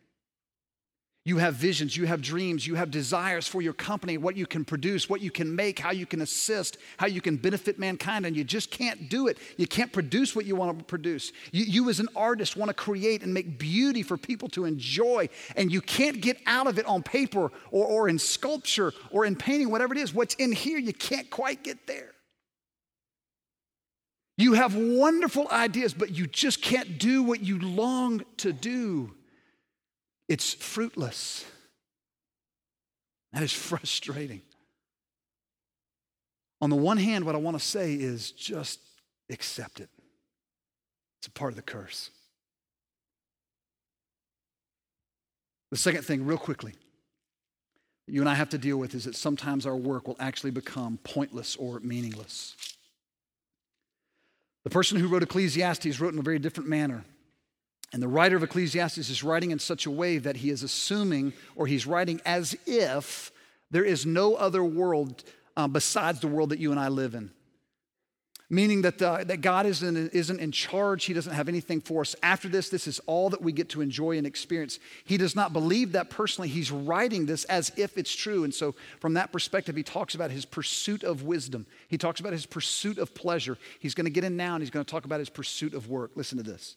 You 1.26 1.38
have 1.38 1.54
visions, 1.54 1.96
you 1.96 2.06
have 2.06 2.22
dreams, 2.22 2.68
you 2.68 2.76
have 2.76 2.92
desires 2.92 3.48
for 3.48 3.60
your 3.60 3.72
company, 3.72 4.16
what 4.16 4.36
you 4.36 4.46
can 4.46 4.64
produce, 4.64 5.10
what 5.10 5.20
you 5.20 5.32
can 5.32 5.56
make, 5.56 5.76
how 5.76 5.90
you 5.90 6.06
can 6.06 6.20
assist, 6.20 6.78
how 6.98 7.08
you 7.08 7.20
can 7.20 7.36
benefit 7.36 7.80
mankind, 7.80 8.26
and 8.26 8.36
you 8.36 8.44
just 8.44 8.70
can't 8.70 9.08
do 9.08 9.26
it. 9.26 9.36
You 9.56 9.66
can't 9.66 9.92
produce 9.92 10.36
what 10.36 10.44
you 10.44 10.54
want 10.54 10.78
to 10.78 10.84
produce. 10.84 11.32
You, 11.50 11.64
you, 11.64 11.90
as 11.90 11.98
an 11.98 12.06
artist, 12.14 12.56
want 12.56 12.68
to 12.68 12.74
create 12.74 13.24
and 13.24 13.34
make 13.34 13.58
beauty 13.58 14.04
for 14.04 14.16
people 14.16 14.48
to 14.50 14.66
enjoy, 14.66 15.28
and 15.56 15.72
you 15.72 15.80
can't 15.80 16.20
get 16.20 16.38
out 16.46 16.68
of 16.68 16.78
it 16.78 16.86
on 16.86 17.02
paper 17.02 17.50
or, 17.72 17.86
or 17.86 18.08
in 18.08 18.20
sculpture 18.20 18.92
or 19.10 19.24
in 19.24 19.34
painting, 19.34 19.68
whatever 19.68 19.94
it 19.94 19.98
is. 19.98 20.14
What's 20.14 20.34
in 20.36 20.52
here, 20.52 20.78
you 20.78 20.92
can't 20.92 21.28
quite 21.28 21.64
get 21.64 21.88
there. 21.88 22.12
You 24.38 24.52
have 24.52 24.76
wonderful 24.76 25.48
ideas, 25.50 25.92
but 25.92 26.16
you 26.16 26.28
just 26.28 26.62
can't 26.62 26.98
do 27.00 27.24
what 27.24 27.40
you 27.40 27.58
long 27.58 28.22
to 28.36 28.52
do 28.52 29.16
it's 30.28 30.54
fruitless. 30.54 31.44
That 33.32 33.42
is 33.42 33.52
frustrating. 33.70 34.42
On 36.60 36.70
the 36.70 36.76
one 36.76 36.96
hand, 36.96 37.24
what 37.24 37.34
I 37.34 37.38
want 37.38 37.58
to 37.58 37.64
say 37.64 37.94
is 37.94 38.30
just 38.30 38.80
accept 39.30 39.80
it. 39.80 39.90
It's 41.20 41.28
a 41.28 41.30
part 41.30 41.52
of 41.52 41.56
the 41.56 41.62
curse. 41.62 42.10
The 45.70 45.76
second 45.76 46.04
thing, 46.04 46.24
real 46.24 46.38
quickly, 46.38 46.72
you 48.06 48.20
and 48.20 48.28
I 48.30 48.34
have 48.34 48.50
to 48.50 48.58
deal 48.58 48.76
with 48.78 48.94
is 48.94 49.04
that 49.04 49.16
sometimes 49.16 49.66
our 49.66 49.76
work 49.76 50.06
will 50.06 50.16
actually 50.20 50.52
become 50.52 50.98
pointless 51.02 51.56
or 51.56 51.80
meaningless. 51.80 52.54
The 54.64 54.70
person 54.70 54.98
who 54.98 55.08
wrote 55.08 55.22
Ecclesiastes 55.22 56.00
wrote 56.00 56.12
in 56.12 56.18
a 56.18 56.22
very 56.22 56.38
different 56.38 56.68
manner. 56.68 57.04
And 57.92 58.02
the 58.02 58.08
writer 58.08 58.36
of 58.36 58.42
Ecclesiastes 58.42 58.98
is 58.98 59.22
writing 59.22 59.52
in 59.52 59.58
such 59.58 59.86
a 59.86 59.90
way 59.90 60.18
that 60.18 60.36
he 60.36 60.50
is 60.50 60.62
assuming, 60.62 61.32
or 61.54 61.66
he's 61.66 61.86
writing 61.86 62.20
as 62.26 62.56
if 62.66 63.32
there 63.70 63.84
is 63.84 64.04
no 64.04 64.34
other 64.34 64.64
world 64.64 65.22
uh, 65.56 65.68
besides 65.68 66.20
the 66.20 66.28
world 66.28 66.50
that 66.50 66.58
you 66.58 66.70
and 66.70 66.80
I 66.80 66.88
live 66.88 67.14
in. 67.14 67.30
Meaning 68.48 68.82
that, 68.82 68.98
the, 68.98 69.24
that 69.26 69.40
God 69.40 69.66
isn't, 69.66 70.14
isn't 70.14 70.38
in 70.38 70.52
charge. 70.52 71.04
He 71.04 71.12
doesn't 71.12 71.32
have 71.32 71.48
anything 71.48 71.80
for 71.80 72.02
us 72.02 72.14
after 72.22 72.48
this. 72.48 72.68
This 72.68 72.86
is 72.86 73.00
all 73.06 73.28
that 73.30 73.42
we 73.42 73.50
get 73.50 73.70
to 73.70 73.80
enjoy 73.80 74.18
and 74.18 74.26
experience. 74.26 74.78
He 75.04 75.16
does 75.16 75.34
not 75.34 75.52
believe 75.52 75.92
that 75.92 76.10
personally. 76.10 76.48
He's 76.48 76.70
writing 76.70 77.26
this 77.26 77.42
as 77.46 77.72
if 77.76 77.98
it's 77.98 78.14
true. 78.14 78.44
And 78.44 78.54
so, 78.54 78.76
from 79.00 79.14
that 79.14 79.32
perspective, 79.32 79.74
he 79.74 79.82
talks 79.82 80.14
about 80.14 80.30
his 80.30 80.44
pursuit 80.44 81.02
of 81.02 81.24
wisdom. 81.24 81.66
He 81.88 81.98
talks 81.98 82.20
about 82.20 82.34
his 82.34 82.46
pursuit 82.46 82.98
of 82.98 83.16
pleasure. 83.16 83.58
He's 83.80 83.94
going 83.94 84.04
to 84.04 84.10
get 84.10 84.22
in 84.22 84.36
now 84.36 84.54
and 84.54 84.62
he's 84.62 84.70
going 84.70 84.84
to 84.84 84.90
talk 84.90 85.06
about 85.06 85.18
his 85.18 85.30
pursuit 85.30 85.74
of 85.74 85.88
work. 85.88 86.12
Listen 86.14 86.38
to 86.38 86.44
this. 86.44 86.76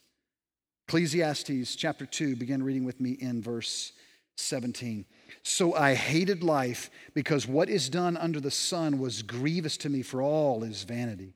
Ecclesiastes 0.90 1.76
chapter 1.76 2.04
2, 2.04 2.36
begin 2.36 2.64
reading 2.64 2.84
with 2.84 3.00
me 3.00 3.12
in 3.12 3.44
verse 3.44 3.92
17. 4.38 5.06
So 5.44 5.76
I 5.76 5.94
hated 5.94 6.42
life 6.44 6.90
because 7.14 7.46
what 7.46 7.70
is 7.70 7.90
done 7.90 8.18
under 8.18 8.40
the 8.40 8.50
sun 8.50 8.98
was 8.98 9.22
grievous 9.22 9.78
to 9.78 9.90
me, 9.90 10.02
for 10.02 10.20
all 10.24 10.64
is 10.64 10.82
vanity 10.82 11.36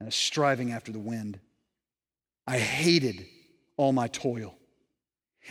and 0.00 0.08
a 0.08 0.10
striving 0.10 0.72
after 0.72 0.90
the 0.90 0.98
wind. 0.98 1.38
I 2.46 2.56
hated 2.56 3.26
all 3.76 3.92
my 3.92 4.08
toil, 4.08 4.54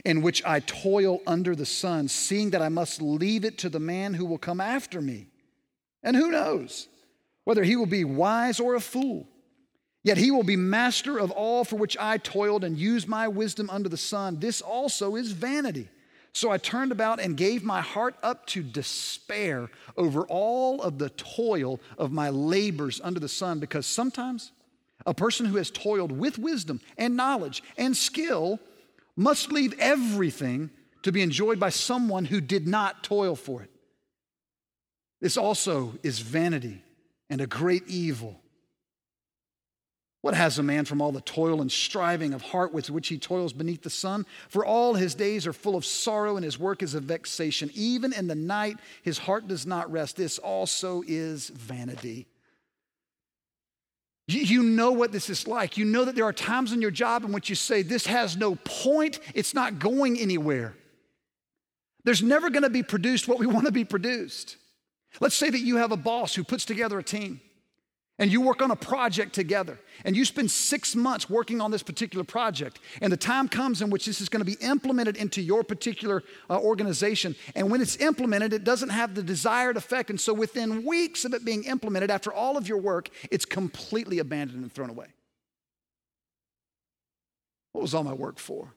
in 0.03 0.23
which 0.23 0.43
I 0.43 0.59
toil 0.61 1.21
under 1.27 1.55
the 1.55 1.67
sun, 1.67 2.07
seeing 2.07 2.49
that 2.49 2.62
I 2.63 2.69
must 2.69 3.04
leave 3.04 3.45
it 3.45 3.60
to 3.60 3.69
the 3.69 3.79
man 3.79 4.15
who 4.15 4.25
will 4.25 4.39
come 4.39 4.62
after 4.62 4.99
me. 4.99 5.27
And 6.01 6.15
who 6.15 6.31
knows 6.31 6.87
whether 7.43 7.63
he 7.63 7.75
will 7.75 7.85
be 7.85 8.04
wise 8.04 8.60
or 8.60 8.73
a 8.73 8.81
fool? 8.81 9.27
Yet 10.04 10.17
he 10.17 10.31
will 10.31 10.43
be 10.43 10.58
master 10.58 11.17
of 11.17 11.31
all 11.31 11.63
for 11.63 11.77
which 11.77 11.97
I 11.97 12.17
toiled 12.17 12.63
and 12.63 12.77
used 12.77 13.08
my 13.08 13.27
wisdom 13.27 13.69
under 13.69 13.87
the 13.87 13.97
sun. 13.97 14.39
This 14.39 14.62
also 14.62 15.15
is 15.15 15.31
vanity. 15.31 15.87
So 16.33 16.49
I 16.49 16.58
turned 16.58 16.91
about 16.91 17.19
and 17.19 17.37
gave 17.37 17.63
my 17.63 17.79
heart 17.79 18.15
up 18.21 18.45
to 18.47 18.63
despair 18.63 19.69
over 19.95 20.23
all 20.23 20.81
of 20.81 20.97
the 20.97 21.10
toil 21.12 21.79
of 21.97 22.12
my 22.12 22.29
labors 22.31 22.99
under 23.04 23.19
the 23.19 23.29
sun, 23.29 23.60
because 23.60 23.85
sometimes 23.85 24.51
a 25.06 25.13
person 25.13 25.45
who 25.45 25.58
has 25.58 25.69
toiled 25.69 26.12
with 26.12 26.39
wisdom 26.39 26.81
and 26.97 27.15
knowledge 27.15 27.63
and 27.77 27.95
skill 27.95 28.60
must 29.15 29.51
leave 29.51 29.75
everything 29.79 30.71
to 31.04 31.12
be 31.12 31.21
enjoyed 31.21 31.60
by 31.60 31.69
someone 31.69 32.25
who 32.25 32.41
did 32.41 32.67
not 32.67 33.04
toil 33.04 33.35
for 33.35 33.62
it. 33.62 33.69
This 35.21 35.37
also 35.37 35.93
is 36.01 36.19
vanity 36.19 36.81
and 37.29 37.41
a 37.41 37.47
great 37.47 37.87
evil. 37.87 38.39
What 40.24 40.36
has 40.36 40.58
a 40.58 40.63
man 40.63 40.86
from 40.86 41.02
all 41.02 41.12
the 41.12 41.19
toil 41.19 41.60
and 41.60 41.69
striving 41.69 42.34
of 42.34 42.42
heart 42.42 42.74
with 42.74 42.90
which 42.90 43.10
he 43.10 43.17
toils 43.17 43.52
beneath 43.52 43.82
the 43.82 43.90
sun? 43.90 44.26
For 44.48 44.65
all 44.65 44.94
his 44.94 45.15
days 45.15 45.46
are 45.46 45.52
full 45.52 45.76
of 45.76 45.84
sorrow, 45.84 46.38
and 46.38 46.46
his 46.46 46.58
work 46.58 46.82
is 46.82 46.96
a 46.96 47.02
vexation. 47.02 47.69
Even 47.74 48.13
in 48.13 48.28
the 48.28 48.34
night, 48.34 48.78
his 49.02 49.17
heart 49.17 49.50
does 49.50 49.67
not 49.67 49.92
rest. 49.92 50.15
This 50.15 50.40
also 50.40 51.04
is 51.06 51.50
vanity. 51.50 52.26
You 54.30 54.63
know 54.63 54.94
what 54.94 55.12
this 55.12 55.30
is 55.30 55.46
like. 55.46 55.76
You 55.76 55.84
know 55.84 56.06
that 56.06 56.15
there 56.15 56.24
are 56.24 56.32
times 56.32 56.71
in 56.71 56.82
your 56.82 56.90
job 56.90 57.26
in 57.26 57.34
which 57.34 57.50
you 57.50 57.56
say, 57.56 57.82
This 57.82 58.06
has 58.06 58.38
no 58.38 58.56
point, 58.56 59.19
it's 59.36 59.54
not 59.54 59.78
going 59.78 60.17
anywhere. 60.17 60.74
There's 62.06 62.24
never 62.24 62.50
going 62.50 62.63
to 62.63 62.69
be 62.69 62.82
produced 62.82 63.28
what 63.28 63.40
we 63.40 63.46
want 63.56 63.65
to 63.65 63.74
be 63.74 63.84
produced. 63.84 64.56
Let's 65.19 65.36
say 65.36 65.50
that 65.50 65.60
you 65.60 65.76
have 65.76 65.92
a 65.92 65.98
boss 65.98 66.34
who 66.34 66.46
puts 66.46 66.63
together 66.63 66.98
a 66.98 67.04
team 67.04 67.42
and 68.19 68.31
you 68.31 68.41
work 68.41 68.61
on 68.61 68.69
a 68.69 68.75
project 68.75 69.33
together. 69.33 69.79
And 70.05 70.15
you 70.15 70.23
spend 70.23 70.51
six 70.51 70.95
months 70.95 71.29
working 71.29 71.61
on 71.61 71.71
this 71.71 71.81
particular 71.81 72.23
project. 72.23 72.79
And 73.01 73.11
the 73.11 73.17
time 73.17 73.47
comes 73.47 73.81
in 73.81 73.89
which 73.89 74.05
this 74.05 74.21
is 74.21 74.29
going 74.29 74.41
to 74.41 74.45
be 74.45 74.63
implemented 74.63 75.17
into 75.17 75.41
your 75.41 75.63
particular 75.63 76.23
uh, 76.49 76.59
organization. 76.59 77.35
And 77.55 77.71
when 77.71 77.81
it's 77.81 77.95
implemented 77.97 78.53
it 78.53 78.63
doesn't 78.63 78.89
have 78.89 79.15
the 79.15 79.23
desired 79.23 79.77
effect. 79.77 80.09
And 80.09 80.21
so 80.21 80.33
within 80.33 80.85
weeks 80.85 81.25
of 81.25 81.33
it 81.33 81.43
being 81.43 81.63
implemented 81.63 82.11
after 82.11 82.31
all 82.31 82.57
of 82.57 82.67
your 82.67 82.77
work 82.77 83.09
it's 83.31 83.45
completely 83.45 84.19
abandoned 84.19 84.61
and 84.61 84.71
thrown 84.71 84.89
away. 84.89 85.07
What 87.71 87.81
was 87.81 87.95
all 87.95 88.03
my 88.03 88.13
work 88.13 88.37
for 88.37 88.73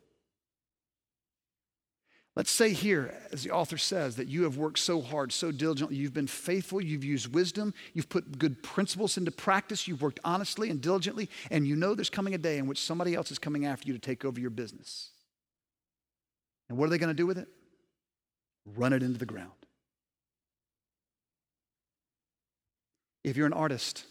Let's 2.36 2.50
say 2.50 2.74
here, 2.74 3.14
as 3.32 3.44
the 3.44 3.50
author 3.50 3.78
says, 3.78 4.16
that 4.16 4.28
you 4.28 4.42
have 4.42 4.58
worked 4.58 4.78
so 4.78 5.00
hard, 5.00 5.32
so 5.32 5.50
diligently, 5.50 5.96
you've 5.96 6.12
been 6.12 6.26
faithful, 6.26 6.82
you've 6.82 7.02
used 7.02 7.32
wisdom, 7.34 7.72
you've 7.94 8.10
put 8.10 8.38
good 8.38 8.62
principles 8.62 9.16
into 9.16 9.30
practice, 9.30 9.88
you've 9.88 10.02
worked 10.02 10.20
honestly 10.22 10.68
and 10.68 10.82
diligently, 10.82 11.30
and 11.50 11.66
you 11.66 11.74
know 11.74 11.94
there's 11.94 12.10
coming 12.10 12.34
a 12.34 12.38
day 12.38 12.58
in 12.58 12.66
which 12.66 12.78
somebody 12.78 13.14
else 13.14 13.30
is 13.30 13.38
coming 13.38 13.64
after 13.64 13.88
you 13.88 13.94
to 13.94 13.98
take 13.98 14.22
over 14.26 14.38
your 14.38 14.50
business. 14.50 15.12
And 16.68 16.76
what 16.76 16.86
are 16.86 16.90
they 16.90 16.98
going 16.98 17.08
to 17.08 17.14
do 17.14 17.26
with 17.26 17.38
it? 17.38 17.48
Run 18.66 18.92
it 18.92 19.02
into 19.02 19.18
the 19.18 19.24
ground. 19.24 19.52
If 23.24 23.38
you're 23.38 23.46
an 23.46 23.54
artist, 23.54 24.04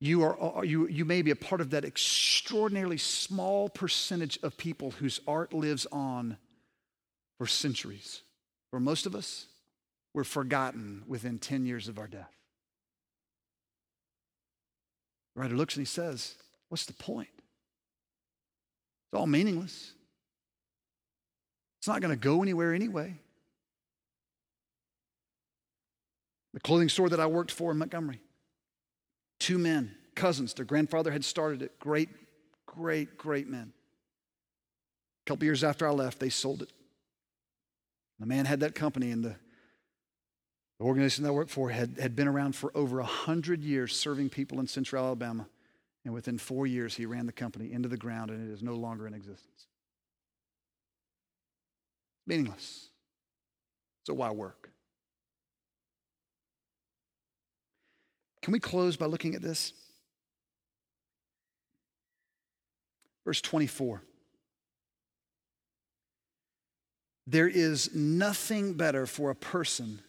you, 0.00 0.22
are, 0.22 0.58
uh, 0.58 0.62
you, 0.62 0.86
you 0.86 1.06
may 1.06 1.22
be 1.22 1.30
a 1.30 1.36
part 1.36 1.62
of 1.62 1.70
that 1.70 1.86
extraordinarily 1.86 2.98
small 2.98 3.70
percentage 3.70 4.38
of 4.42 4.58
people 4.58 4.90
whose 4.90 5.18
art 5.26 5.54
lives 5.54 5.86
on 5.90 6.36
for 7.38 7.46
centuries. 7.46 8.22
For 8.70 8.80
most 8.80 9.06
of 9.06 9.14
us, 9.14 9.46
we're 10.12 10.24
forgotten 10.24 11.04
within 11.06 11.38
10 11.38 11.64
years 11.64 11.88
of 11.88 11.98
our 11.98 12.08
death. 12.08 12.34
The 15.34 15.42
writer 15.42 15.56
looks 15.56 15.76
and 15.76 15.82
he 15.82 15.90
says, 15.90 16.34
What's 16.68 16.84
the 16.84 16.92
point? 16.92 17.28
It's 17.38 19.18
all 19.18 19.26
meaningless. 19.26 19.92
It's 21.78 21.88
not 21.88 22.02
going 22.02 22.12
to 22.12 22.20
go 22.20 22.42
anywhere 22.42 22.74
anyway. 22.74 23.14
The 26.52 26.60
clothing 26.60 26.88
store 26.88 27.08
that 27.08 27.20
I 27.20 27.26
worked 27.26 27.52
for 27.52 27.70
in 27.70 27.78
Montgomery, 27.78 28.20
two 29.38 29.58
men, 29.58 29.94
cousins, 30.14 30.52
their 30.54 30.64
grandfather 30.64 31.10
had 31.10 31.24
started 31.24 31.62
it. 31.62 31.78
Great, 31.78 32.08
great, 32.66 33.16
great 33.16 33.48
men. 33.48 33.72
A 35.24 35.30
couple 35.30 35.44
years 35.44 35.62
after 35.62 35.86
I 35.86 35.90
left, 35.90 36.18
they 36.18 36.30
sold 36.30 36.62
it. 36.62 36.72
The 38.18 38.26
man 38.26 38.46
had 38.46 38.60
that 38.60 38.74
company, 38.74 39.10
and 39.10 39.24
the, 39.24 39.36
the 40.78 40.84
organization 40.84 41.24
that 41.24 41.30
I 41.30 41.32
worked 41.32 41.50
for 41.50 41.70
had, 41.70 41.98
had 42.00 42.16
been 42.16 42.28
around 42.28 42.56
for 42.56 42.76
over 42.76 42.96
100 42.96 43.62
years 43.62 43.96
serving 43.96 44.30
people 44.30 44.60
in 44.60 44.66
central 44.66 45.04
Alabama. 45.04 45.46
And 46.04 46.14
within 46.14 46.38
four 46.38 46.66
years, 46.66 46.94
he 46.94 47.06
ran 47.06 47.26
the 47.26 47.32
company 47.32 47.72
into 47.72 47.88
the 47.88 47.96
ground, 47.96 48.30
and 48.30 48.48
it 48.48 48.52
is 48.52 48.62
no 48.62 48.74
longer 48.74 49.06
in 49.06 49.14
existence. 49.14 49.66
Meaningless. 52.26 52.88
So, 54.04 54.14
why 54.14 54.30
work? 54.30 54.70
Can 58.42 58.52
we 58.52 58.60
close 58.60 58.96
by 58.96 59.06
looking 59.06 59.34
at 59.34 59.42
this? 59.42 59.74
Verse 63.24 63.42
24. 63.42 64.02
There 67.30 67.46
is 67.46 67.94
nothing 67.94 68.72
better 68.72 69.04
for 69.04 69.28
a 69.28 69.34
person 69.34 70.00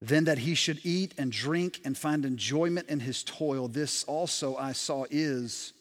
than 0.00 0.24
that 0.24 0.38
he 0.38 0.54
should 0.54 0.80
eat 0.82 1.12
and 1.18 1.30
drink 1.30 1.82
and 1.84 1.96
find 1.96 2.24
enjoyment 2.24 2.88
in 2.88 3.00
his 3.00 3.22
toil. 3.22 3.68
This 3.68 4.02
also 4.04 4.56
I 4.56 4.72
saw 4.72 5.04
is 5.10 5.74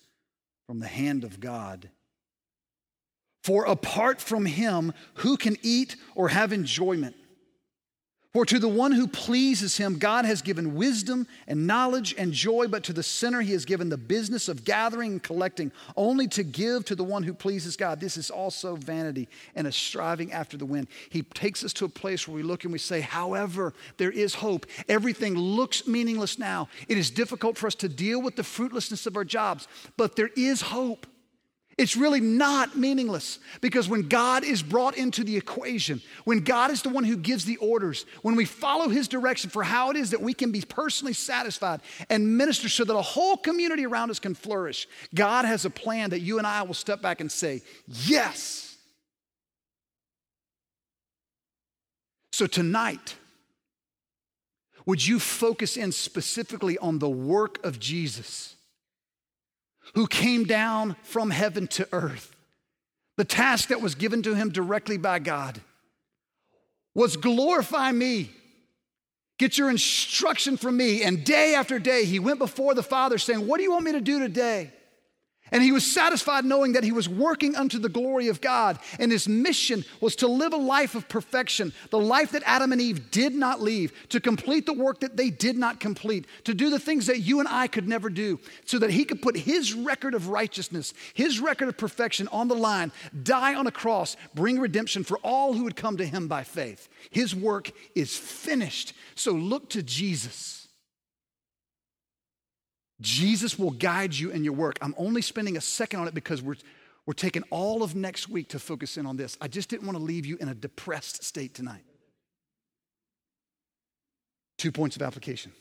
from 0.67 0.81
the 0.81 0.87
hand 0.87 1.23
of 1.23 1.39
God. 1.39 1.89
For 3.45 3.63
apart 3.63 4.19
from 4.19 4.45
him, 4.45 4.91
who 5.15 5.37
can 5.37 5.55
eat 5.61 5.95
or 6.15 6.27
have 6.27 6.51
enjoyment? 6.51 7.15
For 8.35 8.45
to 8.47 8.59
the 8.59 8.67
one 8.67 8.91
who 8.91 9.07
pleases 9.07 9.77
him, 9.77 9.97
God 9.97 10.25
has 10.25 10.41
given 10.41 10.75
wisdom 10.75 11.25
and 11.47 11.65
knowledge 11.65 12.13
and 12.17 12.33
joy, 12.33 12.67
but 12.67 12.83
to 12.83 12.91
the 12.91 13.01
sinner, 13.01 13.39
he 13.39 13.53
has 13.53 13.63
given 13.63 13.87
the 13.87 13.95
business 13.95 14.49
of 14.49 14.65
gathering 14.65 15.13
and 15.13 15.23
collecting, 15.23 15.71
only 15.95 16.27
to 16.27 16.43
give 16.43 16.83
to 16.83 16.95
the 16.95 17.03
one 17.05 17.23
who 17.23 17.33
pleases 17.33 17.77
God. 17.77 18.01
This 18.01 18.17
is 18.17 18.29
also 18.29 18.75
vanity 18.75 19.29
and 19.55 19.67
a 19.67 19.71
striving 19.71 20.33
after 20.33 20.57
the 20.57 20.65
wind. 20.65 20.89
He 21.07 21.21
takes 21.21 21.63
us 21.63 21.71
to 21.75 21.85
a 21.85 21.89
place 21.89 22.27
where 22.27 22.35
we 22.35 22.43
look 22.43 22.65
and 22.65 22.73
we 22.73 22.79
say, 22.79 22.99
however, 22.99 23.73
there 23.95 24.11
is 24.11 24.35
hope. 24.35 24.65
Everything 24.89 25.35
looks 25.35 25.87
meaningless 25.87 26.37
now. 26.37 26.67
It 26.89 26.97
is 26.97 27.11
difficult 27.11 27.57
for 27.57 27.67
us 27.67 27.75
to 27.75 27.87
deal 27.87 28.21
with 28.21 28.35
the 28.35 28.43
fruitlessness 28.43 29.05
of 29.05 29.15
our 29.15 29.23
jobs, 29.23 29.69
but 29.95 30.17
there 30.17 30.31
is 30.35 30.61
hope. 30.61 31.07
It's 31.77 31.97
really 31.97 32.21
not 32.21 32.77
meaningless 32.77 33.37
because 33.59 33.89
when 33.89 34.03
God 34.03 34.45
is 34.45 34.63
brought 34.63 34.95
into 34.95 35.25
the 35.25 35.35
equation, 35.35 36.01
when 36.23 36.39
God 36.39 36.71
is 36.71 36.81
the 36.81 36.89
one 36.89 37.03
who 37.03 37.17
gives 37.17 37.43
the 37.43 37.57
orders, 37.57 38.05
when 38.21 38.37
we 38.37 38.45
follow 38.45 38.87
his 38.87 39.09
direction 39.09 39.49
for 39.49 39.61
how 39.61 39.89
it 39.89 39.97
is 39.97 40.11
that 40.11 40.21
we 40.21 40.33
can 40.33 40.53
be 40.53 40.61
personally 40.61 41.11
satisfied 41.11 41.81
and 42.09 42.37
minister 42.37 42.69
so 42.69 42.85
that 42.85 42.95
a 42.95 43.01
whole 43.01 43.35
community 43.35 43.85
around 43.85 44.09
us 44.09 44.19
can 44.19 44.35
flourish, 44.35 44.87
God 45.13 45.43
has 45.43 45.65
a 45.65 45.69
plan 45.69 46.11
that 46.11 46.21
you 46.21 46.37
and 46.37 46.47
I 46.47 46.61
will 46.61 46.73
step 46.73 47.01
back 47.01 47.19
and 47.19 47.29
say, 47.29 47.61
Yes. 47.87 48.77
So 52.31 52.47
tonight, 52.47 53.15
would 54.85 55.05
you 55.05 55.19
focus 55.19 55.77
in 55.77 55.91
specifically 55.91 56.77
on 56.77 56.99
the 56.99 57.09
work 57.09 57.63
of 57.65 57.79
Jesus? 57.79 58.55
Who 59.93 60.07
came 60.07 60.43
down 60.43 60.95
from 61.03 61.29
heaven 61.29 61.67
to 61.67 61.87
earth. 61.91 62.35
The 63.17 63.25
task 63.25 63.69
that 63.69 63.81
was 63.81 63.95
given 63.95 64.23
to 64.23 64.33
him 64.35 64.49
directly 64.49 64.97
by 64.97 65.19
God 65.19 65.61
was 66.93 67.15
glorify 67.17 67.91
me. 67.91 68.31
Get 69.37 69.57
your 69.57 69.69
instruction 69.69 70.57
from 70.57 70.77
me. 70.77 71.03
And 71.03 71.23
day 71.23 71.55
after 71.55 71.77
day, 71.77 72.05
he 72.05 72.19
went 72.19 72.39
before 72.39 72.73
the 72.73 72.83
Father 72.83 73.17
saying, 73.17 73.45
What 73.45 73.57
do 73.57 73.63
you 73.63 73.71
want 73.71 73.83
me 73.83 73.91
to 73.93 74.01
do 74.01 74.19
today? 74.19 74.71
And 75.51 75.61
he 75.61 75.71
was 75.71 75.85
satisfied 75.85 76.43
knowing 76.43 76.73
that 76.73 76.83
he 76.83 76.91
was 76.91 77.07
working 77.07 77.55
unto 77.55 77.77
the 77.77 77.87
glory 77.87 78.29
of 78.29 78.41
God. 78.41 78.79
And 78.97 79.11
his 79.11 79.27
mission 79.27 79.85
was 80.01 80.15
to 80.17 80.27
live 80.27 80.53
a 80.53 80.57
life 80.57 80.95
of 80.95 81.07
perfection, 81.07 81.71
the 81.91 81.99
life 81.99 82.31
that 82.31 82.41
Adam 82.47 82.71
and 82.71 82.81
Eve 82.81 83.11
did 83.11 83.35
not 83.35 83.61
leave, 83.61 83.93
to 84.09 84.19
complete 84.19 84.65
the 84.65 84.73
work 84.73 85.01
that 85.01 85.17
they 85.17 85.29
did 85.29 85.55
not 85.55 85.79
complete, 85.79 86.25
to 86.45 86.55
do 86.55 86.71
the 86.71 86.79
things 86.79 87.05
that 87.05 87.19
you 87.19 87.39
and 87.39 87.47
I 87.47 87.67
could 87.67 87.87
never 87.87 88.09
do, 88.09 88.39
so 88.65 88.79
that 88.79 88.89
he 88.89 89.05
could 89.05 89.21
put 89.21 89.37
his 89.37 89.73
record 89.73 90.15
of 90.15 90.29
righteousness, 90.29 90.95
his 91.13 91.39
record 91.39 91.67
of 91.67 91.77
perfection 91.77 92.27
on 92.29 92.47
the 92.47 92.55
line, 92.55 92.91
die 93.23 93.53
on 93.53 93.67
a 93.67 93.71
cross, 93.71 94.17
bring 94.33 94.59
redemption 94.59 95.03
for 95.03 95.19
all 95.19 95.53
who 95.53 95.63
would 95.65 95.75
come 95.75 95.97
to 95.97 96.05
him 96.05 96.27
by 96.27 96.43
faith. 96.43 96.89
His 97.11 97.35
work 97.35 97.71
is 97.93 98.17
finished. 98.17 98.93
So 99.13 99.33
look 99.33 99.69
to 99.69 99.83
Jesus. 99.83 100.64
Jesus 103.01 103.59
will 103.59 103.71
guide 103.71 104.13
you 104.13 104.31
in 104.31 104.43
your 104.43 104.53
work. 104.53 104.77
I'm 104.81 104.95
only 104.97 105.21
spending 105.21 105.57
a 105.57 105.61
second 105.61 105.99
on 105.99 106.07
it 106.07 106.13
because 106.13 106.41
we're, 106.41 106.55
we're 107.05 107.13
taking 107.13 107.43
all 107.49 107.83
of 107.83 107.95
next 107.95 108.29
week 108.29 108.49
to 108.49 108.59
focus 108.59 108.97
in 108.97 109.05
on 109.05 109.17
this. 109.17 109.37
I 109.41 109.47
just 109.47 109.69
didn't 109.69 109.85
want 109.85 109.97
to 109.97 110.03
leave 110.03 110.25
you 110.25 110.37
in 110.39 110.49
a 110.49 110.55
depressed 110.55 111.23
state 111.23 111.53
tonight. 111.53 111.83
Two 114.57 114.71
points 114.71 114.95
of 114.95 115.01
application. 115.01 115.51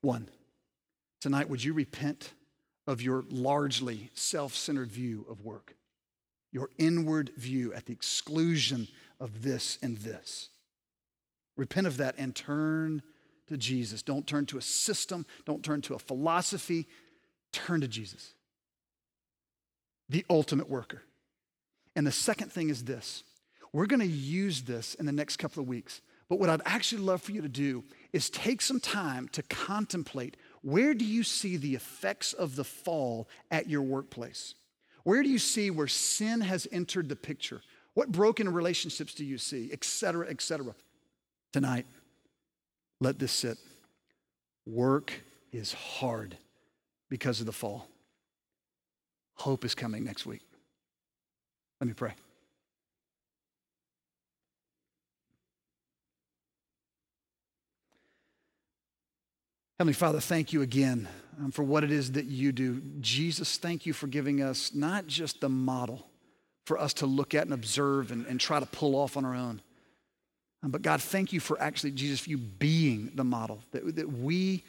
One, 0.00 0.28
tonight, 1.20 1.48
would 1.48 1.62
you 1.62 1.74
repent 1.74 2.32
of 2.86 3.02
your 3.02 3.24
largely 3.28 4.10
self 4.14 4.54
centered 4.54 4.90
view 4.90 5.26
of 5.28 5.42
work? 5.42 5.74
your 6.52 6.68
inward 6.78 7.32
view 7.36 7.72
at 7.72 7.86
the 7.86 7.92
exclusion 7.92 8.86
of 9.18 9.42
this 9.42 9.78
and 9.82 9.96
this. 9.98 10.50
Repent 11.56 11.86
of 11.86 11.96
that 11.96 12.14
and 12.18 12.34
turn 12.34 13.02
to 13.52 13.58
Jesus. 13.58 14.02
Don't 14.02 14.26
turn 14.26 14.46
to 14.46 14.58
a 14.58 14.62
system, 14.62 15.26
don't 15.44 15.64
turn 15.64 15.80
to 15.82 15.94
a 15.94 15.98
philosophy, 15.98 16.88
turn 17.52 17.80
to 17.80 17.88
Jesus, 17.88 18.34
the 20.08 20.24
ultimate 20.28 20.68
worker. 20.68 21.02
And 21.94 22.06
the 22.06 22.12
second 22.12 22.50
thing 22.50 22.70
is 22.70 22.84
this 22.84 23.22
we're 23.72 23.86
going 23.86 24.00
to 24.00 24.06
use 24.06 24.62
this 24.62 24.94
in 24.94 25.06
the 25.06 25.12
next 25.12 25.36
couple 25.36 25.62
of 25.62 25.68
weeks. 25.68 26.00
But 26.28 26.38
what 26.38 26.48
I'd 26.48 26.62
actually 26.64 27.02
love 27.02 27.20
for 27.20 27.32
you 27.32 27.42
to 27.42 27.48
do 27.48 27.84
is 28.12 28.30
take 28.30 28.62
some 28.62 28.80
time 28.80 29.28
to 29.32 29.42
contemplate 29.42 30.36
where 30.62 30.94
do 30.94 31.04
you 31.04 31.24
see 31.24 31.56
the 31.56 31.74
effects 31.74 32.32
of 32.32 32.56
the 32.56 32.64
fall 32.64 33.28
at 33.50 33.68
your 33.68 33.82
workplace? 33.82 34.54
Where 35.04 35.22
do 35.22 35.28
you 35.28 35.38
see 35.38 35.70
where 35.70 35.88
sin 35.88 36.40
has 36.40 36.68
entered 36.72 37.08
the 37.08 37.16
picture? 37.16 37.60
What 37.94 38.12
broken 38.12 38.48
relationships 38.50 39.14
do 39.14 39.24
you 39.24 39.36
see, 39.36 39.70
et 39.72 39.84
cetera, 39.84 40.26
et 40.30 40.40
cetera? 40.40 40.74
Tonight, 41.52 41.86
let 43.02 43.18
this 43.18 43.32
sit. 43.32 43.58
Work 44.64 45.12
is 45.52 45.72
hard 45.72 46.36
because 47.10 47.40
of 47.40 47.46
the 47.46 47.52
fall. 47.52 47.88
Hope 49.34 49.64
is 49.64 49.74
coming 49.74 50.04
next 50.04 50.24
week. 50.24 50.42
Let 51.80 51.88
me 51.88 51.94
pray. 51.94 52.14
Heavenly 59.78 59.94
Father, 59.94 60.20
thank 60.20 60.52
you 60.52 60.62
again 60.62 61.08
um, 61.40 61.50
for 61.50 61.64
what 61.64 61.82
it 61.82 61.90
is 61.90 62.12
that 62.12 62.26
you 62.26 62.52
do. 62.52 62.80
Jesus, 63.00 63.56
thank 63.56 63.84
you 63.84 63.92
for 63.92 64.06
giving 64.06 64.40
us 64.40 64.72
not 64.72 65.08
just 65.08 65.40
the 65.40 65.48
model 65.48 66.06
for 66.66 66.78
us 66.78 66.94
to 66.94 67.06
look 67.06 67.34
at 67.34 67.44
and 67.44 67.52
observe 67.52 68.12
and, 68.12 68.24
and 68.26 68.38
try 68.38 68.60
to 68.60 68.66
pull 68.66 68.94
off 68.94 69.16
on 69.16 69.24
our 69.24 69.34
own. 69.34 69.60
Um, 70.62 70.70
but 70.70 70.82
God, 70.82 71.02
thank 71.02 71.32
you 71.32 71.40
for 71.40 71.60
actually, 71.60 71.92
Jesus, 71.92 72.20
for 72.20 72.30
you 72.30 72.38
being 72.38 73.10
the 73.14 73.24
model, 73.24 73.60
that, 73.72 73.96
that 73.96 74.10
we 74.10 74.62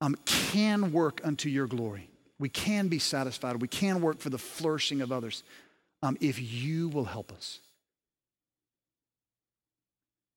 um, 0.00 0.16
can 0.24 0.92
work 0.92 1.20
unto 1.24 1.48
your 1.48 1.66
glory. 1.66 2.08
We 2.38 2.48
can 2.48 2.88
be 2.88 2.98
satisfied. 2.98 3.60
We 3.60 3.68
can 3.68 4.00
work 4.00 4.20
for 4.20 4.30
the 4.30 4.38
flourishing 4.38 5.00
of 5.00 5.12
others 5.12 5.42
um, 6.02 6.16
if 6.20 6.40
you 6.40 6.88
will 6.88 7.04
help 7.04 7.32
us. 7.32 7.60